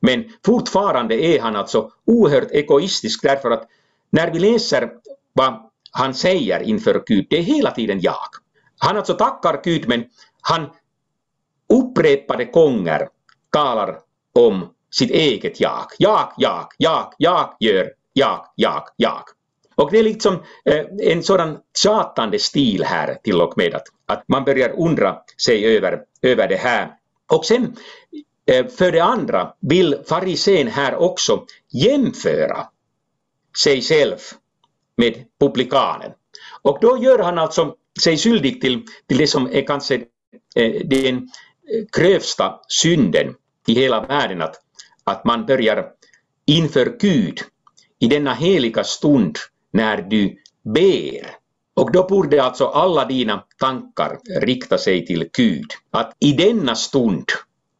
Men 0.00 0.24
fortfarande 0.44 1.14
är 1.14 1.40
han 1.40 1.56
alltså 1.56 1.90
oerhört 2.06 2.50
egoistisk 2.50 3.22
därför 3.22 3.50
att 3.50 3.68
när 4.10 4.30
vi 4.30 4.38
läser 4.38 4.92
vad 5.32 5.70
han 5.90 6.14
säger 6.14 6.62
inför 6.62 7.02
Gud, 7.06 7.26
det 7.30 7.38
är 7.38 7.42
hela 7.42 7.70
tiden 7.70 8.00
jag. 8.00 8.28
Han 8.78 8.96
alltså 8.96 9.14
tackar 9.14 9.60
Gud 9.64 9.88
men 9.88 10.04
han 10.40 10.70
upprepade 11.68 12.44
gånger 12.44 13.08
talar 13.50 13.98
om 14.32 14.68
sitt 14.90 15.10
eget 15.10 15.60
jag. 15.60 15.86
Jag, 15.98 16.32
jag, 16.38 16.68
jag, 16.78 17.14
jag 17.18 17.56
gör, 17.60 17.92
jag, 18.12 18.46
jag, 18.54 18.88
jag. 18.96 19.22
Och 19.74 19.90
det 19.90 19.98
är 19.98 20.02
liksom 20.02 20.34
eh, 20.64 20.84
en 21.00 21.22
sådan 21.22 21.58
tjatande 21.82 22.38
stil 22.38 22.84
här 22.84 23.18
till 23.22 23.40
och 23.40 23.58
med 23.58 23.74
att, 23.74 23.86
att 24.06 24.24
man 24.28 24.44
börjar 24.44 24.80
undra 24.80 25.18
sig 25.44 25.76
över, 25.76 26.00
över 26.22 26.48
det 26.48 26.56
här. 26.56 26.94
Och 27.32 27.44
sen 27.44 27.76
eh, 28.46 28.66
för 28.66 28.92
det 28.92 29.04
andra 29.04 29.54
vill 29.60 29.98
farisén 30.08 30.68
här 30.68 30.96
också 30.96 31.44
jämföra 31.72 32.66
sig 33.62 33.82
själv 33.82 34.18
med 34.96 35.24
publikanen. 35.40 36.10
Och 36.62 36.78
då 36.80 36.98
gör 37.02 37.18
han 37.18 37.38
alltså 37.38 37.74
sig 38.02 38.16
skyldig 38.16 38.60
till, 38.60 38.82
till 39.08 39.18
det 39.18 39.26
som 39.26 39.48
är 39.52 39.66
kanske 39.66 39.94
eh, 40.54 40.72
den 40.84 41.16
eh, 41.16 41.84
grövsta 41.96 42.60
synden 42.68 43.34
i 43.66 43.74
hela 43.74 44.00
världen 44.06 44.42
att, 44.42 44.56
att 45.04 45.24
man 45.24 45.46
börjar 45.46 45.86
inför 46.46 46.96
Gud 47.00 47.40
i 47.98 48.06
denna 48.06 48.34
heliga 48.34 48.84
stund 48.84 49.36
när 49.72 50.02
du 50.02 50.36
ber. 50.64 51.36
Och 51.74 51.92
då 51.92 52.06
borde 52.08 52.42
alltså 52.42 52.66
alla 52.66 53.04
dina 53.04 53.44
tankar 53.58 54.18
rikta 54.40 54.78
sig 54.78 55.06
till 55.06 55.28
Gud. 55.32 55.66
Att 55.90 56.16
i 56.20 56.32
denna 56.32 56.74
stund 56.74 57.24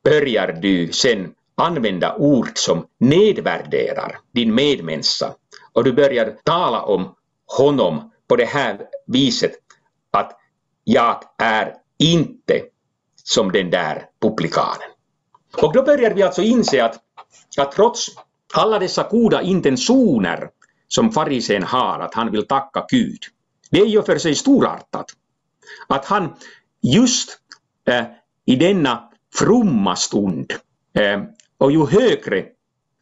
börjar 0.05 0.53
du 0.53 0.93
sen 0.93 1.35
använda 1.55 2.17
ord 2.17 2.51
som 2.55 2.87
nedvärderar 3.01 4.19
din 4.35 4.55
medmänniska 4.55 5.35
och 5.73 5.85
du 5.85 5.93
börjar 5.93 6.37
tala 6.45 6.83
om 6.83 7.15
honom 7.59 8.13
på 8.29 8.37
det 8.37 8.45
här 8.45 8.81
viset 9.07 9.53
att 10.11 10.39
jag 10.85 11.23
är 11.39 11.75
inte 11.99 12.63
som 13.25 13.53
den 13.53 13.71
där 13.71 14.07
publikanen. 14.23 14.92
Och 15.57 15.73
då 15.73 15.83
börjar 15.83 16.15
vi 16.15 16.23
alltså 16.23 16.43
inse 16.43 16.85
att, 16.85 17.01
att 17.59 17.73
trots 17.73 18.07
alla 18.55 18.79
dessa 18.79 19.09
goda 19.09 19.43
intentioner 19.43 20.51
som 20.89 21.13
farisén 21.13 21.63
har, 21.63 22.01
att 22.01 22.15
han 22.15 22.31
vill 22.31 22.47
tacka 22.47 22.87
Gud, 22.89 23.19
det 23.71 23.81
är 23.81 23.87
ju 23.87 24.03
för 24.03 24.19
sig 24.19 24.35
storartat. 24.35 25.07
Att 25.89 26.05
han 26.05 26.35
just 26.83 27.39
äh, 27.89 28.05
i 28.45 28.57
denna 28.57 29.11
fromma 29.35 29.97
stund, 29.97 30.53
äh, 30.93 31.23
och 31.59 31.73
ju 31.73 31.87
högre 31.87 32.47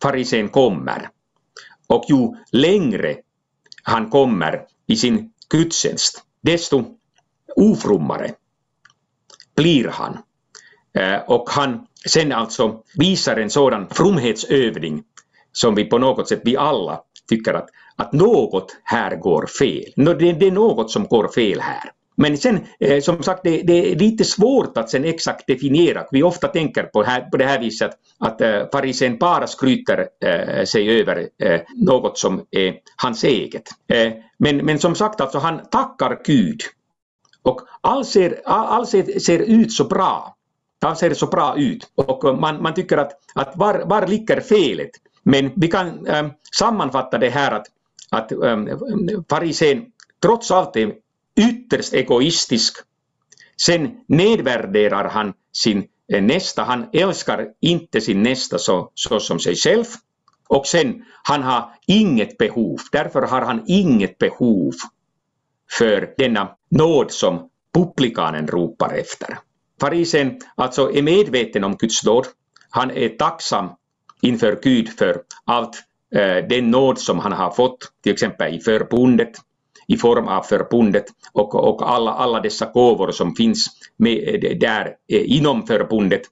farisén 0.03 0.49
kommer, 0.49 1.09
och 1.87 2.05
ju 2.09 2.35
längre 2.53 3.17
han 3.83 4.11
kommer 4.11 4.67
i 4.87 4.97
sin 4.97 5.33
gudstjänst, 5.49 6.25
desto 6.41 6.85
ofrummare 7.57 8.35
blir 9.57 9.89
han. 9.89 10.19
Eh, 10.95 11.19
och 11.27 11.51
han 11.51 11.87
sen 12.07 12.33
alltså 12.33 12.83
visar 12.95 13.37
en 13.37 13.51
sådan 13.51 13.89
fromhetsövning 13.91 15.03
som 15.53 15.75
vi 15.75 15.85
på 15.85 15.99
något 15.99 16.29
sätt, 16.29 16.41
vi 16.45 16.57
alla 16.57 17.01
tycker 17.29 17.55
att, 17.55 17.69
att 17.97 18.13
något 18.13 18.77
här 18.85 19.17
går 19.17 19.47
fel. 19.47 19.93
Det, 19.97 20.33
det 20.33 20.47
är 20.47 20.51
något 20.51 20.91
som 20.91 21.05
går 21.05 21.29
fel 21.29 21.61
här. 21.61 21.91
Men 22.17 22.39
sen, 22.39 22.61
eh, 22.81 23.01
som 23.01 23.23
sagt, 23.23 23.41
det, 23.45 23.63
det, 23.63 23.93
är 23.93 23.97
lite 23.97 24.25
svårt 24.25 24.77
att 24.79 24.91
sen 24.91 25.05
exakt 25.05 25.47
definiera. 25.47 26.05
Vi 26.11 26.23
ofta 26.23 26.49
tänker 26.49 26.83
på, 26.83 27.03
här, 27.03 27.21
på 27.21 27.37
det 27.37 27.45
här 27.45 27.61
viset 27.61 27.91
att 28.19 28.41
eh, 28.41 28.63
farisén 28.73 29.19
bara 29.19 29.47
skryter 29.47 30.07
eh, 30.25 30.65
sig 30.65 31.01
över 31.01 31.29
eh, 31.43 31.61
något 31.77 32.19
som 32.19 32.45
är 32.51 32.75
hans 32.97 33.25
eget. 33.25 33.63
Eh, 33.93 34.13
men, 34.39 34.57
men 34.57 34.79
som 34.79 34.95
sagt, 34.95 35.21
alltså, 35.21 35.39
han 35.39 35.61
tackar 35.71 36.21
Gud. 36.25 36.61
Och 37.43 37.61
allt 37.81 38.09
ser, 38.09 38.41
all 38.45 38.87
ser, 38.87 39.19
ser 39.19 39.39
ut 39.39 39.73
så 39.73 39.85
bra 39.85 40.37
han 40.81 40.97
ser 40.97 41.15
så 41.15 41.27
bra 41.27 41.55
ut 41.59 41.91
och 41.95 42.39
man, 42.39 42.63
man 42.63 42.75
tycker 42.75 42.97
att, 42.97 43.13
att 43.35 43.57
var, 43.57 43.83
var 43.87 44.07
ligger 44.07 44.41
felet? 44.41 44.91
Men 45.23 45.53
vi 45.57 45.69
kan 45.69 46.07
äm, 46.07 46.31
sammanfatta 46.57 47.19
det 47.19 47.31
här 47.31 47.53
att, 47.53 47.67
att 48.11 48.33
äm, 48.33 48.69
farisén 49.31 49.87
trots 50.23 50.51
allt 50.51 50.77
är 50.77 50.93
ytterst 51.37 51.93
egoistisk. 51.93 52.77
Sen 53.63 53.91
nedvärderar 54.07 55.09
han 55.09 55.33
sin 55.53 55.89
eh, 56.13 56.23
nästa, 56.23 56.63
han 56.63 56.87
älskar 56.93 57.49
inte 57.61 58.01
sin 58.01 58.23
nästa 58.23 58.59
så, 58.59 58.91
så 58.95 59.21
som 59.21 59.39
sig 59.39 59.57
själv. 59.57 59.85
Och 60.49 60.67
sen, 60.67 61.05
han 61.23 61.43
har 61.43 61.71
inget 61.87 62.39
behov, 62.39 62.79
därför 62.93 63.23
har 63.23 63.41
han 63.41 63.65
inget 63.67 64.19
behov 64.19 64.73
för 65.79 66.15
denna 66.19 66.57
nåd 66.71 67.11
som 67.11 67.49
publikanen 67.75 68.47
ropar 68.49 68.95
efter. 68.95 69.39
Farisen 69.81 70.39
alltså 70.55 70.93
är 70.93 71.03
medveten 71.03 71.65
om 71.65 71.77
Guds 71.77 72.05
nåd, 72.05 72.27
han 72.71 72.91
är 72.91 73.09
tacksam 73.09 73.69
inför 74.21 74.59
Gud 74.63 74.89
för 74.89 75.23
allt 75.45 75.77
eh, 76.15 76.49
den 76.49 76.71
nåd 76.71 76.99
som 76.99 77.19
han 77.19 77.33
har 77.33 77.51
fått, 77.51 77.79
till 78.03 78.13
exempel 78.13 78.55
i 78.55 78.61
förbundet, 78.61 79.31
i 79.89 79.97
form 79.97 80.29
av 80.29 80.43
förbundet 80.43 81.05
och, 81.33 81.55
och 81.55 81.91
alla, 81.91 82.11
alla 82.13 82.41
dessa 82.41 82.67
gåvor 82.67 83.11
som 83.11 83.35
finns 83.35 83.67
med, 83.97 84.45
eh, 84.45 84.59
där 84.59 84.95
eh, 85.09 85.37
inom 85.37 85.67
förbundet. 85.67 86.23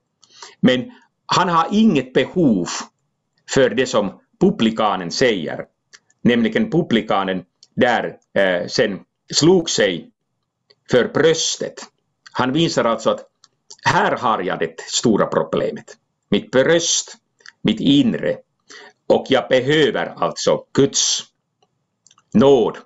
Men 0.61 0.91
han 1.25 1.49
har 1.49 1.67
inget 1.71 2.13
behov 2.13 2.67
för 3.49 3.69
det 3.69 3.85
som 3.85 4.19
publikanen 4.39 5.11
säger, 5.11 5.65
nämligen 6.21 6.71
publikanen 6.71 7.43
där 7.75 8.17
eh, 8.37 8.67
sen 8.67 8.99
slog 9.33 9.69
sig 9.69 10.11
för 10.91 11.07
bröstet. 11.13 11.73
Han 12.31 12.53
visar 12.53 12.85
alltså 12.85 13.09
att 13.09 13.25
här 13.85 14.17
har 14.17 14.41
jag 14.41 14.59
det 14.59 14.81
stora 14.81 15.25
problemet. 15.25 15.97
Mitt 16.29 16.51
bröst, 16.51 17.17
mitt 17.61 17.79
inre. 17.79 18.37
Och 19.07 19.25
jag 19.29 19.49
behöver 19.49 20.13
alltså 20.17 20.63
Guds 20.73 21.23
nåd. 22.33 22.77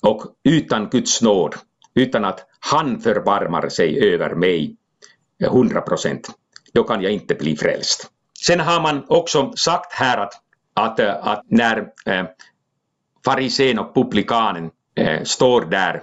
Och 0.00 0.22
utan 0.44 0.88
Guds 0.88 1.22
nåd, 1.22 1.54
utan 1.94 2.24
att 2.24 2.46
han 2.60 3.00
förbarmar 3.00 3.68
sig 3.68 4.12
över 4.14 4.34
mig 4.34 4.76
100 5.44 5.80
procent, 5.80 6.30
då 6.74 6.84
kan 6.84 7.02
jag 7.02 7.12
inte 7.12 7.34
bli 7.34 7.56
frälst. 7.56 8.10
Sen 8.46 8.60
har 8.60 8.80
man 8.80 9.04
också 9.08 9.52
sagt 9.56 9.92
här 9.92 10.18
att, 10.18 10.32
att, 10.74 10.98
eh, 10.98 11.26
att 11.26 11.44
när 11.48 11.92
eh, 12.06 12.18
äh, 12.18 12.26
farisén 13.24 13.78
och 13.78 13.94
publikanen 13.94 14.70
äh, 14.94 15.22
står 15.22 15.60
där 15.60 16.02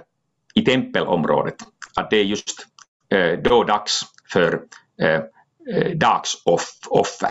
i 0.54 0.64
tempelområdet, 0.64 1.54
att 1.94 2.10
det 2.10 2.16
är 2.16 2.24
just 2.24 2.66
eh, 3.10 3.38
då 3.38 3.64
dags 3.64 4.00
för 4.32 4.60
eh, 5.02 5.20
eh 5.74 5.90
dagsoffer. 5.94 7.30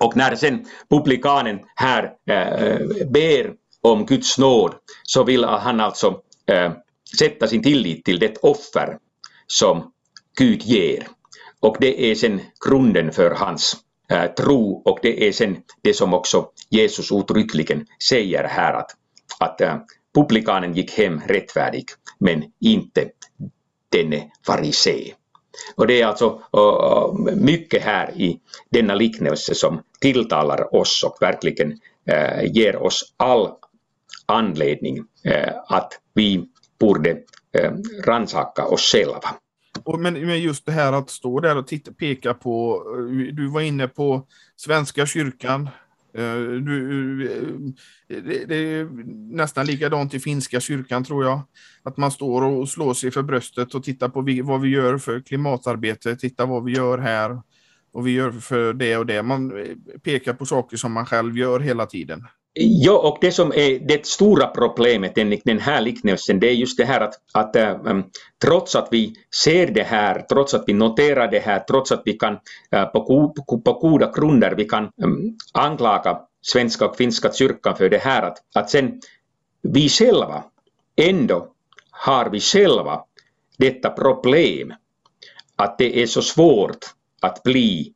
Och 0.00 0.16
när 0.16 0.34
sen 0.36 0.66
publikanen 0.90 1.60
här 1.76 2.12
eh, 2.30 3.06
ber 3.06 3.52
om 3.82 4.06
Guds 4.06 4.38
nåd 4.38 4.74
så 5.02 5.24
vill 5.24 5.44
han 5.44 5.80
alltså 5.80 6.20
eh, 6.46 6.72
sätta 7.18 7.46
sin 7.46 7.62
tillit 7.62 8.04
till 8.04 8.18
det 8.18 8.36
offer 8.42 8.98
som 9.46 9.92
Gud 10.38 10.62
ger. 10.62 11.06
Och 11.60 11.76
det 11.80 12.10
är 12.10 12.14
sen 12.14 12.40
grunden 12.66 13.12
för 13.12 13.30
hans 13.30 13.76
eh, 14.10 14.26
tro 14.26 14.82
och 14.84 14.98
det 15.02 15.28
är 15.28 15.32
sen 15.32 15.56
det 15.82 15.94
som 15.94 16.14
också 16.14 16.48
Jesus 16.70 17.12
uttryckligen 17.12 17.86
säger 18.08 18.44
här 18.44 18.74
att, 18.74 18.90
att 19.40 19.60
eh, 19.60 19.76
publikanen 20.14 20.74
gick 20.74 20.98
hem 20.98 21.20
rättfärdig 21.26 21.84
men 22.18 22.44
inte 22.60 23.08
denne 23.92 24.30
farisé. 24.46 25.14
Och 25.74 25.86
det 25.86 26.00
är 26.00 26.06
alltså 26.06 26.42
uh, 26.56 27.34
mycket 27.36 27.82
här 27.82 28.12
i 28.16 28.40
denna 28.70 28.94
liknelse 28.94 29.54
som 29.54 29.82
tilltalar 30.00 30.74
oss 30.74 31.04
och 31.06 31.16
verkligen 31.20 31.72
uh, 32.12 32.52
ger 32.52 32.76
oss 32.76 33.14
all 33.16 33.48
anledning 34.26 34.98
uh, 34.98 35.52
att 35.68 35.92
vi 36.14 36.48
borde 36.80 37.10
eh, 37.52 37.72
rannsaka 38.04 38.66
oss 38.66 38.92
själva. 38.92 39.34
Men 39.98 40.40
just 40.40 40.66
det 40.66 40.72
här 40.72 40.92
att 40.92 41.10
stå 41.10 41.40
där 41.40 41.56
och 41.56 41.66
titta, 41.66 41.92
peka 41.92 42.34
på, 42.34 42.82
du 43.32 43.50
var 43.50 43.60
inne 43.60 43.88
på 43.88 44.26
Svenska 44.56 45.06
kyrkan, 45.06 45.68
Eh, 46.14 46.22
uh, 46.22 46.62
du, 46.62 47.32
eh, 48.08 48.22
det, 48.22 48.44
det 48.44 48.56
är 48.56 48.88
nästan 49.36 49.66
likadant 49.66 50.14
i 50.14 50.20
finska 50.20 50.60
kyrkan 50.60 51.04
tror 51.04 51.24
jag. 51.24 51.40
Att 51.82 51.96
man 51.96 52.10
står 52.10 52.42
och 52.42 52.68
slår 52.68 52.94
sig 52.94 53.10
för 53.10 53.22
bröstet 53.22 53.74
och 53.74 53.84
tittar 53.84 54.08
på 54.08 54.42
vad 54.44 54.60
vi 54.60 54.68
gör 54.68 54.98
för 54.98 55.20
klimatarbete, 55.20 56.16
titta 56.16 56.46
vad 56.46 56.64
vi 56.64 56.72
gör 56.72 56.98
här 56.98 57.42
och 57.92 58.06
vi 58.06 58.10
gör 58.10 58.32
för 58.32 58.72
det 58.72 58.96
och 58.96 59.06
det. 59.06 59.22
Man 59.22 59.58
eh, 59.58 59.98
pekar 60.02 60.34
på 60.34 60.46
saker 60.46 60.76
som 60.76 60.92
man 60.92 61.06
själv 61.06 61.38
gör 61.38 61.60
hela 61.60 61.86
tiden. 61.86 62.26
Ja, 62.52 62.98
och 62.98 63.18
det 63.20 63.32
som 63.32 63.52
är 63.52 63.78
det 63.78 64.06
stora 64.06 64.46
problemet 64.46 65.18
enligt 65.18 65.44
den 65.44 65.58
här 65.58 65.80
liknelsen, 65.80 66.40
det 66.40 66.48
är 66.48 66.52
just 66.52 66.78
det 66.78 66.84
här 66.84 67.00
att, 67.00 67.14
att 67.32 67.56
ähm, 67.56 68.04
trots 68.44 68.74
att 68.76 68.88
vi 68.90 69.14
ser 69.44 69.66
det 69.66 69.82
här, 69.82 70.20
trots 70.28 70.54
att 70.54 70.64
vi 70.66 70.72
noterar 70.72 71.30
det 71.30 71.38
här, 71.38 71.58
trots 71.58 71.92
att 71.92 72.02
vi 72.04 72.12
kan 72.12 72.38
äh, 72.70 72.84
på, 72.84 73.34
på 73.64 73.72
goda 73.72 74.12
grunder 74.16 74.54
vi 74.56 74.64
kan 74.64 74.84
ähm, 75.02 75.36
anklaga 75.52 76.20
svenska 76.42 76.86
och 76.86 76.96
finska 76.96 77.32
kyrkan 77.32 77.76
för 77.76 77.88
det 77.88 77.98
här, 77.98 78.22
att, 78.22 78.38
att 78.54 78.70
sen 78.70 79.00
vi 79.62 79.88
själva, 79.88 80.44
ändå 80.96 81.52
har 81.90 82.30
vi 82.30 82.40
själva 82.40 83.04
detta 83.58 83.90
problem, 83.90 84.74
att 85.56 85.78
det 85.78 86.02
är 86.02 86.06
så 86.06 86.22
svårt 86.22 86.86
att 87.20 87.42
bli 87.42 87.94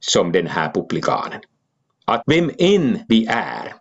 som 0.00 0.32
den 0.32 0.46
här 0.46 0.72
publikanen. 0.74 1.40
Att 2.04 2.22
vem 2.26 2.50
än 2.58 2.98
vi 3.08 3.26
är, 3.30 3.74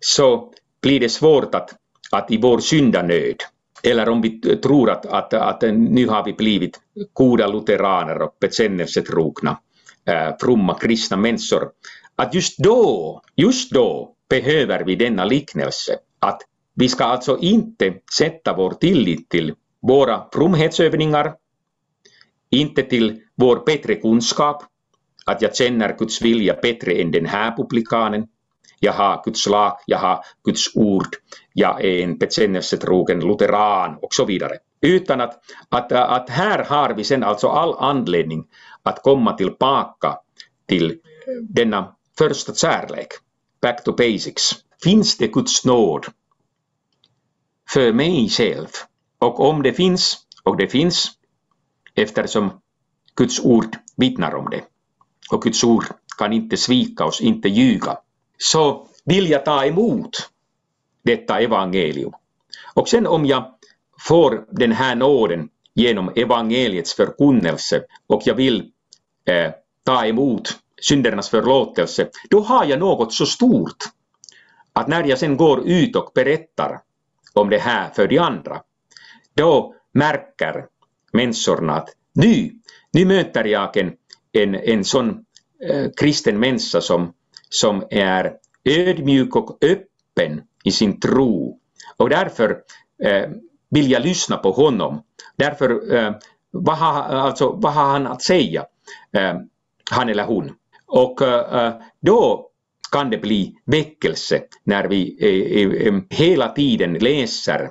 så 0.00 0.52
blir 0.82 1.00
det 1.00 1.08
svårt 1.08 1.54
att, 1.54 1.70
att 2.12 2.30
i 2.30 2.36
vår 2.36 2.58
syndanöd, 2.58 3.36
eller 3.82 4.08
om 4.08 4.22
vi 4.22 4.40
tror 4.40 4.90
att, 4.90 5.06
att, 5.06 5.34
att 5.34 5.62
nu 5.62 6.06
har 6.06 6.24
vi 6.24 6.32
blivit 6.32 6.80
goda 7.12 7.46
lutheraner 7.46 8.22
och 8.22 8.36
bekännelsetrogna, 8.40 9.58
äh, 10.04 10.36
fromma 10.40 10.78
kristna 10.78 11.16
människor, 11.16 11.70
att 12.16 12.34
just 12.34 12.58
då, 12.58 13.22
just 13.36 13.72
då 13.72 14.14
behöver 14.28 14.84
vi 14.84 14.94
denna 14.94 15.24
liknelse, 15.24 15.98
att 16.18 16.42
vi 16.74 16.88
ska 16.88 17.04
alltså 17.04 17.38
inte 17.38 17.94
sätta 18.18 18.56
vår 18.56 18.70
tillit 18.70 19.28
till 19.28 19.54
våra 19.82 20.24
fromhetsövningar, 20.32 21.34
inte 22.50 22.82
till 22.82 23.20
vår 23.34 23.62
bättre 23.66 23.94
kunskap, 23.94 24.62
att 25.26 25.42
jag 25.42 25.56
känner 25.56 25.96
Guds 25.98 26.22
vilja 26.22 26.54
bättre 26.62 26.92
än 26.92 27.10
den 27.10 27.26
här 27.26 27.56
publikanen, 27.56 28.26
jag 28.80 28.92
har 28.92 29.22
Guds 29.24 29.46
lag, 29.46 29.78
jag 29.86 29.98
har 29.98 30.24
Guds 30.44 30.76
ord, 30.76 31.16
jag 31.52 31.84
är 31.84 32.02
en 32.02 32.18
bekännelsetrogen 32.18 33.20
lutheran 33.20 33.98
och 34.02 34.14
så 34.14 34.24
vidare. 34.24 34.52
Utan 34.80 35.20
att, 35.20 35.40
att, 35.68 35.92
att 35.92 36.30
här 36.30 36.64
har 36.64 36.94
vi 36.94 37.04
sen 37.04 37.22
alltså 37.24 37.48
all 37.48 37.74
anledning 37.78 38.44
att 38.82 39.02
komma 39.02 39.32
tillbaka 39.32 40.18
till 40.66 40.98
denna 41.42 41.94
första 42.18 42.54
kärlek, 42.54 43.08
back 43.62 43.84
to 43.84 43.92
basics. 43.92 44.50
Finns 44.82 45.16
det 45.16 45.26
Guds 45.26 45.64
nåd 45.64 46.06
för 47.70 47.92
mig 47.92 48.28
själv? 48.28 48.68
Och 49.18 49.40
om 49.40 49.62
det 49.62 49.72
finns, 49.72 50.16
och 50.42 50.56
det 50.56 50.68
finns, 50.68 51.10
eftersom 51.94 52.60
Guds 53.14 53.40
ord 53.40 53.76
vittnar 53.96 54.34
om 54.34 54.50
det, 54.50 54.64
och 55.30 55.42
Guds 55.42 55.64
ord 55.64 55.84
kan 56.18 56.32
inte 56.32 56.56
svika 56.56 57.04
oss, 57.04 57.20
inte 57.20 57.48
ljuga, 57.48 57.98
så 58.38 58.86
vill 59.04 59.30
jag 59.30 59.44
ta 59.44 59.64
emot 59.64 60.10
detta 61.04 61.40
evangelium. 61.40 62.12
Och 62.74 62.88
sen 62.88 63.06
om 63.06 63.26
jag 63.26 63.54
får 64.00 64.46
den 64.50 64.72
här 64.72 64.94
nåden 64.94 65.48
genom 65.74 66.12
evangeliets 66.16 66.94
förkunnelse 66.94 67.82
och 68.06 68.22
jag 68.24 68.34
vill 68.34 68.70
eh, 69.24 69.52
ta 69.84 70.06
emot 70.06 70.58
syndernas 70.82 71.28
förlåtelse, 71.28 72.08
då 72.30 72.40
har 72.40 72.64
jag 72.64 72.78
något 72.78 73.14
så 73.14 73.26
stort 73.26 73.76
att 74.72 74.88
när 74.88 75.04
jag 75.04 75.18
sen 75.18 75.36
går 75.36 75.68
ut 75.68 75.96
och 75.96 76.12
berättar 76.14 76.80
om 77.34 77.50
det 77.50 77.58
här 77.58 77.90
för 77.90 78.08
de 78.08 78.18
andra, 78.18 78.62
då 79.34 79.74
märker 79.92 80.66
människorna 81.12 81.74
att 81.74 81.88
nu, 82.12 82.52
nu 82.92 83.04
möter 83.04 83.44
jag 83.44 83.76
en, 83.76 83.92
en, 84.32 84.54
en 84.54 84.84
sån 84.84 85.24
eh, 85.68 85.86
kristen 85.96 86.38
människa 86.40 86.80
som 86.80 87.12
som 87.48 87.84
är 87.90 88.34
ödmjuk 88.64 89.36
och 89.36 89.58
öppen 89.60 90.42
i 90.64 90.70
sin 90.70 91.00
tro. 91.00 91.58
Och 91.96 92.10
därför 92.10 92.50
eh, 93.04 93.30
vill 93.70 93.90
jag 93.90 94.02
lyssna 94.02 94.36
på 94.36 94.50
honom. 94.50 95.02
Därför, 95.36 95.94
eh, 95.94 96.12
vad, 96.50 96.76
har, 96.76 97.02
alltså, 97.02 97.52
vad 97.52 97.72
har 97.72 97.84
han 97.84 98.06
att 98.06 98.22
säga, 98.22 98.64
eh, 99.12 99.34
han 99.90 100.08
eller 100.08 100.24
hon? 100.24 100.52
Och 100.86 101.22
eh, 101.22 101.66
eh 101.66 101.74
då 102.00 102.50
kan 102.92 103.10
det 103.10 103.18
bli 103.18 103.54
väckelse 103.64 104.42
när 104.64 104.88
vi 104.88 105.16
eh, 105.20 105.62
eh, 105.62 105.88
eh, 105.88 106.00
hela 106.10 106.48
tiden 106.48 106.94
läser 106.94 107.70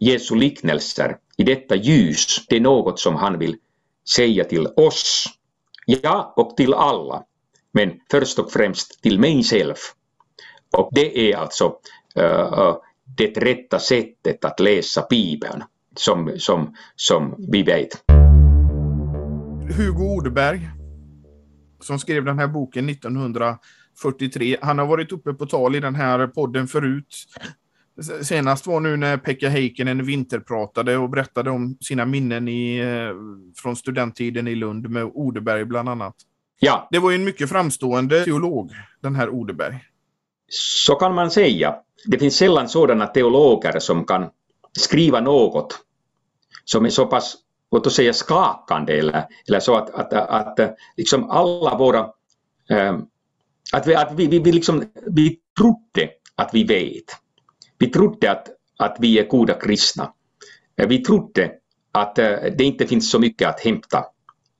Jesu 0.00 0.34
liknelser 0.34 1.16
i 1.36 1.42
detta 1.42 1.74
ljus. 1.74 2.46
Det 2.48 2.56
är 2.56 2.60
något 2.60 3.00
som 3.00 3.14
han 3.14 3.38
vill 3.38 3.56
säga 4.16 4.44
till 4.44 4.66
oss. 4.66 5.26
Ja, 5.86 6.32
och 6.36 6.56
till 6.56 6.74
alla 6.74 7.24
men 7.74 7.92
först 8.10 8.38
och 8.38 8.52
främst 8.52 9.02
till 9.02 9.20
mig 9.20 9.42
själv. 9.42 9.74
Och 10.76 10.88
det 10.92 11.32
är 11.32 11.36
alltså 11.36 11.64
uh, 12.18 12.76
det 13.16 13.36
rätta 13.36 13.78
sättet 13.78 14.44
att 14.44 14.60
läsa 14.60 15.06
Bibeln, 15.10 15.62
som, 15.96 16.32
som, 16.38 16.74
som 16.96 17.34
vi 17.52 17.62
vet. 17.62 18.04
Hugo 19.76 20.16
Odeberg, 20.16 20.70
som 21.80 21.98
skrev 21.98 22.24
den 22.24 22.38
här 22.38 22.48
boken 22.48 22.88
1943, 22.88 24.56
han 24.62 24.78
har 24.78 24.86
varit 24.86 25.12
uppe 25.12 25.34
på 25.34 25.46
tal 25.46 25.76
i 25.76 25.80
den 25.80 25.94
här 25.94 26.26
podden 26.26 26.68
förut. 26.68 27.14
Senast 28.22 28.66
var 28.66 28.80
nu 28.80 28.96
när 28.96 29.16
Pekka 29.16 29.48
Heikkinen 29.48 30.06
vinterpratade 30.06 30.96
och 30.96 31.10
berättade 31.10 31.50
om 31.50 31.76
sina 31.80 32.04
minnen 32.04 32.48
i, 32.48 32.78
eh, 32.78 33.16
från 33.56 33.76
studenttiden 33.76 34.48
i 34.48 34.54
Lund 34.54 34.90
med 34.90 35.04
Odeberg 35.04 35.64
bland 35.64 35.88
annat. 35.88 36.14
Ja. 36.58 36.88
Det 36.90 36.98
var 36.98 37.10
ju 37.10 37.14
en 37.14 37.24
mycket 37.24 37.48
framstående 37.48 38.24
teolog, 38.24 38.72
den 39.00 39.14
här 39.14 39.28
Odeberg. 39.28 39.78
Så 40.48 40.94
kan 40.94 41.14
man 41.14 41.30
säga. 41.30 41.76
Det 42.06 42.18
finns 42.18 42.36
sällan 42.36 42.68
sådana 42.68 43.06
teologer 43.06 43.78
som 43.78 44.04
kan 44.04 44.30
skriva 44.78 45.20
något 45.20 45.78
som 46.64 46.84
är 46.84 46.90
så 46.90 47.06
pass, 47.06 47.36
låt 47.72 47.86
oss 47.86 47.94
säga 47.94 48.12
skakande 48.12 48.98
eller, 48.98 49.24
eller 49.48 49.60
så 49.60 49.76
att, 49.76 49.90
att, 49.90 50.12
att, 50.12 50.60
att 50.60 50.76
liksom 50.96 51.30
alla 51.30 51.78
våra, 51.78 51.98
äh, 52.70 52.98
att 53.72 53.86
vi, 53.86 53.94
att 53.94 54.12
vi, 54.14 54.26
vi, 54.26 54.38
vi, 54.38 54.52
liksom, 54.52 54.84
vi 55.06 55.38
trodde 55.58 56.10
att 56.34 56.50
vi 56.52 56.64
vet. 56.64 57.04
Vi 57.78 57.86
trodde 57.86 58.30
att, 58.30 58.48
att 58.78 58.96
vi 59.00 59.18
är 59.18 59.28
goda 59.28 59.54
kristna. 59.54 60.12
Eh, 60.76 60.88
vi 60.88 60.98
trodde 60.98 61.52
att 61.92 62.18
äh, 62.18 62.36
det 62.58 62.64
inte 62.64 62.86
finns 62.86 63.10
så 63.10 63.18
mycket 63.18 63.48
att 63.48 63.60
hämta 63.60 64.04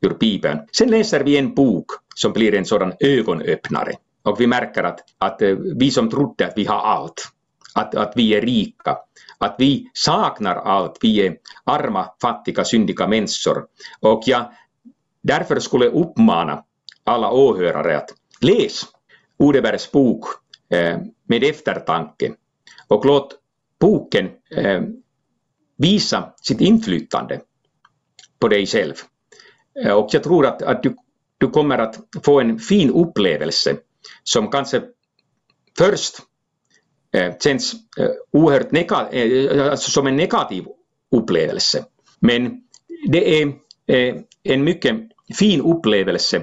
ur 0.04 0.16
Bibeln. 0.20 0.58
Sen 0.72 0.90
läser 0.90 1.24
vi 1.24 1.36
en 1.38 1.54
bok 1.54 1.86
som 2.14 2.32
blir 2.32 2.54
en 2.54 2.64
sådan 2.64 2.92
ögonöppnare 3.00 3.92
och 4.22 4.40
vi 4.40 4.46
märker 4.46 4.84
att, 4.84 5.00
att 5.18 5.42
eh, 5.42 5.56
vi 5.76 5.90
som 5.90 6.10
trodde 6.10 6.46
att 6.46 6.52
vi 6.56 6.64
har 6.64 6.78
allt, 6.78 7.28
att, 7.74 7.94
att 7.94 8.12
vi 8.16 8.34
är 8.34 8.40
rika, 8.40 8.96
att 9.38 9.56
vi 9.58 9.90
saknar 9.92 10.56
allt, 10.56 10.98
vi 11.00 11.26
är 11.26 11.36
arma, 11.64 12.06
fattiga, 12.22 12.64
syndiga 12.64 13.06
människor. 13.06 13.66
Och 14.00 14.22
jag 14.26 14.50
därför 15.22 15.58
skulle 15.60 15.86
uppmana 15.86 16.64
alla 17.04 17.30
åhörare 17.30 17.96
att 17.96 18.10
läs 18.40 18.84
Odebergs 19.36 19.92
bok 19.92 20.24
eh, 20.70 20.98
med 21.28 21.44
eftertanke 21.44 22.32
och 22.88 23.06
låt 23.06 23.38
boken 23.80 24.30
eh, 24.56 24.82
visa 25.76 26.32
sitt 26.42 26.60
inflytande 26.60 27.40
på 28.38 28.48
dig 28.48 28.66
själv. 28.66 28.94
Mm. 29.80 29.96
Och 29.96 30.08
jag 30.12 30.22
tror 30.22 30.46
att, 30.46 30.62
att 30.62 30.82
du, 30.82 30.96
du 31.38 31.50
kommer 31.50 31.78
att 31.78 31.98
få 32.24 32.40
en 32.40 32.58
fin 32.58 32.90
upplevelse 32.90 33.76
som 34.22 34.50
kanske 34.50 34.82
först 35.78 36.18
eh, 37.12 37.32
känns 37.42 37.74
eh, 37.98 38.10
oerhört 38.32 38.70
nega, 38.70 39.08
eh, 39.10 39.70
alltså 39.70 39.90
som 39.90 40.06
en 40.06 40.16
negativ 40.16 40.64
upplevelse. 41.16 41.84
Men 42.20 42.62
det 43.08 43.42
är 43.42 43.46
eh, 43.86 44.14
en 44.42 44.64
mycket 44.64 44.96
fin 45.38 45.60
upplevelse 45.60 46.42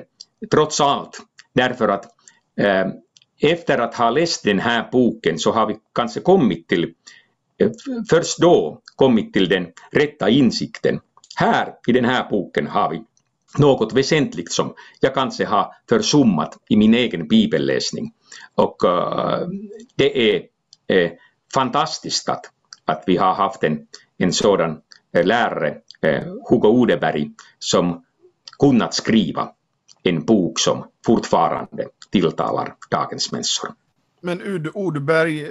trots 0.52 0.82
allt 0.82 1.22
därför 1.54 1.88
att 1.88 2.06
eh, 2.60 2.88
efter 3.42 3.78
att 3.78 3.96
ha 3.96 4.10
läst 4.10 4.44
den 4.44 4.60
här 4.60 4.90
boken 4.92 5.40
så 5.40 5.52
har 5.52 5.68
vi 5.68 5.76
kanske 5.96 6.20
kommit 6.20 6.68
till 6.68 6.94
eh, 7.58 7.72
först 8.10 8.38
då 8.40 8.82
kommit 8.96 9.34
till 9.34 9.50
den 9.50 9.68
rätta 9.92 10.30
insikten. 10.30 11.00
Här 11.36 11.74
i 11.88 11.92
den 11.92 12.06
här 12.06 12.30
boken 12.30 12.68
har 12.68 12.90
vi 12.90 13.04
något 13.58 13.93
väsentligt 13.93 14.52
som 14.52 14.74
jag 14.99 15.14
kanske 15.14 15.45
har 15.45 15.72
försummat 15.89 16.58
i 16.70 16.76
min 16.76 16.93
egen 16.93 17.28
bibelläsning. 17.28 18.14
Och 18.56 18.86
eh, 18.86 19.47
det 19.95 20.36
är 20.36 20.43
eh, 20.88 21.12
fantastiskt 21.54 22.30
att, 22.30 22.45
att 22.86 23.04
vi 23.08 23.18
har 23.18 23.34
haft 23.34 23.64
en, 23.64 23.80
en 24.18 24.34
sådan 24.34 24.78
eh, 25.14 25.26
lärare, 25.26 25.78
Hugo 26.49 26.68
Odeberg, 26.68 27.32
som 27.60 28.06
kunnat 28.60 28.93
skriva 28.93 29.49
en 30.04 30.26
bok 30.26 30.60
som 30.60 30.84
fortfarande 31.06 31.88
tilltalar 32.12 32.76
dagens 32.91 33.32
människor. 33.32 33.70
Men 34.22 34.41
Ud 34.41 34.70
Odeberg, 34.74 35.47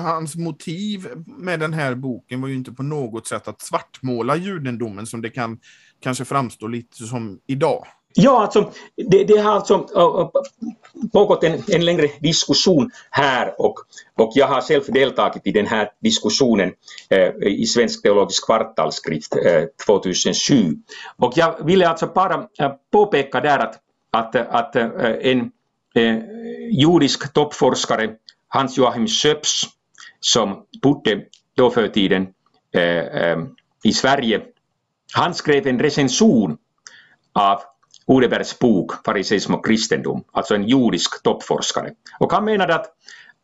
hans 0.00 0.36
motiv 0.36 1.08
med 1.26 1.60
den 1.60 1.72
här 1.72 1.94
boken 1.94 2.40
var 2.40 2.48
ju 2.48 2.54
inte 2.54 2.72
på 2.72 2.82
något 2.82 3.26
sätt 3.26 3.48
att 3.48 3.62
svartmåla 3.62 4.36
judendomen 4.36 5.06
som 5.06 5.22
det 5.22 5.30
kan 5.30 5.58
kanske 6.06 6.24
framstår 6.24 6.68
lite 6.68 6.96
som 6.96 7.40
idag? 7.46 7.86
Ja, 8.14 8.42
alltså, 8.42 8.70
det, 9.10 9.24
det 9.24 9.36
har 9.36 9.52
alltså 9.52 9.88
pågått 11.12 11.44
en, 11.44 11.62
en 11.68 11.84
längre 11.84 12.08
diskussion 12.20 12.90
här 13.10 13.60
och, 13.60 13.74
och 14.14 14.32
jag 14.34 14.46
har 14.46 14.60
själv 14.60 14.82
deltagit 14.88 15.46
i 15.46 15.52
den 15.52 15.66
här 15.66 15.90
diskussionen 16.02 16.72
eh, 17.10 17.28
i 17.42 17.66
Svensk 17.66 18.02
teologisk 18.02 18.46
kvartalsskrift 18.46 19.36
eh, 19.36 19.62
2007. 19.86 20.76
Och 21.16 21.32
jag 21.36 21.66
ville 21.66 21.88
alltså 21.88 22.06
bara 22.06 22.34
eh, 22.58 22.72
påpeka 22.92 23.40
där 23.40 23.58
att, 23.58 23.74
att, 24.10 24.36
att 24.36 24.76
eh, 24.76 24.90
en 25.20 25.50
eh, 25.94 26.18
judisk 26.70 27.32
toppforskare, 27.32 28.10
Hans 28.48 28.78
Joachim 28.78 29.06
Schöps, 29.06 29.62
som 30.20 30.66
bodde 30.82 31.20
då 31.56 31.70
för 31.70 31.88
tiden 31.88 32.26
eh, 32.74 32.82
eh 32.82 33.38
i 33.84 33.92
Sverige 33.92 34.42
han 35.12 35.34
skrev 35.34 35.66
en 35.66 35.78
recension 35.78 36.58
av 37.32 37.60
Odebergs 38.06 38.58
bok 38.58 38.92
Fariseism 39.04 39.54
och 39.54 39.66
kristendom, 39.66 40.24
alltså 40.32 40.54
en 40.54 40.68
judisk 40.68 41.22
toppforskare. 41.22 41.92
Och 42.20 42.32
han 42.32 42.44
menade 42.44 42.74
att, 42.74 42.86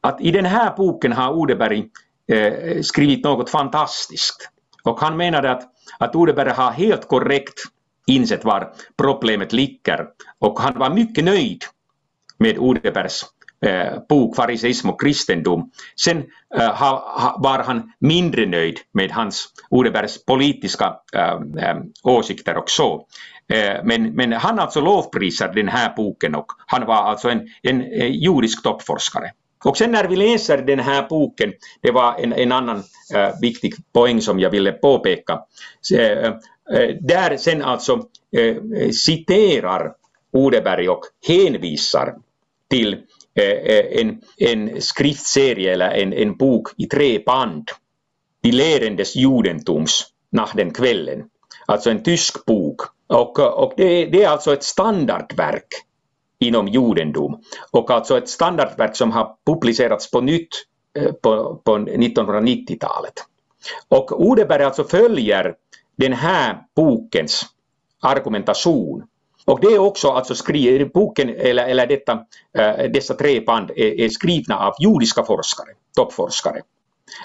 att 0.01 0.21
i 0.21 0.31
den 0.31 0.45
här 0.45 0.77
boken 0.77 1.13
har 1.13 1.33
Odeberg 1.33 1.89
eh, 2.33 2.83
skrivit 2.83 3.25
något 3.25 3.51
fantastiskt. 3.51 4.51
Och 4.83 5.01
han 5.01 5.17
menade 5.17 5.51
att, 5.51 5.63
att 5.99 6.17
Odeberg 6.17 6.51
har 6.51 6.71
helt 6.71 7.09
korrekt 7.09 7.61
insett 8.07 8.45
var 8.45 8.73
problemet 8.97 9.53
ligger 9.53 10.07
och 10.39 10.61
han 10.61 10.79
var 10.79 10.91
mycket 10.91 11.25
nöjd 11.25 11.63
med 12.39 12.59
Odebergs 12.59 13.25
Eh, 13.67 13.99
bok 14.09 14.37
Fariseism 14.37 14.91
och 14.91 15.01
kristendom. 15.01 15.71
Sen 15.97 16.25
eh, 16.59 16.75
ha, 16.75 17.37
var 17.39 17.59
han 17.59 17.93
mindre 17.99 18.47
nöjd 18.47 18.79
med 18.93 19.11
hans 19.11 19.49
Odebergs 19.71 20.25
politiska 20.25 20.95
eh, 21.15 21.41
åsikter 22.03 22.57
och 22.57 22.71
så. 22.71 23.07
Men, 23.85 24.15
men 24.15 24.33
han 24.33 24.59
alltså 24.59 24.81
lovprisar 24.81 25.49
den 25.49 25.69
här 25.69 25.97
boken 25.97 26.35
och 26.35 26.47
han 26.67 26.87
var 26.87 26.95
alltså 26.95 27.29
en, 27.29 27.49
en, 27.63 27.81
judisk 28.13 28.63
toppforskare. 28.63 29.31
Och 29.65 29.77
sen 29.77 29.91
när 29.91 30.09
vi 30.09 30.17
läser 30.17 30.59
den 30.63 30.79
här 30.79 31.09
boken, 31.09 31.53
det 31.81 31.91
var 31.91 32.15
en, 32.19 32.33
en 32.33 32.53
annan 32.53 32.83
äh, 33.15 33.41
viktig 33.41 33.75
poäng 33.93 34.21
som 34.21 34.41
jag 34.41 34.51
ville 34.51 34.73
påpeka. 34.73 35.41
Äh, 35.99 36.33
där 37.01 37.37
sen 37.37 37.63
alltså 37.63 37.93
äh, 38.37 38.91
citerar 38.91 39.93
Odeberg 40.33 40.89
och 40.89 41.03
hänvisar 41.27 42.15
till 42.71 42.97
Eh, 43.35 43.45
eh, 43.45 44.01
en, 44.01 44.20
en 44.37 44.83
skriftserie 44.83 45.72
eller 45.72 45.91
en, 45.91 46.12
en 46.12 46.37
bok 46.37 46.68
i 46.76 46.87
tre 46.87 47.18
band. 47.26 47.68
De 48.43 48.53
lärendes 48.53 49.16
Judentums, 49.16 50.07
Nach 50.33 50.53
den 50.57 50.70
Kvällen. 50.70 51.24
Alltså 51.66 51.91
en 51.91 52.03
tysk 52.03 52.45
bok. 52.45 52.80
Och, 53.07 53.39
och 53.39 53.72
det, 53.76 54.07
det 54.07 54.22
är 54.22 54.28
alltså 54.28 54.53
ett 54.53 54.62
standardverk 54.62 55.66
inom 56.39 56.68
judendom. 56.68 57.43
Och 57.70 57.91
alltså 57.91 58.18
ett 58.18 58.28
standardverk 58.28 58.97
som 58.97 59.11
har 59.12 59.37
publicerats 59.47 60.11
på 60.11 60.20
nytt 60.20 60.49
eh, 60.99 61.12
på, 61.12 61.61
på 61.64 61.78
1990-talet. 61.78 63.14
Och 63.89 64.20
Odeberg 64.20 64.62
alltså 64.62 64.85
följer 64.85 65.55
den 65.97 66.12
här 66.12 66.62
bokens 66.76 67.43
argumentation 68.01 69.05
och 69.45 69.61
det 69.61 69.66
är 69.66 69.78
också 69.78 70.09
alltså 70.09 70.34
skri 70.34 70.84
boken, 70.84 71.28
eller, 71.28 71.66
eller 71.66 71.86
detta, 71.86 72.12
eh, 72.59 72.90
dessa 72.90 73.14
tre 73.14 73.40
band 73.40 73.70
är, 73.70 74.01
är, 74.01 74.09
skrivna 74.09 74.59
av 74.59 74.74
judiska 74.80 75.24
forskare, 75.24 75.68
toppforskare. 75.97 76.61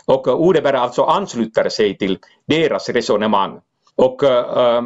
Och 0.06 0.28
eh, 0.28 0.36
Odeberg 0.36 0.78
alltså 0.78 1.04
ansluter 1.04 1.70
sig 1.70 1.98
till 1.98 2.18
deras 2.46 2.90
resonemang. 2.90 3.60
Och 3.96 4.24
äh, 4.24 4.84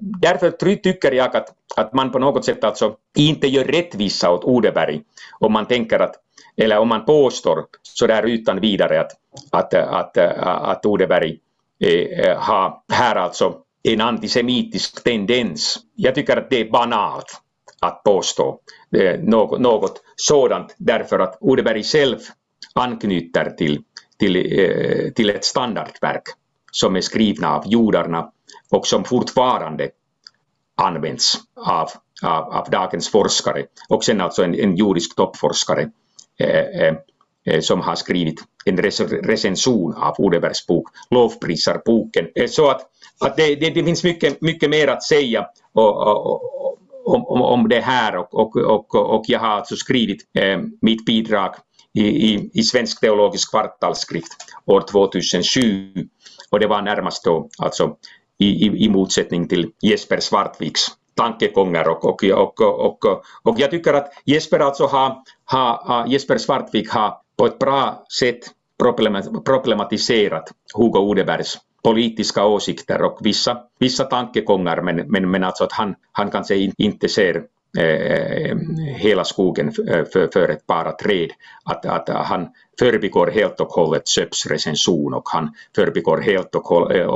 därför 0.00 0.50
tycker 0.76 1.12
jag 1.12 1.36
att, 1.36 1.52
att 1.76 1.92
man 1.92 2.12
på 2.12 2.18
något 2.18 2.44
sätt 2.44 2.64
alltså 2.64 2.94
inte 3.16 3.48
gör 3.48 3.64
rättvisa 3.64 4.30
åt 4.30 4.44
Odeberg 4.44 5.02
om 5.40 5.52
man 5.52 5.66
tänker 5.66 5.98
att, 5.98 6.14
eller 6.56 6.78
om 6.78 6.88
man 6.88 7.04
påstår 7.04 7.64
sådär 7.82 8.22
utan 8.22 8.60
vidare 8.60 9.00
att, 9.00 9.12
att, 9.50 9.74
att, 9.74 10.18
att, 10.18 10.38
att 10.46 10.86
Odeberg 10.86 11.38
har 12.36 12.82
här 12.92 13.16
alltså 13.16 13.54
en 13.82 14.00
antisemitisk 14.00 15.04
tendens. 15.04 15.78
Jag 15.94 16.14
tycker 16.14 16.36
att 16.36 16.50
det 16.50 16.60
är 16.60 16.70
banalt 16.70 17.40
att 17.80 18.02
påstå 18.04 18.60
eh, 18.96 19.20
något, 19.20 19.60
något 19.60 20.02
sådant 20.16 20.74
därför 20.78 21.18
att 21.18 21.38
Odeberg 21.40 21.82
själv 21.82 22.18
anknyter 22.74 23.50
till, 23.50 23.82
till, 24.18 24.36
eh, 24.36 25.12
till 25.12 25.30
ett 25.30 25.44
standardverk 25.44 26.22
som 26.72 26.96
är 26.96 27.00
skrivna 27.00 27.56
av 27.56 27.66
judarna 27.66 28.32
och 28.70 28.86
som 28.86 29.04
fortfarande 29.04 29.90
används 30.76 31.34
av, 31.56 31.88
av, 32.22 32.44
av 32.44 32.70
dagens 32.70 33.10
forskare 33.10 33.64
och 33.88 34.04
sen 34.04 34.20
alltså 34.20 34.44
en, 34.44 34.54
en 34.54 34.76
judisk 34.76 35.16
toppforskare 35.16 35.90
eh, 36.38 36.94
som 37.60 37.80
har 37.80 37.94
skrivit 37.94 38.40
en 38.64 38.76
recension 39.22 39.94
av 39.94 40.14
Odebergs 40.18 40.66
bok, 40.66 40.88
lovprisar 41.10 41.82
boken. 41.84 42.28
Så 42.48 42.70
att, 42.70 42.91
att 43.26 43.36
det, 43.36 43.54
det, 43.54 43.70
det, 43.70 43.84
finns 43.84 44.04
mycket, 44.04 44.40
mycket 44.40 44.70
mer 44.70 44.88
att 44.88 45.02
säga 45.02 45.46
och, 45.72 46.08
och, 46.08 46.42
om, 47.04 47.26
om, 47.26 47.42
om 47.42 47.68
det 47.68 47.80
här 47.80 48.16
och, 48.16 48.34
och, 48.34 48.56
och, 48.56 48.94
och 48.94 49.24
jag 49.26 49.40
har 49.40 49.48
alltså 49.48 49.76
skrivit 49.76 50.20
eh, 50.38 50.60
mitt 50.80 51.04
bidrag 51.04 51.54
i, 51.94 52.02
i, 52.02 52.50
i 52.54 52.62
Svensk 52.62 53.00
teologisk 53.00 53.50
kvartalsskrift 53.50 54.32
år 54.66 54.80
2007 54.90 55.92
och 56.50 56.60
det 56.60 56.66
var 56.66 56.82
närmast 56.82 57.24
då 57.24 57.48
alltså 57.58 57.96
i, 58.38 58.46
i, 58.46 58.84
i 58.84 58.88
motsättning 58.88 59.48
till 59.48 59.70
Jesper 59.82 60.20
Svartviks 60.20 60.80
tankegångar 61.14 61.88
och, 61.88 62.04
och, 62.04 62.24
och, 62.24 62.60
och, 62.60 63.04
och, 63.04 63.22
och 63.42 63.60
jag 63.60 63.70
tycker 63.70 63.94
att 63.94 64.12
Jesper 64.24 64.58
alltså 64.58 64.86
har, 64.86 65.16
har, 65.44 66.06
Jesper 66.06 66.38
Svartvik 66.38 66.90
har 66.90 67.14
på 67.38 67.46
ett 67.46 67.58
bra 67.58 68.04
sätt 68.18 68.38
problematiserat 69.44 70.52
Hugo 70.74 70.98
Odebergs 70.98 71.58
politiska 71.82 72.46
åsikter 72.46 73.02
och 73.02 73.18
vissa, 73.20 73.58
vissa 73.78 74.04
tankegångar 74.04 74.82
men, 74.82 74.96
men, 74.96 75.30
men 75.30 75.44
alltså 75.44 75.64
att 75.64 75.72
han, 75.72 75.94
han 76.12 76.30
kanske 76.30 76.70
inte 76.78 77.08
ser 77.08 77.42
eh, 77.78 78.56
hela 78.96 79.24
skogen 79.24 79.68
eh, 79.88 80.04
för, 80.12 80.32
för 80.32 80.48
ett 80.48 80.66
bara 80.66 80.92
träd. 80.92 81.30
Att, 81.64 81.86
att 81.86 82.08
han 82.08 82.48
förbigår 82.78 83.26
helt 83.26 83.60
och 83.60 83.68
hållet 83.68 84.08
Söps 84.08 84.46
recension 84.46 85.14
och 85.14 85.28
han 85.28 85.54
förbigår 85.74 86.20
helt 86.20 86.54
och 86.54 86.92
eh, 86.92 87.10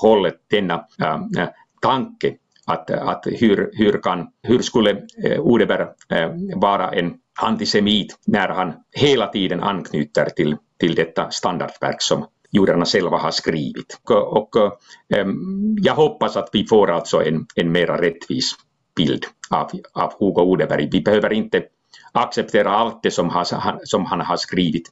hållet 0.00 0.34
denna 0.50 0.74
äh, 0.74 1.48
tanke 1.82 2.34
att, 2.66 2.90
att 2.90 3.26
hur, 3.26 3.70
hur, 3.72 4.02
kan, 4.02 4.28
hur 4.42 4.58
skulle 4.58 5.02
Odeberg 5.38 5.86
vara 6.54 6.90
en 6.90 7.14
antisemit 7.40 8.18
när 8.26 8.48
han 8.48 8.72
hela 8.92 9.26
tiden 9.26 9.60
anknyter 9.62 10.28
till, 10.36 10.56
till 10.80 10.94
detta 10.94 11.30
standardverk 11.30 12.02
som 12.02 12.26
judarna 12.54 12.84
själva 12.84 13.18
har 13.18 13.30
skrivit. 13.30 14.00
Och, 14.10 14.36
och 14.36 14.56
um, 15.16 15.76
jag 15.80 15.94
hoppas 15.94 16.36
att 16.36 16.48
vi 16.52 16.66
får 16.66 16.90
alltså 16.90 17.24
en, 17.24 17.46
en 17.54 17.72
mera 17.72 18.02
rättvis 18.02 18.52
bild 18.96 19.24
av, 19.50 19.70
av 19.92 20.12
Hugo 20.18 20.42
Odeberg. 20.42 20.88
Vi 20.92 21.00
behöver 21.00 21.32
inte 21.32 21.62
acceptera 22.12 22.70
allt 22.70 23.02
det 23.02 23.10
som, 23.10 23.28
har, 23.28 23.84
som 23.84 24.04
han 24.04 24.20
har 24.20 24.36
skrivit. 24.36 24.88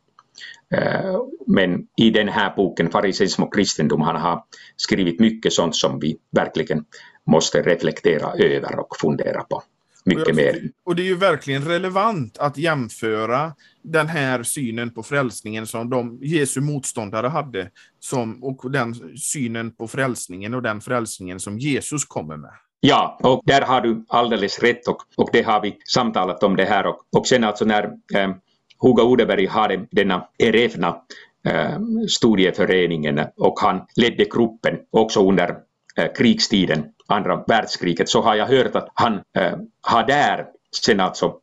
Uh, 0.74 1.20
men 1.46 1.86
i 1.96 2.10
den 2.10 2.28
här 2.28 2.56
boken, 2.56 2.90
Fariseism 2.90 3.42
och 3.42 3.54
kristendom, 3.54 4.00
han 4.00 4.16
har 4.16 4.44
skrivit 4.76 5.20
mycket 5.20 5.52
sånt 5.52 5.76
som 5.76 5.98
vi 6.00 6.16
verkligen 6.30 6.84
måste 7.26 7.62
reflektera 7.62 8.32
över 8.32 8.78
och 8.78 8.96
fundera 9.00 9.42
på 9.42 9.62
mycket 10.04 10.28
och 10.28 10.34
mer. 10.34 10.70
Och 10.84 10.96
det 10.96 11.02
är 11.02 11.06
ju 11.06 11.16
verkligen 11.16 11.64
relevant 11.64 12.38
att 12.38 12.58
jämföra 12.58 13.52
den 13.82 14.08
här 14.08 14.42
synen 14.42 14.90
på 14.90 15.02
frälsningen 15.02 15.66
som 15.66 15.90
de 15.90 16.18
Jesu 16.22 16.60
motståndare 16.60 17.26
hade 17.26 17.70
som, 18.00 18.44
och 18.44 18.70
den 18.70 18.94
synen 19.18 19.70
på 19.70 19.88
frälsningen 19.88 20.54
och 20.54 20.62
den 20.62 20.80
frälsningen 20.80 21.40
som 21.40 21.58
Jesus 21.58 22.04
kommer 22.04 22.36
med. 22.36 22.50
Ja, 22.80 23.18
och 23.22 23.42
där 23.44 23.62
har 23.62 23.80
du 23.80 24.04
alldeles 24.08 24.58
rätt 24.58 24.88
och, 24.88 24.98
och 25.16 25.28
det 25.32 25.42
har 25.42 25.60
vi 25.60 25.76
samtalat 25.92 26.42
om 26.42 26.56
det 26.56 26.64
här 26.64 26.86
och, 26.86 26.96
och 27.16 27.26
sen 27.26 27.44
alltså 27.44 27.64
när 27.64 27.84
eh, 28.14 28.30
Hugo 28.78 29.02
Odeberg 29.02 29.46
hade 29.46 29.86
denna 29.90 30.28
Erevna 30.38 30.96
eh, 31.44 31.78
studieföreningen 32.08 33.20
och 33.36 33.60
han 33.60 33.80
ledde 33.96 34.24
gruppen 34.24 34.78
också 34.90 35.28
under 35.28 35.56
eh, 35.96 36.12
krigstiden 36.16 36.84
andra 37.12 37.44
världskriget 37.46 38.08
så 38.08 38.22
har 38.22 38.34
jag 38.34 38.46
hört 38.46 38.76
att 38.76 38.88
han 38.94 39.14
eh, 39.14 39.58
har 39.80 40.06
där 40.06 40.46
sen 40.84 41.00
alltså 41.00 41.34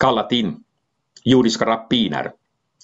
kallat 0.00 0.32
in 0.32 0.64
judiska 1.24 1.66
rabbiner 1.66 2.32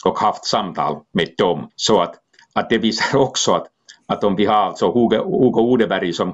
och 0.04 0.18
haft 0.18 0.44
samtal 0.44 1.00
med 1.12 1.34
dem. 1.38 1.70
Så 1.76 2.00
att, 2.00 2.14
att 2.52 2.70
det 2.70 2.78
visar 2.78 3.18
också 3.20 3.52
att, 3.52 3.66
att 4.06 4.24
om 4.24 4.36
vi 4.36 4.44
har 4.44 4.54
alltså 4.54 4.92
Hugo, 4.92 5.16
Hugo 5.16 5.60
Odeberg 5.60 6.12
som 6.12 6.28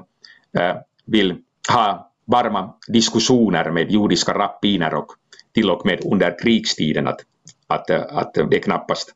äh, 0.57 0.75
vill 1.05 1.37
ha 1.69 2.11
varma 2.25 2.73
diskussioner 2.87 3.71
med 3.71 3.91
judiska 3.91 4.33
rabbiner 4.33 4.93
och 4.93 5.07
till 5.53 5.69
och 5.69 5.85
med 5.85 6.05
under 6.05 6.39
krigstiden 6.43 7.07
att, 7.07 7.21
att, 7.67 7.89
att 7.89 8.33
det 8.33 8.57
är 8.57 8.61
knappast 8.61 9.13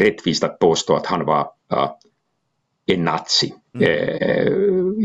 rättvist 0.00 0.44
att 0.44 0.58
påstå 0.58 0.96
att 0.96 1.06
han 1.06 1.24
var 1.24 1.50
äh, 1.72 1.90
en 2.86 3.04
nazi. 3.04 3.54
Mm. 3.74 3.88
Eh, 3.88 4.52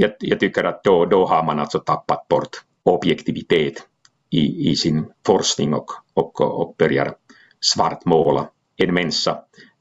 jag, 0.02 0.12
jag, 0.20 0.40
tycker 0.40 0.64
att 0.64 0.84
då, 0.84 1.06
då 1.06 1.26
har 1.26 1.44
man 1.44 1.60
alltså 1.60 1.80
tappat 1.80 2.28
bort 2.28 2.50
objektivitet 2.84 3.88
i, 4.30 4.72
i 4.72 4.76
sin 4.76 5.06
forskning 5.26 5.74
och, 5.74 5.92
och, 6.14 6.42
och 6.42 6.76
börjar 6.78 7.16
svartmåla 7.64 8.50
en 8.78 8.94
människa 8.94 9.38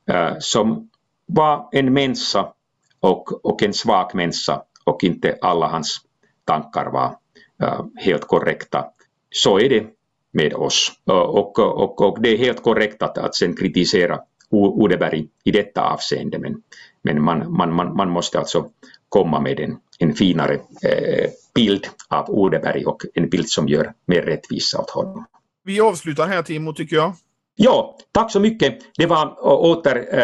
eh, 0.09 0.35
som 0.39 0.91
var 1.27 1.69
en 1.73 1.93
människa 1.93 2.53
och, 3.01 3.45
och 3.45 3.63
en 3.63 3.73
svag 3.73 4.15
människa 4.15 4.63
och 4.85 5.05
inte 5.05 5.39
alla 5.41 5.67
hans 5.67 6.01
tankar 6.45 6.91
var 6.91 7.17
eh, 7.63 7.85
helt 7.97 8.27
korrekta. 8.27 8.85
Så 9.31 9.61
är 9.61 9.69
det 9.69 9.87
med 10.33 10.55
oss. 10.55 10.93
Eh, 11.11 11.15
och, 11.15 11.59
och, 11.59 12.01
och, 12.01 12.23
det 12.23 12.29
är 12.29 12.39
helt 12.39 12.63
korrekt 12.63 13.03
att, 13.03 13.19
att 13.19 13.35
sen 13.35 13.57
kritisera 13.57 14.19
Odeberg 14.51 15.29
i 15.45 15.51
detta 15.51 15.83
avseende 15.83 16.39
men, 16.39 16.63
men 17.03 17.23
man, 17.23 17.53
man, 17.57 17.75
man, 17.75 17.97
man 17.97 18.11
måste 18.11 18.39
alltså 18.39 18.69
komma 19.09 19.41
med 19.41 19.61
en, 19.61 19.77
en 19.99 20.15
finare 20.15 20.55
eh, 20.83 21.31
bild 21.55 21.87
av 22.09 22.31
Odeberg 22.31 22.85
och 22.85 23.03
en 23.15 23.29
bild 23.29 23.49
som 23.49 23.69
gör 23.69 23.93
mer 24.07 24.23
rättvisa 24.23 24.81
åt 24.81 24.91
honom. 24.91 25.25
Vi 25.65 25.81
avslutar 25.81 26.27
här 26.27 26.43
Timo 26.43 26.73
tycker 26.73 26.97
jag. 26.97 27.15
Ja, 27.55 27.99
tack 28.13 28.33
så 28.33 28.41
mycket. 28.41 28.79
Det 28.97 29.07
var 29.07 29.37
åter 29.45 30.15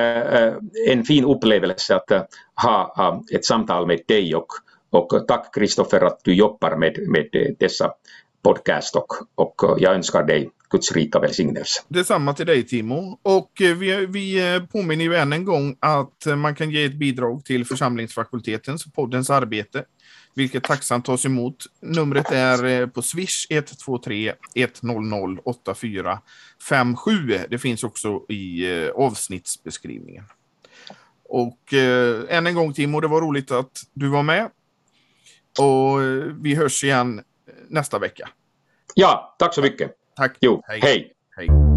en 0.88 1.04
fin 1.04 1.24
upplevelse 1.24 1.96
att 1.96 2.30
ha 2.62 3.24
ett 3.32 3.44
samtal 3.44 3.86
med 3.86 4.00
dig 4.08 4.34
och, 4.34 4.46
och 4.90 5.24
tack 5.28 5.54
Kristoffer 5.54 6.00
att 6.00 6.20
du 6.24 6.34
jobbar 6.34 6.76
med, 6.76 6.98
med 7.08 7.56
dessa 7.58 7.92
podcast 8.42 8.96
och, 8.96 9.12
och 9.34 9.76
jag 9.80 9.94
önskar 9.94 10.22
dig 10.22 10.50
Guds 10.70 10.92
rika 10.92 11.18
välsignelse. 11.18 11.82
Detsamma 11.88 12.34
till 12.34 12.46
dig 12.46 12.66
Timo. 12.66 13.18
Och 13.22 13.50
vi, 13.58 14.06
vi 14.06 14.60
påminner 14.72 15.04
ju 15.04 15.14
än 15.14 15.32
en 15.32 15.44
gång 15.44 15.76
att 15.80 16.26
man 16.36 16.54
kan 16.54 16.70
ge 16.70 16.84
ett 16.84 16.94
bidrag 16.94 17.44
till 17.44 17.64
församlingsfakultetens 17.64 18.86
och 18.86 18.94
poddens 18.94 19.30
arbete, 19.30 19.84
vilket 20.34 20.64
tacksamt 20.64 21.04
tas 21.04 21.24
emot. 21.24 21.66
Numret 21.80 22.30
är 22.30 22.86
på 22.86 23.02
Swish 23.02 23.46
123 23.50 24.34
100 24.54 25.40
8457. 25.44 27.38
Det 27.50 27.58
finns 27.58 27.84
också 27.84 28.24
i 28.28 28.66
avsnittsbeskrivningen. 28.90 30.24
Och 31.28 31.74
eh, 31.74 32.36
än 32.36 32.46
en 32.46 32.54
gång 32.54 32.72
Timo, 32.72 33.00
det 33.00 33.08
var 33.08 33.20
roligt 33.20 33.50
att 33.50 33.82
du 33.92 34.08
var 34.08 34.22
med. 34.22 34.50
Och 35.58 36.00
vi 36.44 36.54
hörs 36.54 36.84
igen 36.84 37.22
nästa 37.68 37.98
vecka. 37.98 38.28
Ja, 38.94 39.36
tack 39.38 39.54
så 39.54 39.62
mycket. 39.62 39.92
Tack. 40.16 40.36
Jo, 40.40 40.62
hej. 40.66 40.80
hej. 40.82 41.12
hej. 41.36 41.67